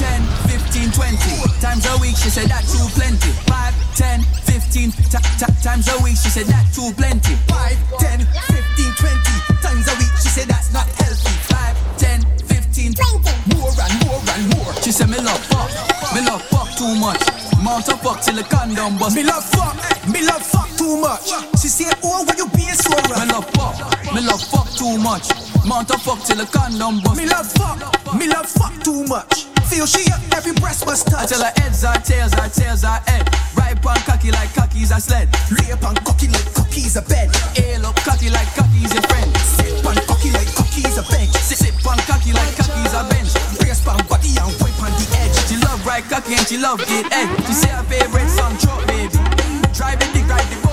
10, 0.00 0.24
15, 0.48 0.96
20 0.96 1.60
times 1.60 1.84
a 1.84 1.92
week. 2.00 2.16
She 2.16 2.32
said 2.32 2.48
that 2.48 2.64
too 2.64 2.88
plenty. 2.96 3.36
5, 3.52 3.52
10, 4.00 4.24
15 4.48 4.92
t- 4.96 5.20
t- 5.36 5.56
times 5.60 5.92
a 5.92 5.96
week. 6.00 6.16
She 6.16 6.32
said 6.32 6.48
that 6.48 6.64
too 6.72 6.88
plenty. 6.96 7.36
5, 7.52 8.00
10, 8.00 8.24
15, 8.24 8.96
20 8.96 9.49
times 9.70 9.86
a 9.86 9.94
week. 9.98 10.14
She 10.22 10.28
said 10.28 10.48
that's 10.48 10.72
not 10.72 10.86
healthy. 10.98 11.30
5, 11.46 11.98
10, 11.98 12.22
15, 12.46 12.94
20 12.94 13.54
more 13.54 13.70
and 13.70 13.94
more 14.06 14.22
and 14.34 14.42
more. 14.54 14.72
She 14.82 14.90
said 14.90 15.08
me 15.08 15.18
love 15.18 15.42
fuck, 15.46 15.70
me 16.14 16.20
love 16.26 16.42
fuck 16.50 16.68
too 16.76 16.94
much. 16.98 17.22
Mount 17.62 17.88
up 17.88 18.00
fuck 18.00 18.20
till 18.22 18.36
the 18.36 18.44
condom 18.44 18.98
bust. 18.98 19.16
Me 19.16 19.22
love 19.22 19.44
fuck, 19.44 19.76
me 20.08 20.26
love 20.26 20.42
fuck 20.42 20.68
too 20.76 21.00
much. 21.00 21.30
She 21.60 21.68
say, 21.68 21.90
oh, 22.02 22.24
why 22.24 22.34
you 22.36 22.48
being 22.56 22.74
so 22.74 22.90
rough? 22.90 23.20
Me 23.20 23.26
love 23.30 23.48
fuck, 23.54 24.14
me 24.14 24.20
love 24.26 24.42
fuck 24.42 24.68
too 24.74 24.98
much. 24.98 25.30
Mount 25.66 25.90
up 25.90 26.00
fuck 26.00 26.20
till 26.24 26.36
the 26.36 26.46
condom 26.46 27.00
bust. 27.02 27.16
Me 27.16 27.26
love 27.26 27.50
fuck, 27.52 27.78
me 28.14 28.26
love 28.26 28.46
fuck 28.46 28.74
too 28.82 29.04
much. 29.06 29.49
Feel 29.70 29.86
she 29.86 30.02
up, 30.10 30.18
every 30.34 30.50
breast 30.58 30.84
must 30.84 31.06
touch. 31.06 31.22
I 31.22 31.26
tell 31.30 31.44
her 31.46 31.52
heads 31.62 31.84
are 31.84 31.94
tails, 32.02 32.34
are 32.34 32.50
tails 32.50 32.82
are 32.82 32.98
head. 33.06 33.22
Right 33.54 33.78
on 33.86 34.02
cocky 34.02 34.34
like 34.34 34.50
cockies 34.50 34.90
are 34.90 34.98
sled. 34.98 35.30
Lay 35.46 35.70
up 35.70 35.86
on 35.86 35.94
cocky 36.02 36.26
like 36.26 36.50
cockies 36.58 36.98
a 36.98 37.02
bed. 37.06 37.30
Ail 37.54 37.86
up 37.86 37.94
cocky 38.02 38.30
like 38.30 38.50
cockies 38.58 38.90
your 38.90 39.06
friend. 39.06 39.30
Sit 39.38 39.86
on 39.86 39.94
cocky 40.10 40.34
like 40.34 40.50
cockies 40.58 40.98
a 40.98 41.06
bench. 41.06 41.30
Sit, 41.38 41.58
sit 41.58 41.86
on 41.86 41.98
cocky 42.10 42.32
like 42.34 42.50
cockies 42.58 42.94
a 42.98 43.06
bench. 43.14 43.30
Brace 43.62 43.78
pan 43.86 44.02
body 44.10 44.34
and 44.42 44.50
wipe 44.58 44.82
on 44.82 44.90
the 44.98 45.06
edge. 45.22 45.38
She 45.46 45.56
love 45.62 45.86
right 45.86 46.02
cocky 46.02 46.34
and 46.34 46.46
she 46.50 46.58
love 46.58 46.82
it 46.82 47.06
egg. 47.14 47.30
She 47.46 47.54
say 47.54 47.70
her 47.70 47.84
favorite 47.86 48.28
song 48.28 48.58
truck 48.58 48.82
baby. 48.90 49.22
Drive 49.70 50.02
it, 50.02 50.10
dick, 50.10 50.26
drive 50.26 50.50
the 50.50 50.69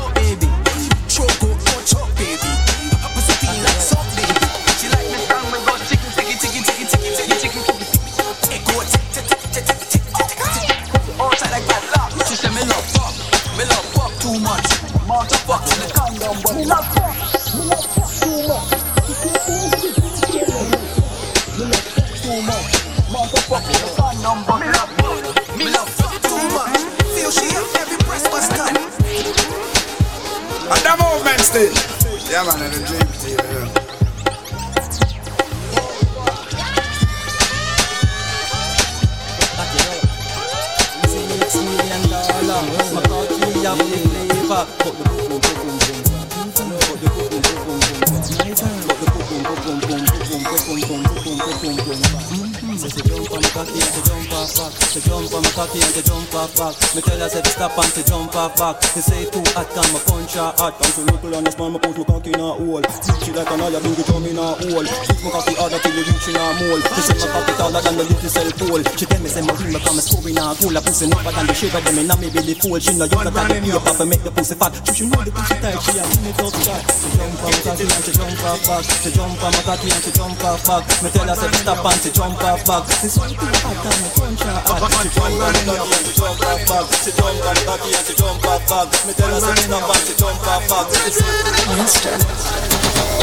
score 70.56 70.70
cool. 70.70 70.78
A 70.78 70.82
pussy 70.82 71.08
number 71.08 71.32
than 71.32 71.48
the 71.48 71.54
shiver 71.54 71.82
them 71.82 71.98
in 72.00 72.12
a 72.12 72.16
me 72.18 72.30
belly 72.30 72.54
full. 72.56 72.80
She 72.80 72.96
know 72.96 73.06
you 73.06 73.20
than 73.20 73.34
the 73.34 73.60
paper 73.60 73.92
for 73.92 74.06
make 74.06 74.24
the 74.24 74.32
pussy 74.32 74.56
fat. 74.56 74.72
She 74.88 74.94
should 74.94 75.10
know 75.12 75.24
the 75.24 75.32
pussy 75.32 75.56
tight. 75.60 75.82
She 75.82 76.00
a 76.00 76.04
minute 76.08 76.40
up 76.40 76.54
shot. 76.64 76.82
She 76.88 77.10
jump 77.18 77.44
on 77.44 77.52
cocky 77.64 77.84
and 77.84 78.04
she 78.04 78.12
jump 78.14 78.44
off 78.48 78.62
back. 78.68 78.84
She 78.88 79.10
jump 79.12 79.44
on 79.44 79.52
my 79.52 79.62
cocky 79.68 79.90
and 79.92 80.04
she 80.04 80.12
jump 80.12 80.44
off 80.44 80.64
back. 80.68 80.84
Me 81.04 81.10
tell 81.12 81.28
her 81.28 81.36
say 81.36 81.50
to 81.52 81.58
stop 81.58 81.84
and 81.84 82.00
she 82.00 82.12
jump 82.14 82.44
off 82.44 82.62
back. 82.64 82.84
She 82.88 83.10
say 83.12 83.28
too 83.28 83.48
hot 83.48 83.86
and 83.88 84.00
my 84.00 84.10
punch 84.16 84.44
her 84.46 84.56
hot. 84.64 84.88
She 84.88 85.10
jump 85.12 85.42
on 85.42 85.56
cocky 85.68 85.92
and 85.92 86.06
she 86.06 86.14
jump 86.16 86.42
off 86.48 86.62
back. 86.68 86.86
She 87.04 87.12
jump 87.12 87.48
on 87.48 87.58
cocky 87.68 87.90
and 87.98 88.06
she 88.06 88.14
jump 88.16 88.46
off 88.48 88.64
back. 88.68 88.88
Me 89.08 89.12
tell 89.18 89.32
her 89.34 89.42
say 89.42 89.52
to 89.52 89.64
stop 89.68 89.90
and 89.92 90.04
she 90.06 90.14
jump 90.16 90.48
off 90.48 90.64
back. 90.70 90.88
She 90.96 91.12
say 91.12 92.16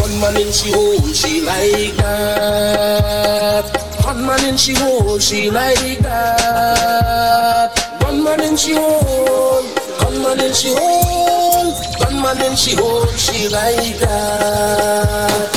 One 0.03 0.15
man 0.21 0.37
in 0.37 0.51
she 0.53 0.69
hole, 0.73 1.01
she 1.13 1.41
like 1.47 1.97
that. 1.97 3.84
One 4.05 4.27
man 4.27 4.45
in 4.45 4.57
she 4.57 4.75
hole, 4.75 5.19
she 5.19 5.51
like 5.51 5.99
that. 6.01 7.71
One 8.03 8.23
man 8.23 8.41
in 8.43 8.57
she 8.57 8.75
hole, 8.75 9.65
one 10.05 10.23
man 10.23 10.41
in 10.41 10.53
she 10.53 10.69
hole, 10.75 11.73
one 11.99 12.21
man 12.23 12.41
in 12.43 12.55
she 12.55 12.77
hole, 12.77 13.07
she 13.17 13.49
like 13.49 13.99
that. 14.01 15.49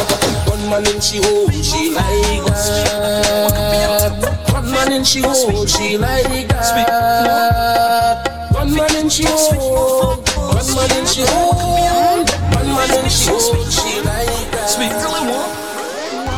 One 0.48 0.70
man 0.70 0.88
in 0.88 1.02
she 1.02 1.18
hole, 1.22 1.50
she 1.52 1.92
like 1.94 2.46
that. 2.48 4.14
One 4.54 4.72
man 4.72 4.92
in 4.94 5.04
she 5.04 5.20
hole, 5.22 5.66
she 5.68 5.98
like 5.98 6.48
that. 6.48 8.24
One 8.54 8.74
man 8.74 8.96
in 8.96 9.10
she 9.10 9.26
hole, 9.28 10.24
one 10.38 10.74
man 10.74 10.92
in 10.98 11.06
she 11.06 11.24
hole, 11.28 12.24
one 12.56 12.68
man 12.68 12.92
in 13.04 13.10
she 13.10 13.30
hole, 13.30 13.66
she 13.70 14.00
like 14.02 14.52
that. 14.52 14.70
Sweet 14.70 14.92
girl, 14.92 15.16
I 15.16 15.22
want. 15.30 15.52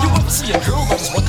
You 0.04 0.10
ever 0.10 0.30
see 0.32 0.52
a 0.52 0.60
girl 0.66 0.88
is 0.94 1.10
walking 1.14 1.29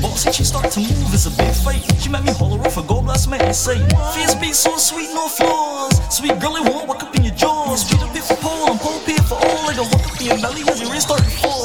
beer 0.00 0.16
shade. 0.16 0.34
She 0.34 0.44
start 0.44 0.70
to 0.72 0.80
move, 0.80 1.12
it's 1.12 1.26
a 1.26 1.30
big 1.30 1.52
fight. 1.52 1.84
She 2.00 2.08
made 2.08 2.24
me 2.24 2.32
holler 2.32 2.60
off 2.66 2.76
a 2.76 2.82
gold 2.82 3.04
blast 3.04 3.28
man 3.28 3.40
and 3.42 3.54
say, 3.54 3.78
Face 4.14 4.34
be 4.34 4.52
so 4.52 4.76
sweet, 4.76 5.10
no 5.12 5.28
flaws. 5.28 6.00
Sweet 6.14 6.38
girl, 6.40 6.56
it 6.56 6.64
won't 6.68 6.88
walk 6.88 7.02
up 7.02 7.14
in 7.16 7.24
your 7.24 7.34
jaws. 7.34 7.88
Beat 7.90 8.02
a 8.02 8.06
bit 8.12 8.24
for 8.24 8.36
pole 8.36 8.70
and 8.70 8.80
pole 8.80 9.00
for 9.28 9.38
all. 9.38 9.66
Like 9.66 9.78
a 9.78 9.82
walk 9.82 10.06
up 10.08 10.20
in 10.20 10.26
your 10.26 10.40
belly 10.40 10.62
as 10.68 10.80
your 10.80 10.90
wrist 10.90 11.06
start 11.06 11.22
to 11.22 11.30
fall. 11.30 11.59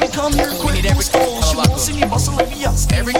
Me 0.00 0.08
come 0.08 0.32
here 0.32 0.50
quick, 0.56 0.82
no 0.82 1.00
stall. 1.00 1.42
She 1.42 1.56
won't 1.56 1.78
see 1.78 1.92
me 2.00 2.06
bustle 2.08 2.34
like 2.36 2.48
me, 2.48 2.60
yes. 2.60 2.88
Every 2.92 3.12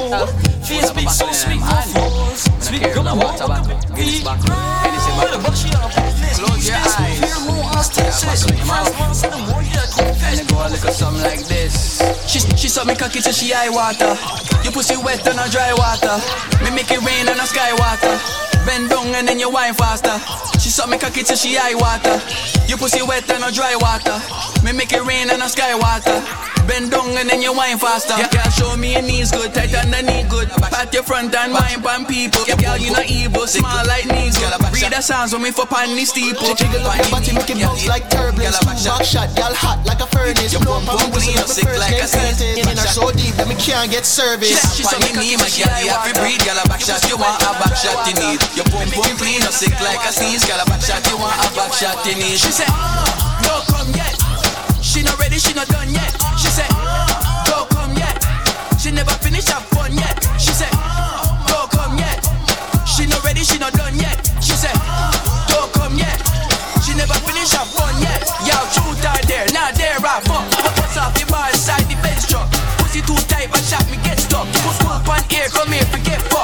Face 0.65 0.91
be 0.93 1.07
so 1.07 1.31
sweet, 1.31 1.61
no 1.61 1.77
flaws. 1.93 2.49
Sweet 2.65 2.83
girl, 2.95 3.09
I 3.09 3.13
want, 3.13 3.39
walk 3.39 3.51
up 3.51 3.67
in 3.99 4.09
your 4.09 4.25
but 4.25 4.41
a 4.41 5.39
list. 5.39 6.41
Close 6.41 6.69
your 6.69 6.77
eyes. 6.77 7.21
And 10.31 10.41
it 10.41 10.49
go 10.49 10.57
a 10.57 10.69
little 10.71 10.93
something 10.93 11.23
like 11.23 11.45
this. 11.47 12.01
She, 12.27 12.41
she 12.57 12.69
suck 12.69 12.87
me 12.87 12.95
cocky 12.95 13.21
till 13.21 13.33
she 13.33 13.53
eye 13.53 13.69
water. 13.69 14.17
You 14.65 14.71
pussy 14.71 14.97
wet 14.97 15.27
on 15.29 15.39
a 15.39 15.49
dry 15.51 15.75
water. 15.75 16.17
Me 16.65 16.71
make 16.71 16.91
it 16.91 17.03
rain 17.03 17.29
on 17.29 17.41
a 17.41 17.47
sky 17.47 17.73
water. 17.77 18.17
Bend 18.65 18.89
down 18.89 19.07
and 19.15 19.29
then 19.29 19.39
you 19.39 19.51
wine 19.51 19.75
faster. 19.75 20.17
She 20.59 20.71
suck 20.71 20.89
me 20.89 20.99
cocky 20.99 21.23
till 21.25 21.37
she 21.37 21.59
eye 21.59 21.75
water. 21.75 22.21
You 22.69 22.77
pussy 22.77 23.03
wet 23.03 23.29
and 23.31 23.41
no 23.41 23.51
dry 23.51 23.77
water. 23.77 24.17
Me 24.65 24.73
make 24.73 24.93
it 24.93 25.05
rain 25.05 25.29
and 25.29 25.41
no 25.41 25.47
sky 25.49 25.75
water. 25.75 26.50
Bend 26.71 26.95
down 26.95 27.11
and 27.19 27.27
then 27.27 27.43
you 27.43 27.51
whine 27.51 27.83
faster. 27.83 28.15
Yeah, 28.15 28.31
girl, 28.31 28.47
show 28.55 28.77
me 28.79 28.95
your 28.95 29.03
knees 29.03 29.35
good, 29.35 29.51
tight 29.51 29.75
underneath 29.75 30.31
good. 30.31 30.47
Pat 30.71 30.95
your 30.95 31.03
front 31.03 31.35
and 31.35 31.51
mind 31.51 31.83
pan 31.83 32.07
people. 32.07 32.47
Yeah, 32.47 32.55
girl, 32.63 32.79
you 32.79 32.95
not 32.95 33.11
evil, 33.11 33.43
small 33.51 33.83
like 33.91 34.07
knees 34.07 34.39
good. 34.39 34.55
Read 34.71 34.95
the 34.95 35.03
sounds 35.03 35.35
when 35.35 35.43
me 35.43 35.51
for 35.51 35.67
pan 35.67 35.91
the 35.99 36.07
steeple. 36.07 36.55
Jiggle 36.55 36.87
up 36.87 36.95
your 36.95 37.11
body, 37.11 37.35
make 37.35 37.51
it 37.51 37.59
bounce 37.59 37.91
like 37.91 38.07
turbulence. 38.07 38.55
Back 38.63 38.79
shot, 39.03 39.35
girl 39.35 39.51
hot 39.51 39.83
like 39.83 39.99
a 39.99 40.07
furnace. 40.15 40.55
Your 40.55 40.63
bum 40.63 40.87
bum 40.87 41.11
clean, 41.11 41.43
sick 41.51 41.67
like 41.75 41.91
a 41.91 42.07
curtain. 42.07 42.63
In 42.63 42.71
her 42.71 42.87
so 42.87 43.11
deep 43.19 43.35
that 43.35 43.51
me 43.51 43.59
can't 43.59 43.91
get 43.91 44.07
service. 44.07 44.63
She 44.79 44.87
saw 44.87 44.95
me 45.03 45.11
knee, 45.19 45.35
my 45.43 45.51
girl, 45.51 45.75
you 45.83 45.91
have 45.91 46.07
to 46.07 46.15
breathe. 46.23 46.39
Girl, 46.47 46.55
a 46.55 46.63
back 46.71 46.87
shot, 46.87 47.03
you 47.11 47.19
want 47.19 47.43
a 47.43 47.51
back 47.59 47.75
shot, 47.75 47.99
you 48.07 48.15
need. 48.15 48.39
Your 48.55 48.71
bum 48.71 48.87
bum 48.95 49.11
clean, 49.19 49.43
sick 49.51 49.75
like 49.83 50.07
a 50.07 50.15
sneeze. 50.15 50.47
Girl, 50.47 50.63
a 50.63 50.67
back 50.71 50.87
shot, 50.87 51.03
you 51.11 51.19
want 51.19 51.35
a 51.35 51.51
back 51.51 51.75
shot, 51.75 51.99
you 52.07 52.15
need. 52.15 52.39
She 52.39 52.55
said, 52.55 52.71
ah, 52.71 53.11
don't 53.43 53.67
come 53.67 53.91
yet. 53.91 54.10
She 54.91 55.03
not 55.03 55.21
ready, 55.21 55.39
she 55.39 55.55
not 55.55 55.69
done 55.69 55.89
yet. 55.95 56.11
She 56.35 56.51
said, 56.51 56.67
don't 57.47 57.71
come 57.71 57.95
yet. 57.95 58.19
She 58.75 58.91
never 58.91 59.15
finish 59.23 59.47
her 59.47 59.63
fun 59.71 59.95
yet. 59.95 60.19
She 60.35 60.51
said, 60.51 60.75
don't 61.47 61.71
come 61.71 61.95
yet. 61.97 62.19
She 62.91 63.07
not 63.07 63.23
ready, 63.23 63.45
she 63.47 63.57
not 63.59 63.73
done 63.75 63.95
yet. 63.95 64.19
She 64.43 64.51
said, 64.59 64.75
don't 65.47 65.71
come 65.79 65.95
yet. 65.95 66.19
She 66.83 66.99
never 66.99 67.15
finish 67.23 67.55
her 67.55 67.63
fun 67.71 68.03
yet. 68.03 68.19
Yo, 68.43 68.59
truth 68.75 69.07
out 69.07 69.23
there, 69.31 69.47
not 69.55 69.77
there, 69.79 69.95
right? 70.03 70.27
Fuck, 70.27 70.43
what's 70.59 70.97
off 70.99 71.15
the 71.15 71.25
bar 71.31 71.47
inside 71.51 71.87
the 71.87 71.95
bench 72.03 72.27
truck? 72.27 72.51
Pussy 72.83 73.01
too 73.01 73.15
tight, 73.31 73.47
but 73.47 73.63
shot 73.63 73.87
me 73.95 73.97
get 74.03 74.19
stuck. 74.19 74.51
Put 74.51 74.75
scoop 74.75 75.07
on 75.07 75.23
air, 75.31 75.47
come 75.55 75.71
here, 75.71 75.87
forget 75.87 76.21
fuck. 76.35 76.40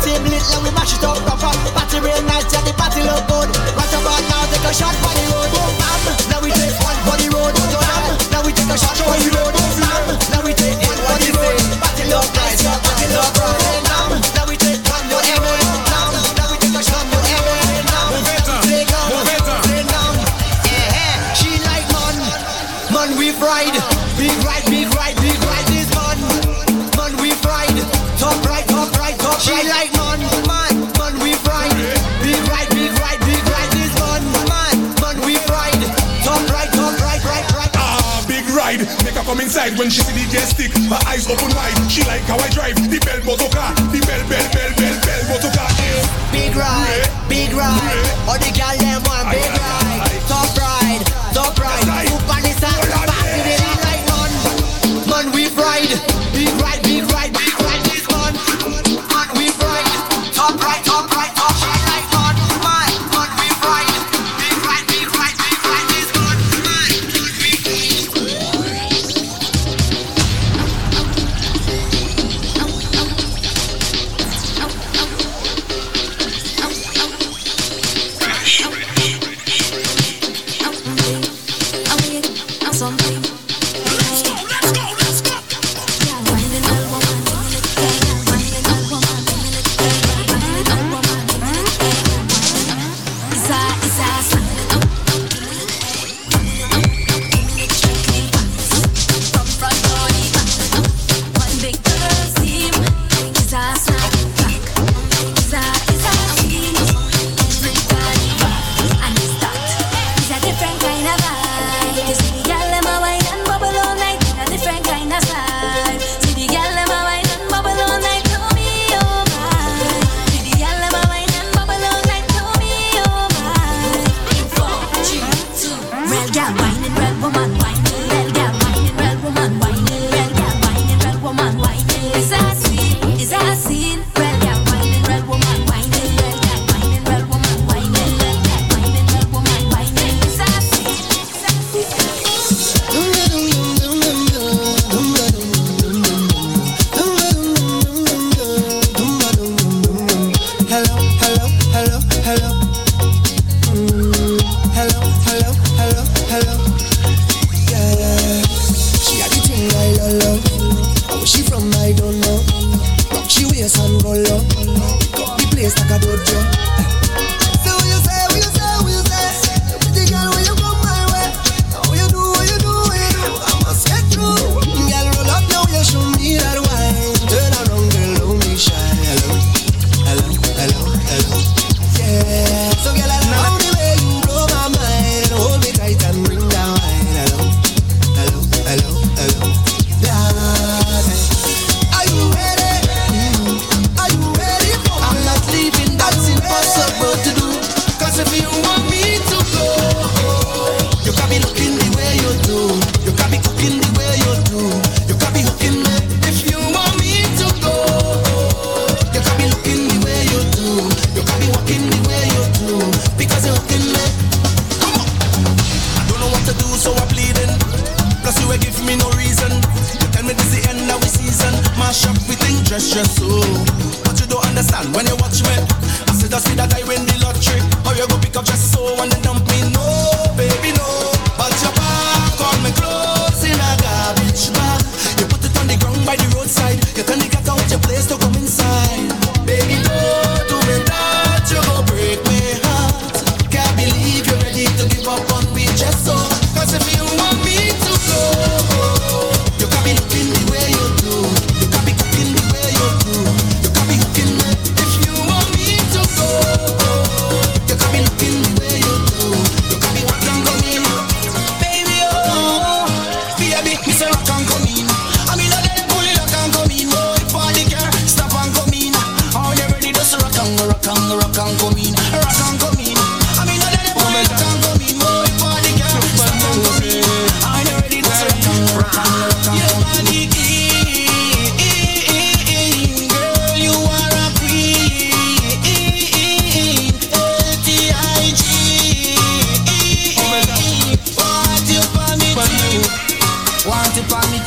Team 0.00 0.22
lit 0.24 0.44
and 0.54 0.62
we 0.64 0.70
mash 0.72 0.96
it 0.96 1.04
up 1.04 1.16
proper 1.24 1.52
Party 1.76 2.00
real 2.00 2.22
nice, 2.24 2.48
yeah, 2.52 2.64
the 2.64 2.72
party 2.72 3.02
look 3.04 3.24
good. 3.28 3.48
Right 3.76 3.92
about 3.92 4.22
now, 4.28 4.42
take 4.48 4.64
a 4.64 4.72
shot 4.72 4.96
for 5.00 5.12
the 5.12 5.24
road 5.28 5.50
Boom, 5.52 5.72
bam, 5.76 6.00
now 6.32 6.40
we 6.40 6.50
take 6.50 6.76
one 6.80 6.98
for 7.04 7.16
the 7.20 7.28
road 7.28 7.52
Boom, 7.52 7.72
Bam, 7.76 8.04
now 8.32 8.40
we 8.44 8.50
take 8.52 8.70
a 8.70 8.76
shot 8.76 8.96
for 8.96 9.16
the 9.16 9.28
road 9.36 9.52
Boom, 9.52 9.72
Bam, 9.80 10.02
now 10.32 10.40
we 10.44 10.52
take 10.56 10.78
one 10.80 11.00
for 11.04 11.16
the 11.20 11.30
road 11.36 11.60
Party 11.80 12.04
look 12.08 12.28
nice, 12.34 12.62
yeah, 12.64 12.78
party 12.80 13.06
look 13.12 13.34
right 13.40 13.69
come 39.30 39.40
inside 39.40 39.78
when 39.78 39.88
she 39.88 40.02
see 40.02 40.12
the 40.18 40.26
jet 40.26 40.46
stick. 40.50 40.74
Her 40.90 40.98
eyes 41.06 41.30
open 41.30 41.54
wide. 41.54 41.78
She 41.86 42.02
like 42.02 42.26
how 42.26 42.34
I 42.34 42.50
drive 42.50 42.74
the 42.74 42.98
bell 43.06 43.22
motor 43.22 43.46
car. 43.54 43.70
Ah, 43.70 43.90
the 43.94 44.02
bell, 44.02 44.22
bell, 44.26 44.46
bell, 44.50 44.72
bell, 44.74 44.96
bell 45.06 45.22
motor 45.30 45.52
car. 45.54 45.70
Ah, 45.70 45.78
yeah. 45.78 46.20
Big 46.34 46.54
ride, 46.54 47.06
big 47.28 47.52
ride 47.52 48.06
All 48.26 48.38
the 48.38 48.50
girl 48.54 48.74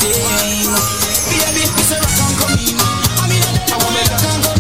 Baby, 0.04 1.64
it's 1.80 1.92
a 1.92 1.96
rock 1.96 2.20
and 2.20 2.36
come 2.38 2.60
in. 2.60 2.76
I 2.76 3.28
mean, 3.30 3.44
I 3.72 3.78
want 3.80 3.94
me 3.96 4.48
you. 4.48 4.53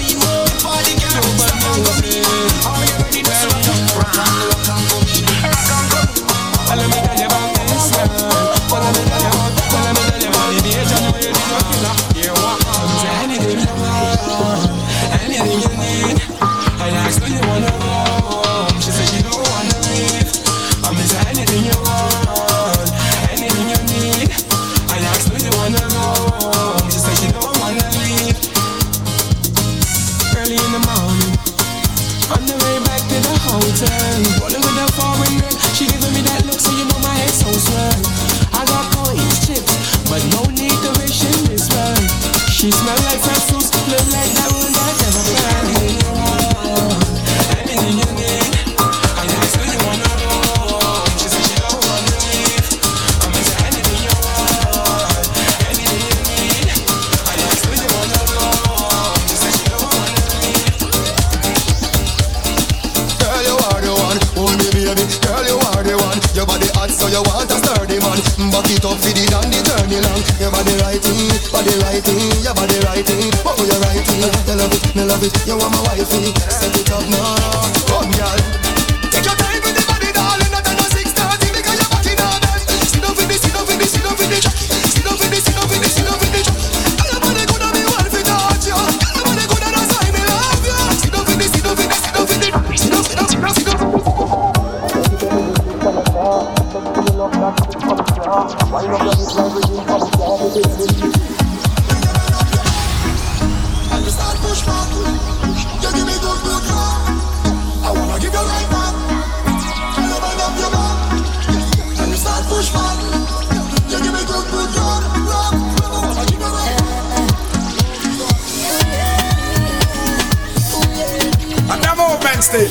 Wednesday. 122.33 122.67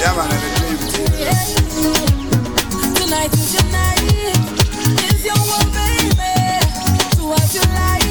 Yeah, 0.00 0.16
man, 0.16 0.30
I 0.30 0.36
believe 0.56 0.80
it. 0.80 0.88
Tonight 2.96 3.32
is 3.34 3.52
your 3.52 3.66
night. 3.70 4.00
Is 5.04 5.24
your 5.28 5.40
world, 5.44 5.70
baby. 5.74 6.32
Do 7.16 7.24
what 7.28 7.54
you 7.54 7.60
like. 7.74 8.03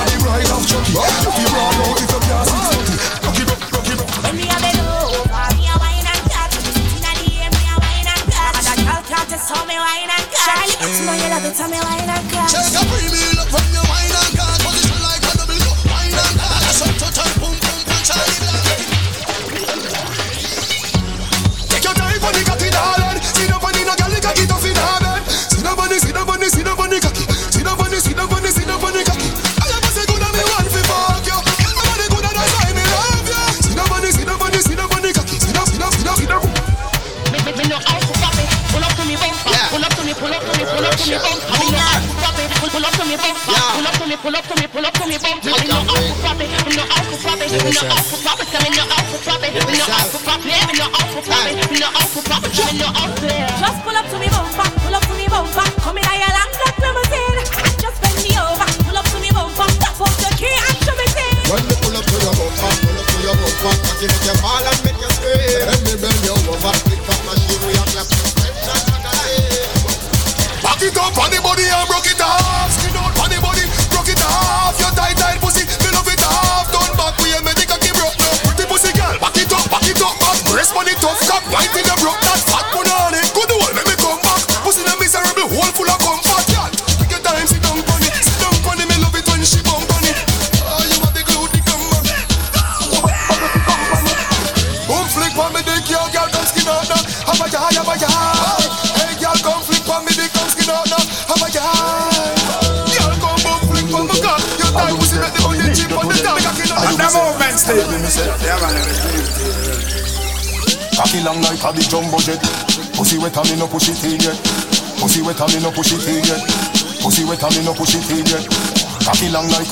For 0.00 0.10
the 0.10 0.24
bride 0.24 0.50
of 0.50 0.66
Chucky. 0.66 0.92
You 0.92 1.49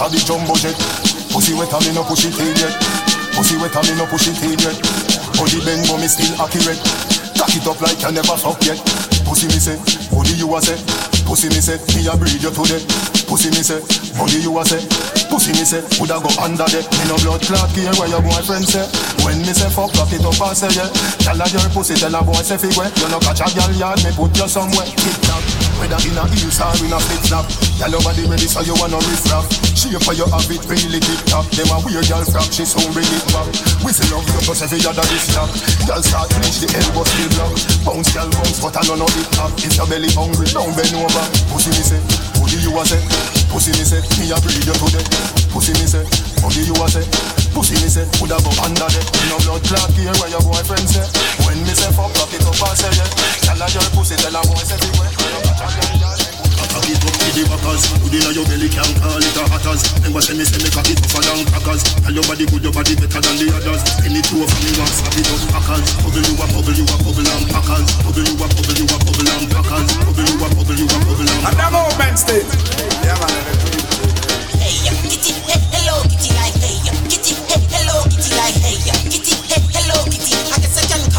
a 0.09 0.11
big 0.11 0.25
jumbo 0.25 0.57
jet. 0.57 0.77
Pussy 1.29 1.53
wet 1.53 1.73
and 1.73 1.85
me 1.85 1.93
no 1.93 2.03
push 2.03 2.25
it 2.25 2.33
in 2.41 2.57
yet. 2.57 2.73
Pussy 3.37 3.61
wet 3.61 3.77
and 3.77 3.85
me 3.85 3.93
no 4.01 4.09
push 4.09 4.29
it 4.29 4.41
in 4.41 4.57
yet. 4.57 4.77
Body 5.37 5.61
bend 5.61 5.85
but 5.85 6.01
me 6.01 6.09
still 6.09 6.33
accurate. 6.41 6.81
Cock 7.37 7.53
it 7.53 7.67
up 7.69 7.79
like 7.85 8.01
you 8.01 8.13
never 8.17 8.37
fuck 8.41 8.59
yet. 8.65 8.81
Pussy 9.29 9.47
me 9.53 9.61
say, 9.61 9.77
body 10.09 10.33
you 10.41 10.49
a 10.49 10.59
say. 10.65 10.81
Pussy 11.29 11.53
me 11.53 11.61
say, 11.61 11.77
me 11.93 12.09
a 12.09 12.17
breed 12.17 12.41
you 12.41 12.49
today. 12.49 12.81
Pussy 13.29 13.53
me 13.53 13.61
say, 13.61 13.85
body 14.17 14.41
you 14.41 14.57
a 14.57 14.65
say. 14.65 14.81
Pussy 15.29 15.53
me 15.53 15.65
say, 15.69 15.85
woulda 16.01 16.17
go 16.25 16.31
under 16.41 16.65
there. 16.73 16.85
Me 16.97 17.05
no 17.13 17.21
blood 17.21 17.45
clot 17.45 17.69
care 17.77 17.93
where 18.01 18.09
your 18.09 18.25
boyfriend 18.25 18.65
say. 18.65 18.89
When 19.21 19.37
me 19.45 19.53
say 19.53 19.69
fuck, 19.69 19.93
lock 20.01 20.09
it 20.09 20.25
up 20.25 20.41
and 20.41 20.57
say 20.57 20.73
yeah. 20.73 20.89
Tell 21.21 21.37
her 21.37 21.49
your 21.53 21.69
pussy, 21.77 22.01
tell 22.01 22.17
a 22.17 22.25
boy 22.25 22.41
say 22.41 22.57
fi 22.57 22.73
where. 22.81 22.89
You 22.97 23.13
no 23.13 23.21
catch 23.21 23.45
a 23.45 23.47
girl 23.53 23.73
yard, 23.77 24.01
me 24.01 24.11
put 24.17 24.33
you 24.33 24.49
somewhere. 24.49 24.89
Tick 24.89 25.19
whether 25.79 25.99
in 26.03 26.18
a 26.18 26.24
heels 26.35 26.59
or 26.61 26.74
in 26.83 26.93
a 26.93 26.99
flip 26.99 27.22
flop. 27.31 27.47
Girl 27.79 27.95
over 27.95 28.12
the 28.12 28.26
ready 28.26 28.51
so 28.51 28.61
you 28.66 28.74
wanna 28.76 28.99
riff 29.07 29.24
raff. 29.31 29.47
Shape 29.79 30.03
for 30.03 30.12
your 30.12 30.26
habit 30.29 30.62
really 30.66 30.99
tip 30.99 31.22
top. 31.31 31.47
Them 31.55 31.70
a 31.70 31.79
weird 31.87 32.07
girl 32.11 32.26
frack, 32.26 32.51
she 32.51 32.66
soon 32.66 32.91
bring 32.91 33.07
it 33.07 33.24
back. 33.31 33.47
Whistle 33.87 34.11
love 34.11 34.26
you 34.26 34.41
cause 34.43 34.62
every 34.66 34.83
other 34.83 35.07
is 35.14 35.26
knock. 35.33 35.51
Girl 35.87 36.03
start 36.03 36.29
reach 36.43 36.59
the 36.59 36.68
elbow 36.74 37.07
still 37.07 37.31
block. 37.39 37.55
Bounce 37.87 38.11
girl 38.11 38.29
bounce 38.29 38.59
but 38.59 38.74
I 38.74 38.83
know 38.91 38.99
no 38.99 39.07
it 39.07 39.29
top. 39.31 39.55
If 39.62 39.79
your 39.79 39.87
belly 39.87 40.11
hungry, 40.18 40.51
don't 40.51 40.74
bend 40.74 40.95
over. 40.99 41.24
Pussy 41.55 41.70
me 41.70 41.83
say, 41.87 42.03
body 42.35 42.59
you 42.59 42.74
a 42.74 42.83
say. 42.83 43.01
Pussy 43.49 43.70
me 43.79 43.85
say, 43.87 44.03
me 44.18 44.35
a 44.35 44.37
breed 44.43 44.66
you 44.66 44.74
today. 44.74 45.07
Pussy 45.55 45.72
me 45.79 45.87
say, 45.87 46.03
body 46.43 46.66
you 46.66 46.74
a 46.74 46.87
say. 46.91 47.38
Pussy 47.59 47.75
me 47.83 47.91
say, 47.91 48.07
woulda 48.23 48.39
go 48.39 48.55
under 48.63 48.87
there. 48.87 49.03
No 49.27 49.35
blood 49.43 49.67
clot 49.67 49.91
here 49.99 50.15
where 50.23 50.31
your 50.31 50.39
boyfriend 50.47 50.87
say. 50.87 51.03
When 51.43 51.59
me 51.67 51.75
say 51.75 51.91
fuck, 51.91 52.15
lock 52.15 52.31
it 52.31 52.47
up 52.47 52.55
and 52.55 52.79
say 52.79 52.87
yeah. 52.95 53.11
Tell 53.51 53.59
her 53.59 53.67
your 53.67 53.83
pussy, 53.99 54.15
tell 54.15 54.31
her 54.31 54.47
boy 54.47 54.63
say 54.63 54.79
fi 54.79 54.87
wet. 54.95 55.11
Cock 55.19 56.87
it 56.87 57.03
up 57.03 57.15
to 57.19 57.29
the 57.35 57.43
backers 57.51 57.83
Good 57.99 58.15
inna 58.15 58.31
your 58.31 58.47
belly 58.47 58.71
can't 58.71 58.95
call 59.03 59.19
it 59.19 59.35
a 59.35 59.43
hatters 59.51 59.83
Remember 59.99 60.23
say 60.23 60.39
me 60.39 60.47
say 60.47 60.63
me 60.63 60.71
cock 60.71 60.87
it 60.87 61.03
tougher 61.03 61.19
than 61.27 61.43
crackers 61.51 61.83
Tell 61.99 62.15
your 62.15 62.23
body 62.31 62.47
good, 62.47 62.63
your 62.63 62.71
body 62.71 62.95
better 62.95 63.19
than 63.19 63.35
the 63.43 63.47
others 63.59 63.83
Any 64.07 64.23
two 64.23 64.39
of 64.39 64.51
me 64.63 64.71
want 64.79 64.95
slap 64.95 65.19
it 65.19 65.27
up 65.27 65.43
packers 65.51 65.87
Bubble 65.99 66.23
you 66.23 66.35
a 66.39 66.47
bubble, 66.47 66.79
you 66.79 66.87
a 66.87 66.95
bubble 67.03 67.27
and 67.27 67.47
packers 67.51 67.89
Bubble 68.07 68.23
you 68.23 68.39
a 68.39 68.47
bubble, 68.47 68.79
you 68.79 68.87
a 68.87 68.97
bubble 69.03 69.31
and 69.35 69.47
packers 69.51 69.89
Bubble 69.99 70.23
you 70.23 70.39
a 70.39 70.47
bubble, 70.55 70.79
you 70.79 70.87
a 70.87 70.97
bubble 71.03 71.27
and 71.27 71.43
And 71.43 71.57
the 71.59 71.67
movement 71.75 72.17
still. 72.23 72.47
Yeah, 73.03 73.19
man, 73.19 73.35
Hey, 74.63 74.79
kitty, 75.11 75.35
hey, 75.49 75.59
hello, 75.75 76.07
kitty, 76.07 76.31
like 76.39 76.58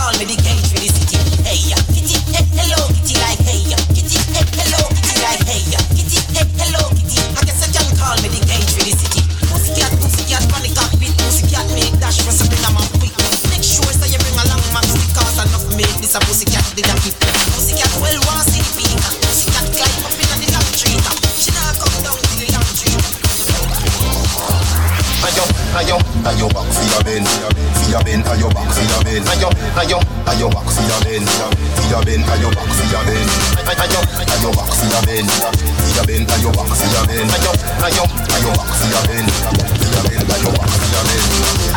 call 0.09 0.17
me 0.17 0.25
the 0.25 0.37
king 0.41 0.57
for 0.65 0.81
the 0.81 0.89
city. 0.89 1.21
Hey, 1.45 1.69
ya, 1.69 1.77
kitty, 1.93 2.17
hey, 2.33 2.41
hello, 2.57 2.81
kitty, 2.97 3.13
like 3.21 3.37
hey, 3.45 3.61
ya, 3.69 3.77
kitty, 3.93 4.17
hey, 4.33 4.41
hello, 4.57 4.81
kitty, 4.89 5.15
like 5.21 5.43
hey, 5.45 5.61
ya, 5.69 5.79
kitty, 5.93 6.17
hey, 6.33 6.45
hello, 6.57 6.81
kitty. 6.97 7.21
I 7.37 7.41
guess 7.45 7.61
I 7.61 7.69
can 7.69 7.85
call 7.93 8.17
me 8.25 8.33
the 8.33 8.41
king 8.41 8.65
for 8.73 8.81
the 8.81 8.93
city. 8.97 9.21
Pussycat, 9.53 9.93
pussycat, 10.01 10.41
panic 10.49 10.73
cockpit, 10.73 11.13
pussycat, 11.13 11.65
make 11.77 11.93
dash 12.01 12.25
for 12.25 12.33
something 12.33 12.57
I'm 12.65 12.81
quick. 12.97 13.13
Make 13.53 13.61
sure 13.61 13.85
so 13.85 14.09
you 14.09 14.17
bring 14.17 14.39
along 14.41 14.65
max 14.73 14.89
because 14.97 15.37
enough 15.45 15.69
make 15.77 15.93
this 16.01 16.17
a 16.17 16.19
pussycat 16.25 16.65
did 16.73 16.89
a 16.89 16.95
keep. 17.05 17.13
Pussycat 17.53 17.93
well 18.01 18.17
want 18.25 18.49
see 18.49 18.65
the 18.65 18.71
peacock. 18.81 19.13
Pussycat 19.21 19.65
climb 19.77 20.09
up 20.09 20.17
in 20.17 20.25
the 20.41 20.47
long 20.57 20.69
tree. 20.73 20.97
She 21.37 21.53
not 21.53 21.77
come 21.77 21.97
down 22.01 22.17
to 22.17 22.33
the 22.33 22.49
long 22.49 22.65
tree. 22.73 22.97
Ayo, 25.19 25.45
ayo, 25.77 25.97
ayo 26.29 26.47
back 26.53 26.67
for 26.69 26.85
your 26.85 27.01
bend, 27.03 27.25
for 27.25 27.89
your 27.89 28.03
bend, 28.05 28.23
ayo 28.29 28.47
back 28.53 28.69
for 28.69 28.85
your 28.85 29.01
bend, 29.03 29.25
ayo, 29.33 29.49
ayo, 29.81 29.97
ayo 30.29 30.47
back 30.53 30.67
for 30.69 30.83
your 30.85 30.99
bend, 31.01 31.25
for 31.25 31.85
your 31.89 32.01
bend, 32.05 32.23
and 32.23 32.41
your 32.41 32.51
back 32.53 32.69
for 32.69 32.85
your 32.85 33.03
bend. 33.05 33.29
And 34.29 34.45
your 34.45 34.53
back 34.53 34.71
for 34.71 34.85
your 34.85 35.01
bend. 35.03 35.29
For 35.29 35.91
your 35.95 36.05
bend, 36.05 36.29
and 36.29 36.41
your 36.41 36.53
back 36.53 36.69
for 36.69 36.85
your 36.85 37.03
bend. 37.09 37.29
And 37.33 37.43
your 37.43 37.55
and 37.59 37.95
your 37.97 38.07
and 38.07 38.43
your 38.45 38.53
back 38.55 38.71
for 38.77 38.87
your 38.87 39.03
bend. 39.09 39.29
For 39.29 39.89
your 39.89 40.03
bend, 40.05 40.29
and 40.29 40.41
your 40.43 40.53
back 40.53 40.69
for 40.69 40.87
your 40.93 41.03
bend. 41.09 41.25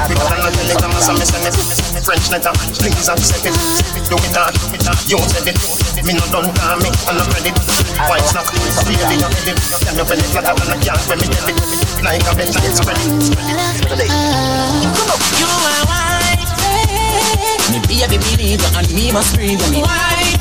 Me 0.03 0.15
on 0.21 0.53
telling 0.53 0.79
them 0.79 0.93
some 1.01 1.17
me 1.17 1.25
me 1.25 1.51
me 1.97 2.01
French 2.05 2.27
letter. 2.29 2.53
Please 2.77 3.09
and 3.09 3.23
second, 3.25 3.57
me 3.97 4.01
doing 4.07 4.33
that. 4.37 4.53
You 5.09 5.19
said 5.33 5.49
it, 5.49 5.59
me 6.05 6.13
no 6.13 6.25
done 6.29 6.53
call 6.55 6.77
me, 6.79 6.93
I'm 7.09 7.19
ready. 7.33 7.51
White 8.07 8.27
snack, 8.29 8.47
baby, 8.85 9.17
you're 9.17 9.33
ready. 9.33 9.53
Can 9.81 9.97
you 9.97 10.05
feel 10.05 10.21
it 10.21 10.29
flatter 10.29 10.55
than 10.61 10.77
a 10.77 10.85
can 10.85 10.99
when 11.09 11.19
me 11.19 11.27
get 11.33 11.49
it? 11.49 11.82
Like 12.03 12.27
a 12.27 12.35
bench, 12.35 12.59
it's 12.67 12.83
spread. 12.83 12.99
You 15.39 15.47
are 15.47 15.83
white. 15.87 16.43
Me 17.71 17.79
be 17.87 18.03
a 18.03 18.11
believer 18.11 18.71
and 18.75 18.91
me 18.91 19.15
must 19.15 19.39
breathe 19.39 19.63
when 19.63 19.71
me 19.71 19.87
white. 19.87 20.35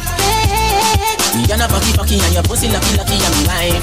Me 1.37 1.45
and 1.53 1.61
a 1.61 1.69
fucky 1.69 1.93
fucky 1.93 2.17
and 2.17 2.33
your 2.33 2.41
pussy 2.49 2.65
lucky 2.73 2.97
lucky 2.97 3.13
and 3.13 3.33
me 3.37 3.45
wife. 3.45 3.77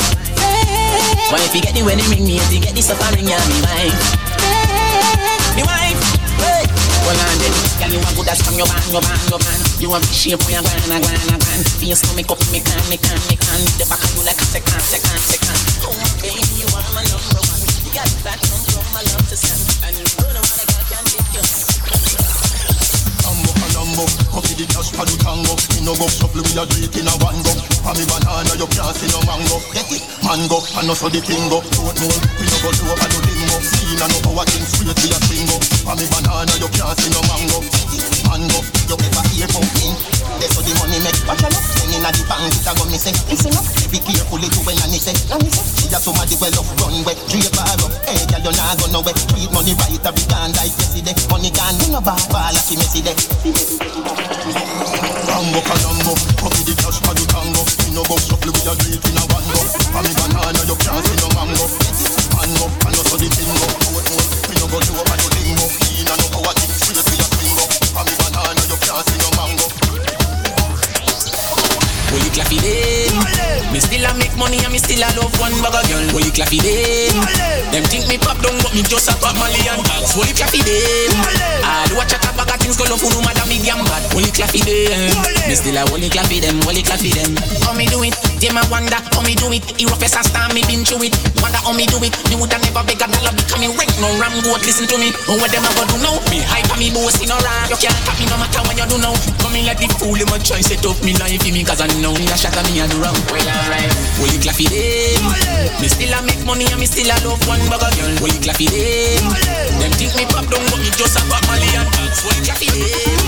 Why 1.30 1.38
if 1.38 1.54
you 1.54 1.62
get 1.62 1.70
the 1.78 1.86
wedding 1.86 2.04
ring, 2.10 2.26
me 2.26 2.42
if 2.42 2.50
you 2.52 2.58
get 2.58 2.74
the 2.74 2.82
suffering, 2.82 3.30
yeah, 3.30 3.38
me 3.46 3.62
wife. 3.62 3.94
Me 5.54 5.62
wife. 5.62 6.02
Hey. 6.42 6.66
Well, 7.06 7.14
and 7.14 7.40
then, 7.40 7.54
girl, 7.78 7.94
you 7.94 8.00
want 8.02 8.16
good 8.18 8.28
as 8.28 8.42
from 8.42 8.58
your 8.58 8.66
band, 8.66 8.90
your 8.90 9.00
band, 9.06 9.22
your 9.30 9.38
band. 9.38 9.62
You 9.78 9.88
want 9.88 10.04
shape 10.10 10.42
for 10.42 10.50
your 10.50 10.66
grand, 10.66 10.82
a 10.82 10.98
grand, 10.98 11.30
a 11.30 11.38
grand. 11.38 11.62
Face 11.78 12.02
to 12.02 12.10
make 12.18 12.26
up, 12.26 12.42
me 12.50 12.58
can, 12.58 12.82
me 12.90 12.98
can, 12.98 13.22
me 13.30 13.38
can. 13.38 13.60
The 13.78 13.86
back 13.86 14.02
of 14.02 14.10
you 14.18 14.26
like 14.26 14.36
a 14.36 14.46
second, 14.50 14.82
second, 14.82 15.20
second. 15.22 15.58
Oh, 15.86 15.94
baby, 16.18 16.42
you 16.58 16.66
are 16.74 16.84
my 16.90 17.06
number 17.06 17.38
one. 17.46 17.67
From. 17.98 18.38
Me 35.98 36.04
me 36.04 36.04
mango. 38.28 38.58
Me 38.58 38.62
you 38.88 38.94
ever 38.94 39.28
hear 39.34 39.48
pumping? 39.48 40.17
That's 40.38 40.54
how 40.54 40.62
the 40.62 40.72
money 40.78 40.98
make. 41.02 41.18
Watch 41.26 41.42
out, 41.42 41.54
when 41.54 41.90
inna 41.98 42.10
the 42.14 42.22
bank, 42.30 42.54
it 42.54 42.66
a 42.66 42.72
go 42.78 42.84
missing. 42.88 43.16
Listen 43.26 43.54
up, 43.58 43.66
be 43.90 43.98
careful 43.98 44.38
it 44.38 44.54
when 44.62 44.78
Annie 44.86 45.02
say. 45.02 45.14
Annie 45.34 45.50
say, 45.50 45.66
she 45.74 45.86
a 45.90 45.98
somebody 45.98 46.38
well 46.38 46.54
up 46.54 46.68
run 46.78 47.02
wet, 47.02 47.18
drape 47.26 47.50
her 47.50 47.66
up. 47.66 47.92
Hey, 48.06 48.22
girl, 48.30 48.46
you 48.46 48.52
nah 48.54 48.78
go 48.78 48.86
nowhere. 48.94 49.16
Treat 49.34 49.50
money 49.50 49.74
right, 49.74 49.98
a 49.98 50.10
be 50.14 50.22
gone 50.30 50.54
like 50.54 50.74
yesterday. 50.78 51.14
Money 51.26 51.50
gone, 51.50 51.74
you 51.82 51.90
no 51.90 52.00
ball, 52.00 52.18
ball 52.30 52.50
like 52.54 52.62
she 52.62 52.78
messy 52.78 53.02
day. 53.02 53.16
Rambo 55.28 55.60
Colombo, 55.60 56.12
copy 56.38 56.62
the 56.64 56.74
cash 56.78 56.98
for 57.02 57.14
the 57.14 57.24
tango. 57.28 57.62
Me 57.84 57.90
no 57.94 58.02
go 58.06 58.16
shuffle, 58.18 58.50
we 58.54 58.62
a 58.62 58.72
do 58.78 58.86
it 58.94 59.04
in 59.06 59.18
a 59.18 59.22
one 59.34 59.46
go. 59.50 59.60
For 59.90 60.02
me 60.06 60.12
banana, 60.14 60.62
you 60.66 60.76
can't 60.78 61.02
see 61.02 61.18
no 61.18 61.28
mango. 61.34 61.66
Mango, 62.38 62.66
and 62.86 62.94
also 62.94 63.16
the 63.18 63.28
thing 63.28 63.50
tingo. 63.50 63.68
Me 64.48 64.54
no 64.58 64.66
go 64.70 64.78
do 64.82 64.92
over 64.94 65.16
the 65.18 65.26
limbo. 65.34 65.66
Inna 65.98 66.14
Will 72.18 72.26
you 72.26 72.34
clap 72.34 72.50
it 72.50 72.66
in? 72.66 73.14
Me 73.70 73.78
still 73.78 74.02
a 74.02 74.10
make 74.18 74.34
money 74.34 74.58
and 74.66 74.74
me 74.74 74.82
still 74.82 74.98
a 74.98 75.06
love 75.14 75.30
one 75.38 75.54
bag 75.62 75.70
of 75.70 75.86
girl. 75.86 76.02
Will 76.10 76.26
you 76.26 76.34
clap 76.34 76.50
it 76.50 76.66
in? 76.66 77.14
Them 77.70 77.86
think 77.86 78.10
me 78.10 78.18
pop 78.18 78.42
down 78.42 78.58
but 78.58 78.74
me 78.74 78.82
just 78.82 79.06
a 79.06 79.14
pop 79.22 79.38
Molly 79.38 79.62
and 79.70 79.78
bags. 79.86 80.18
Will 80.18 80.26
you 80.26 80.34
clap 80.34 80.50
it 80.50 80.66
in? 80.66 81.14
All 81.62 81.86
watch 81.94 82.10
a 82.10 82.18
top 82.18 82.34
bag 82.34 82.50
of 82.50 82.58
things 82.58 82.74
go 82.74 82.90
love 82.90 83.06
no 83.06 83.22
matter 83.22 83.46
me 83.46 83.62
damn 83.62 83.86
bad. 83.86 84.02
Will 84.18 84.26
you 84.26 84.34
clap 84.34 84.50
it 84.50 84.66
in? 84.66 85.14
Me 85.46 85.54
still 85.54 85.78
a 85.78 85.86
will 85.94 86.02
you 86.02 86.10
clap 86.10 86.26
it 86.26 86.42
them? 86.42 86.58
Will 86.66 86.74
you 86.74 86.82
clap 86.82 86.98
it 87.06 87.14
them? 87.14 87.38
How 87.62 87.70
me 87.70 87.86
do 87.86 88.02
it? 88.02 88.18
Them 88.42 88.58
a 88.58 88.66
wonder 88.66 88.98
how 89.14 89.22
me 89.22 89.38
do 89.38 89.54
it. 89.54 89.62
Hero 89.78 89.94
face 89.94 90.18
a 90.18 90.26
star 90.26 90.50
me 90.50 90.66
been 90.66 90.82
through 90.82 91.06
it. 91.06 91.14
Wonder 91.38 91.62
how 91.62 91.70
me 91.70 91.86
do 91.86 92.02
it. 92.02 92.10
Me 92.26 92.34
woulda 92.34 92.58
never 92.58 92.82
beg 92.82 92.98
a 92.98 93.06
dollar 93.06 93.30
because 93.30 93.62
me 93.62 93.70
rank 93.78 93.94
no 94.02 94.10
ram 94.18 94.34
goat. 94.42 94.66
Listen 94.66 94.90
to 94.90 94.98
me. 94.98 95.14
Oh 95.30 95.38
what 95.38 95.54
them 95.54 95.62
a 95.62 95.70
go 95.78 95.86
do 95.86 96.02
now? 96.02 96.18
Me 96.34 96.42
hype 96.42 96.66
and 96.66 96.82
me 96.82 96.90
boast 96.90 97.22
in 97.22 97.30
a 97.30 97.38
rap. 97.46 97.70
You 97.70 97.78
can't 97.78 97.94
tap 98.02 98.18
me 98.18 98.26
no 98.26 98.42
matter 98.42 98.64
what 98.66 98.74
you 98.74 98.86
do 98.90 98.98
now. 98.98 99.14
Come 99.38 99.54
in 99.54 99.70
like 99.70 99.78
the 99.78 99.86
fool. 100.02 100.18
Them 100.18 100.34
a 100.34 100.42
try 100.42 100.58
set 100.66 100.82
up 100.82 100.98
me 101.06 101.14
life 101.20 101.46
in 101.46 101.54
me 101.54 101.62
cause 101.62 101.78
I 101.78 101.86
know 102.00 102.07
me 102.14 102.24
a 102.30 102.36
shot 102.36 102.56
and 102.56 102.68
me 102.70 102.80
a 102.80 102.86
do 102.88 102.96
wrong. 103.02 103.16
Well 103.28 103.42
alright. 103.42 103.90
Will 104.22 104.30
you 104.32 104.40
clap 104.40 104.56
it 104.56 104.72
in? 104.72 105.20
Me 105.82 105.88
still 105.88 106.14
a 106.14 106.22
make 106.22 106.40
money 106.46 106.64
and 106.70 106.80
me 106.80 106.86
still 106.86 107.10
a 107.10 107.16
love 107.26 107.42
one 107.44 107.60
of 107.60 107.68
girl. 107.68 108.12
Will 108.22 108.32
you 108.32 108.40
clap 108.40 108.60
it 108.60 108.72
in? 108.72 109.24
Them 109.82 109.92
think 109.98 110.14
me 110.16 110.24
pop 110.30 110.46
down 110.48 110.64
but 110.70 110.80
me 110.80 110.88
just 110.94 111.18
a 111.18 111.22
pop 111.28 111.42
Molly 111.50 111.68
and 111.74 111.88
bags. 111.92 112.22
Will 112.24 112.32
you 112.38 112.44
clap 112.46 112.62
it 112.62 112.72
in? 112.72 113.20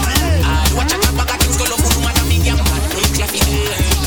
Ah, 0.47 0.64
watch 0.76 0.93
a 0.93 0.97
top 1.03 1.14
bag 1.18 1.31
of 1.35 1.39
things 1.43 1.57
go 1.59 1.64
love 1.68 1.83
no 1.83 2.01
matter 2.01 2.24
me 2.31 2.39
damn 2.41 2.57
bad. 2.62 2.83
Will 2.95 3.05
you 3.05 3.12
clap 3.16 3.35
it 3.35 3.45
in? 3.45 4.01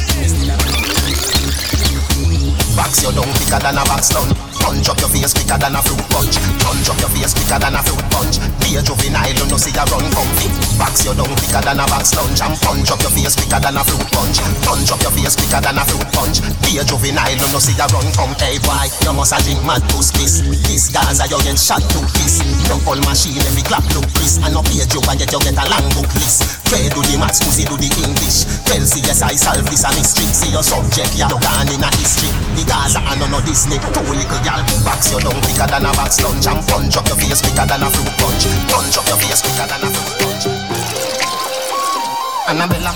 Box 2.75 3.03
you 3.03 3.11
down 3.13 3.29
quicker 3.37 3.59
than 3.61 3.77
a 3.77 3.83
box 3.85 4.09
down. 4.09 4.42
Punch 4.63 4.87
up 4.87 4.95
your 5.03 5.11
face 5.11 5.35
quicker 5.35 5.59
than 5.59 5.75
a 5.75 5.81
fruit 5.83 5.99
punch. 6.07 6.39
Punch 6.63 6.87
up 6.87 6.95
your 7.03 7.11
face 7.11 7.35
quicker 7.35 7.59
than 7.59 7.75
a 7.75 7.83
fruit 7.83 7.99
punch. 8.07 8.39
Be 8.63 8.79
a 8.79 8.81
juvenile, 8.81 9.35
you 9.35 9.43
know 9.51 9.59
see 9.59 9.75
a 9.75 9.83
run 9.91 10.07
comfy. 10.15 10.47
Box 10.79 11.03
you 11.03 11.11
down 11.11 11.27
quicker 11.35 11.59
than 11.59 11.83
a 11.83 11.85
box 11.91 12.15
lunch 12.15 12.39
and 12.39 12.55
punch 12.63 12.87
up 12.87 13.03
your 13.03 13.11
face 13.11 13.35
quicker 13.35 13.59
than 13.59 13.75
a 13.75 13.83
fruit 13.83 14.07
punch. 14.15 14.39
Punch 14.63 14.89
up 14.89 15.03
your 15.03 15.11
face 15.11 15.35
quicker 15.35 15.59
than 15.59 15.75
a 15.75 15.83
fruit 15.83 16.07
punch. 16.15 16.39
Be 16.63 16.79
a 16.79 16.83
juvenile, 16.87 17.35
you 17.35 17.47
know 17.51 17.59
see 17.59 17.75
a 17.75 17.85
run 17.91 18.07
come. 18.15 18.31
Hey 18.39 18.55
boy, 18.63 18.87
you 19.03 19.11
must 19.11 19.35
a 19.35 19.39
drink 19.43 19.59
mad 19.67 19.83
to 19.91 19.99
kiss. 19.99 20.39
This 20.63 20.87
Gaza 20.87 21.27
you 21.27 21.43
get 21.43 21.59
shot 21.59 21.83
to 21.83 21.99
kiss. 22.15 22.39
No 22.71 22.79
all 22.87 22.99
machine 23.03 23.43
every 23.43 23.67
clap 23.67 23.83
look 23.91 24.07
Chris. 24.15 24.39
And 24.39 24.55
no 24.55 24.63
page 24.63 24.87
you 24.95 25.03
get 25.03 25.27
you 25.27 25.43
get 25.43 25.59
a 25.59 25.65
long 25.67 25.91
book 25.91 26.07
list. 26.15 26.63
Trey 26.71 26.87
do 26.87 27.03
the 27.03 27.19
maths, 27.19 27.43
Uzi 27.43 27.67
do 27.67 27.75
the 27.75 27.91
English. 27.99 28.47
Tell 28.63 28.81
see 28.87 29.03
yes 29.03 29.19
I 29.19 29.35
solve 29.35 29.67
this 29.67 29.83
a 29.83 29.91
mystery. 29.91 30.25
See 30.31 30.55
your 30.55 30.63
subject, 30.63 31.19
you 31.19 31.27
gone 31.27 31.67
in 31.67 31.83
a 31.83 31.89
history. 31.99 32.31
The 32.55 32.63
Gaza 32.63 33.03
and 33.03 33.19
no 33.19 33.27
no 33.27 33.39
Disney. 33.43 33.77
Two 33.93 34.07
little 34.07 34.41
gal 34.61 34.83
box 34.83 35.11
you 35.11 35.19
down 35.19 35.41
quicker 35.41 35.67
than 35.67 35.85
a 35.85 35.91
box 35.93 36.21
lunch 36.21 36.47
and 36.47 36.61
punch 36.67 36.97
up 36.97 37.07
your 37.07 37.17
face 37.17 37.41
quicker 37.41 37.65
than 37.65 37.81
a 37.81 37.89
fruit 37.89 38.13
punch. 38.17 38.45
Punch 38.69 38.97
up 38.97 39.07
your 39.07 39.17
face 39.17 39.41
quicker 39.41 39.67
than 39.67 39.83
a 39.83 39.89
fruit. 39.89 40.22
Annabella, 42.45 42.93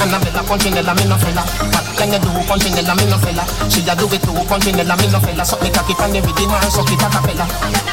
Annabella, 0.00 0.42
Punchinella, 0.42 0.94
me 0.94 1.04
no 1.04 1.18
fella. 1.18 1.42
What 1.42 1.86
can 1.98 2.12
you 2.12 2.18
do, 2.22 2.30
Punchinella, 2.46 2.94
me 2.94 3.04
no 3.10 3.18
fella? 3.18 3.44
She 3.68 3.82
a 3.82 3.94
do 3.94 4.06
it 4.06 4.22
too, 4.22 4.32
Punchinella, 4.46 4.94
me 4.96 5.10
no 5.10 5.18
fella. 5.18 5.44
Suck 5.44 5.62
me 5.62 5.70
cocky 5.70 5.94
pan 5.94 6.14
every 6.14 6.32
day, 6.32 6.46
man, 6.46 6.62
suck 6.70 6.86
it 6.86 7.02
a 7.02 7.08
cappella. 7.10 7.46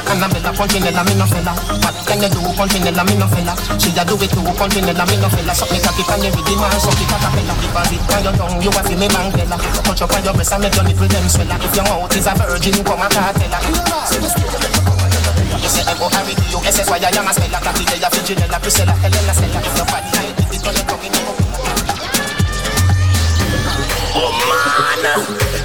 Annabella, 0.07 0.53
Punchinella, 0.53 1.01
me 1.03 1.13
no 1.17 1.25
fella. 1.25 1.57
What 1.81 1.97
can 2.05 2.21
you 2.21 2.29
do, 2.29 2.39
Punchinella, 2.53 3.03
me 3.03 3.15
no 3.17 3.27
fella? 3.27 3.53
She 3.81 3.89
a 3.97 4.05
do 4.05 4.13
it 4.21 4.29
too, 4.29 4.45
Punchinella, 4.53 5.03
me 5.09 5.17
no 5.17 5.27
fella. 5.29 5.53
Suck 5.57 5.71
me 5.73 5.81
cocky 5.81 6.03
pan 6.05 6.21
every 6.21 6.43
day, 6.45 6.55
man, 6.55 6.77
suck 6.77 6.93
it 6.93 7.09
a 7.09 7.17
cappella. 7.17 7.53
If 7.65 7.75
I 7.75 7.81
did 7.89 8.01
on 8.05 8.21
your 8.21 8.33
tongue, 8.37 8.61
you 8.61 8.69
a 8.69 8.81
feel 8.85 8.99
me 9.01 9.07
Mandela. 9.09 9.57
Touch 9.81 10.01
up 10.05 10.13
on 10.13 10.23
your 10.23 10.33
breast 10.37 10.53
and 10.53 10.61
make 10.61 10.75
your 10.77 10.85
nipple 10.85 11.09
them 11.09 11.25
swella. 11.25 11.57
If 11.57 11.73
your 11.75 11.85
mouth 11.89 12.13
is 12.13 12.29
a 12.29 12.33
virgin, 12.37 12.77
come 12.85 13.01
and 13.01 13.09
cartella. 13.09 13.57
You 15.61 16.71
say 16.71 16.85
why 16.85 17.01
I 17.01 17.09
am 17.09 17.27
a 17.27 17.33
speller. 17.33 17.59
Cocky, 17.59 17.85
they 17.89 17.97
a 17.97 18.09
Priscilla, 18.61 18.93
Helena, 19.01 19.33
Stella. 19.33 19.59
If 19.65 19.77
your 19.77 19.85
body 19.89 20.40
Oh 20.63 20.67
man, 24.45 25.01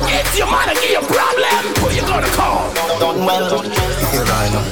if 0.08 0.32
your 0.38 0.46
man 0.46 0.74
give 0.76 0.90
you 0.90 1.00
problem, 1.00 1.64
who 1.80 1.90
you 1.94 2.00
gonna 2.00 2.26
call? 2.28 2.72
done 2.98 3.26
well. 3.26 3.62
Here 4.10 4.24
I 4.24 4.48
know. 4.52 4.64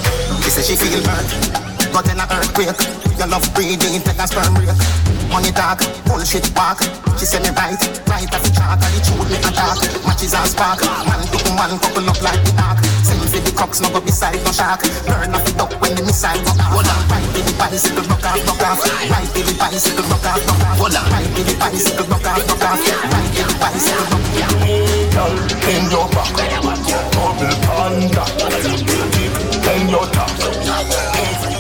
She 0.43 0.51
say 0.51 0.63
she 0.63 0.77
feel 0.77 1.03
hurt. 1.05 1.74
Got 1.95 2.11
in 2.11 2.19
a 2.19 2.27
earthquake. 2.27 2.75
Your 3.15 3.31
love 3.31 3.47
breathing, 3.55 4.03
take 4.03 4.19
a 4.19 4.27
sperm 4.27 4.51
break. 4.59 4.75
Money 5.31 5.55
talk, 5.55 5.79
bullshit 6.11 6.43
walk. 6.59 6.83
She 7.15 7.23
say 7.23 7.39
me 7.39 7.55
right, 7.55 7.79
right 8.11 8.27
at 8.27 8.43
the 8.43 8.51
chart, 8.51 8.83
and 8.83 8.91
the 8.91 8.99
truth 8.99 9.31
me 9.31 9.39
attack. 9.39 9.79
Matches 10.03 10.35
and 10.35 10.51
spark, 10.51 10.83
man 10.83 11.23
to 11.23 11.39
man 11.55 11.79
couple 11.79 12.11
up 12.11 12.19
like 12.19 12.43
the 12.43 12.51
ark. 12.59 12.83
Send 13.07 13.23
for 13.31 13.39
the 13.39 13.55
cocks, 13.55 13.79
no 13.79 13.95
go 13.95 14.03
beside 14.03 14.43
no 14.43 14.51
shark. 14.51 14.83
Learn 15.07 15.39
off 15.39 15.47
the 15.47 15.55
duck 15.55 15.71
when 15.79 15.95
the 15.95 16.03
missile 16.03 16.35
go 16.43 16.51
off. 16.59 16.75
Hold 16.75 16.91
on, 16.91 16.99
right 17.15 17.31
to 17.31 17.41
the 17.47 17.55
bicycle, 17.55 18.03
rock 18.11 18.27
off, 18.27 18.43
rock 18.43 18.63
off. 18.67 18.83
Right 19.15 19.31
to 19.31 19.41
the 19.47 19.55
bicycle, 19.55 20.03
rock 20.11 20.27
off, 20.27 20.43
rock 20.51 20.67
off. 20.67 20.83
Hold 20.83 20.99
on, 20.99 21.07
right 21.15 21.31
to 21.31 21.43
the 21.47 21.55
bicycle, 21.63 22.11
rock 22.11 22.27
off, 22.27 22.43
rock 22.43 22.75
off. 22.75 22.83
Right 23.07 23.31
to 23.39 23.43
the 23.47 23.55
bicycle, 23.63 24.03
rock 24.11 24.35
off. 24.51 25.47
In 25.71 25.87
your 25.95 26.11
back, 26.11 26.35
bubble 27.15 27.55
panda, 27.63 28.27
in 29.63 29.87
your 29.87 30.11
top. 30.11 31.54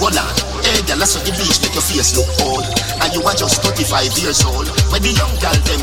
Hold 0.00 0.16
on. 0.16 0.28
Hey, 0.64 0.80
girl, 0.88 1.02
I 1.02 1.04
saw 1.04 1.20
the 1.20 1.32
bleach 1.36 1.60
make 1.60 1.74
your 1.74 1.84
face 1.84 2.16
look 2.16 2.28
old. 2.48 2.64
And 3.04 3.12
you 3.12 3.20
are 3.22 3.36
just 3.36 3.62
35 3.62 4.16
years 4.18 4.44
old. 4.44 4.68
When 4.88 5.02
the 5.02 5.12
young 5.12 5.34
girl 5.36 5.56
them 5.68 5.80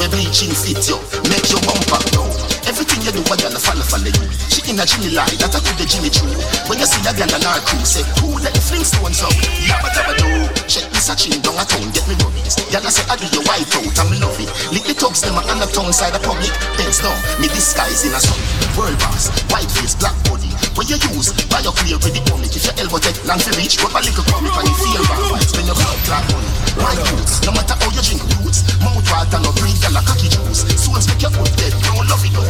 we 0.00 0.08
bleaching 0.08 0.50
fit 0.50 0.82
you, 0.88 0.98
make 1.30 1.46
your 1.50 1.62
bumper 1.62 2.02
down. 2.10 2.43
Do, 3.14 3.22
a 3.22 3.36
girl 3.38 3.54
follow 3.62 3.86
follow 3.86 4.10
you. 4.10 4.26
She 4.50 4.58
in 4.66 4.74
a 4.74 4.82
Jimmy 4.82 5.14
lie, 5.14 5.30
that 5.38 5.54
I 5.54 5.62
could 5.62 5.78
the 5.78 5.86
Jimmy 5.86 6.10
true. 6.10 6.34
When 6.66 6.82
you 6.82 6.88
see 6.90 6.98
a 7.06 7.14
girl 7.14 7.30
and 7.30 7.46
her 7.46 7.62
crew, 7.62 7.86
say, 7.86 8.02
who 8.18 8.42
let 8.42 8.50
the 8.50 8.58
Flintstones 8.58 9.22
out? 9.22 9.30
Yabba 9.62 9.86
dabba 9.94 10.18
do. 10.18 10.26
Check 10.66 10.90
me 10.90 10.98
searching 10.98 11.38
down 11.38 11.54
a 11.54 11.62
town, 11.62 11.94
get 11.94 12.02
me 12.10 12.18
worries. 12.18 12.58
Girl, 12.74 12.82
I 12.82 12.90
say, 12.90 13.06
I 13.06 13.14
do 13.14 13.30
your 13.30 13.46
white 13.46 13.70
out, 13.70 13.86
and 13.86 14.08
me 14.10 14.18
love 14.18 14.34
it. 14.42 14.50
Lick 14.74 14.82
the 14.90 14.98
thugs, 14.98 15.22
them 15.22 15.38
on 15.38 15.46
the 15.46 15.70
town 15.70 15.94
side 15.94 16.18
of 16.18 16.26
public. 16.26 16.50
Thanks 16.74 17.06
now, 17.06 17.14
me 17.38 17.46
disguise 17.54 18.02
in 18.02 18.10
a 18.10 18.18
sun. 18.18 18.34
World 18.74 18.98
boss, 18.98 19.30
white 19.46 19.70
face, 19.70 19.94
black 19.94 20.18
body. 20.26 20.50
When 20.74 20.90
you 20.90 20.98
use, 21.14 21.30
buy 21.46 21.62
your 21.62 21.70
clear 21.70 22.02
with 22.02 22.18
the 22.18 22.22
comic. 22.26 22.50
If 22.50 22.66
your 22.66 22.74
elbow 22.82 22.98
take 22.98 23.22
long 23.30 23.38
to 23.38 23.50
reach, 23.54 23.78
rub 23.78 23.94
a 23.94 24.02
little 24.02 24.26
comic 24.26 24.58
and 24.58 24.66
you 24.66 24.74
feel 24.74 25.04
no 26.76 27.52
matter 27.52 27.76
how 27.78 27.90
you 27.94 28.02
drink 28.02 28.22
roots, 28.42 28.64
mouth 28.82 29.06
water 29.10 29.38
no 29.38 29.52
drink 29.54 29.78
gyal 29.78 29.98
a 29.98 30.02
cocky 30.04 30.28
juice. 30.28 30.66
Souls 30.80 31.06
make 31.08 31.22
your 31.22 31.30
foot 31.30 31.50
dead, 31.56 31.72
love 32.08 32.24
it, 32.24 32.32
no. 32.32 32.42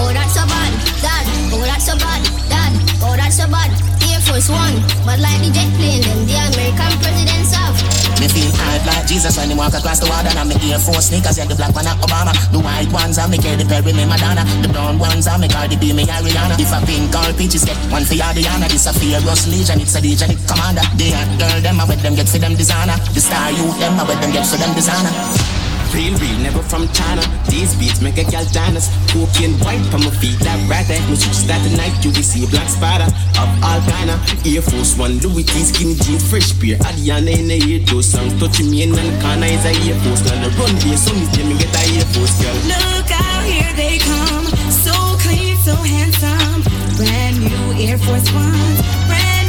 Oh 0.00 0.10
that's 0.12 0.34
so 0.34 0.46
bad, 0.46 0.72
dad. 1.02 1.26
Oh 1.52 1.62
that's 1.64 1.86
so 1.86 1.96
bad, 1.98 2.22
dad. 2.48 2.72
Oh 3.02 3.16
that's 3.16 3.36
so 3.36 3.46
bad. 3.50 3.70
Air 4.08 4.20
Force 4.20 4.48
One, 4.48 4.80
but 5.04 5.18
like 5.18 5.40
the 5.40 5.50
jet 5.52 5.70
plane, 5.74 6.02
them 6.02 6.26
the 6.26 6.36
American 6.38 6.92
presidents 7.02 7.54
have. 7.54 7.97
Me 8.18 8.26
feel 8.26 8.50
hard 8.58 8.82
like 8.82 9.06
Jesus 9.06 9.38
when 9.38 9.46
he 9.50 9.54
walk 9.54 9.74
across 9.74 10.02
the 10.02 10.10
water. 10.10 10.30
And 10.34 10.48
me 10.50 10.58
Air 10.66 10.82
Force 10.82 11.14
sneakers 11.14 11.38
and 11.38 11.46
the 11.46 11.54
black 11.54 11.70
one 11.70 11.86
at 11.86 11.94
Obama. 12.02 12.34
The 12.50 12.58
white 12.58 12.90
ones 12.90 13.18
are 13.18 13.30
me 13.30 13.38
Katy 13.38 13.62
Perry, 13.64 13.94
me 13.94 14.04
Madonna. 14.04 14.42
The 14.58 14.68
brown 14.68 14.98
ones 14.98 15.30
are 15.30 15.38
me 15.38 15.46
Cardi 15.46 15.78
B, 15.78 15.94
me 15.94 16.02
Ariana. 16.02 16.58
If 16.58 16.74
a 16.74 16.82
pink 16.82 17.14
or 17.14 17.30
peaches 17.38 17.62
get 17.64 17.78
one 17.94 18.02
for 18.02 18.18
Adriana. 18.18 18.66
This 18.66 18.90
a 18.90 18.92
fearless 18.92 19.46
legion, 19.46 19.78
it's 19.78 19.94
a 19.94 20.02
it 20.02 20.40
commander. 20.50 20.82
The 20.98 21.14
hot 21.14 21.30
girl, 21.38 21.58
them 21.62 21.78
I 21.78 21.84
with 21.86 22.02
them 22.02 22.14
get 22.18 22.28
for 22.28 22.42
them 22.42 22.58
designer. 22.58 22.98
The 23.14 23.22
star 23.22 23.54
youth, 23.54 23.78
them 23.78 23.94
I 23.94 24.02
with 24.02 24.18
them 24.18 24.32
get 24.34 24.46
for 24.50 24.58
them 24.58 24.74
designer. 24.74 25.67
Real, 25.94 26.14
real, 26.20 26.38
never 26.44 26.62
from 26.62 26.86
China. 26.92 27.22
These 27.48 27.74
beats 27.76 28.00
make 28.00 28.18
a 28.18 28.24
gal 28.24 28.44
dance. 28.52 28.88
Cocaine 29.10 29.56
white 29.64 29.82
from 29.90 30.04
my 30.04 30.12
feet 30.20 30.38
like 30.44 30.60
ratty. 30.68 31.00
Me 31.08 31.16
shoot 31.16 31.48
that 31.48 31.60
tonight, 31.64 31.96
you 32.04 32.10
will 32.12 32.22
see 32.22 32.44
a 32.44 32.48
black 32.48 32.68
spider 32.68 33.08
of 33.40 33.48
all 33.64 33.80
kinda. 33.88 34.20
Air 34.44 34.62
Force 34.62 34.96
One, 34.96 35.18
Louis 35.24 35.44
T, 35.44 35.64
skinny 35.64 35.94
jeans, 35.94 36.22
fresh 36.28 36.52
beer. 36.52 36.76
Adiana 36.78 37.32
in 37.32 37.48
the 37.48 37.58
ear, 37.64 37.80
those 37.88 38.06
songs 38.06 38.38
touching 38.38 38.70
me 38.70 38.82
in 38.82 38.92
the 38.92 39.00
is 39.00 39.64
a 39.64 39.72
Air 39.88 39.96
Force. 40.04 40.22
Girl, 40.22 40.38
the 40.44 40.50
run 40.60 40.76
here, 40.84 40.96
so 40.96 41.12
me 41.14 41.24
me 41.48 41.56
get 41.58 41.72
a 41.72 41.82
Air 41.96 42.06
Force 42.12 42.36
girl. 42.42 42.54
Look 42.68 43.10
out, 43.10 43.44
here 43.44 43.72
they 43.74 43.98
come. 43.98 44.46
So 44.70 44.92
clean, 45.24 45.56
so 45.64 45.74
handsome. 45.74 46.62
Brand 46.96 47.40
new 47.40 47.64
Air 47.80 47.98
Force 47.98 48.28
Ones. 48.32 48.78
Brand 49.08 49.47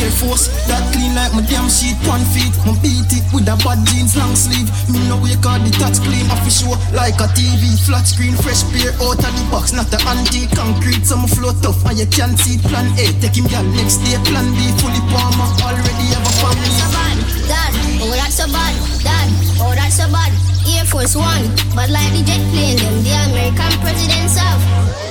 Air 0.00 0.10
Force 0.16 0.48
that 0.64 0.80
clean 0.96 1.12
like 1.12 1.32
my 1.36 1.44
damn 1.44 1.68
sheet 1.68 1.96
one 2.08 2.24
feet. 2.32 2.52
My 2.64 2.72
beat 2.80 3.12
it 3.12 3.24
with 3.36 3.44
a 3.52 3.56
bad 3.60 3.84
jeans 3.84 4.16
long 4.16 4.32
sleeve. 4.32 4.68
Me 4.88 4.96
no 5.12 5.20
wake 5.20 5.44
up 5.44 5.60
the 5.60 5.68
touch 5.76 6.00
clean 6.00 6.24
off 6.32 6.40
the 6.40 6.48
show 6.48 6.72
like 6.96 7.20
a 7.20 7.28
TV 7.36 7.76
flat 7.84 8.08
screen 8.08 8.32
fresh 8.40 8.64
pair 8.72 8.96
out 9.04 9.20
of 9.20 9.32
the 9.36 9.44
box 9.52 9.76
not 9.76 9.92
the 9.92 10.00
antique 10.08 10.48
concrete. 10.56 11.04
Some 11.04 11.28
flow 11.28 11.52
tough 11.60 11.84
and 11.84 12.00
you 12.00 12.08
can't 12.08 12.40
see. 12.40 12.56
Plan 12.64 12.88
A 12.96 13.12
take 13.20 13.36
him 13.36 13.44
girl 13.52 13.64
next 13.76 14.00
day. 14.08 14.16
Plan 14.24 14.48
B 14.56 14.72
fully 14.80 15.02
palmer 15.12 15.48
already 15.68 16.06
have 16.16 16.24
a 16.24 16.32
family. 16.40 16.72
So 16.80 16.88
bad, 16.96 17.16
dad. 17.44 17.72
Oh, 18.00 18.12
that's 18.16 18.40
so 18.40 18.48
bad, 18.48 18.72
dad. 19.04 19.28
Oh, 19.60 19.76
that's 19.76 20.00
so 20.00 20.08
bad. 20.08 20.32
Air 20.64 20.88
Force 20.88 21.12
One, 21.12 21.44
but 21.76 21.92
like 21.92 22.08
the 22.16 22.24
jet 22.24 22.40
plane, 22.48 22.80
them 22.80 23.04
the 23.04 23.12
American 23.28 23.72
presidents 23.84 24.40
have. 24.40 25.09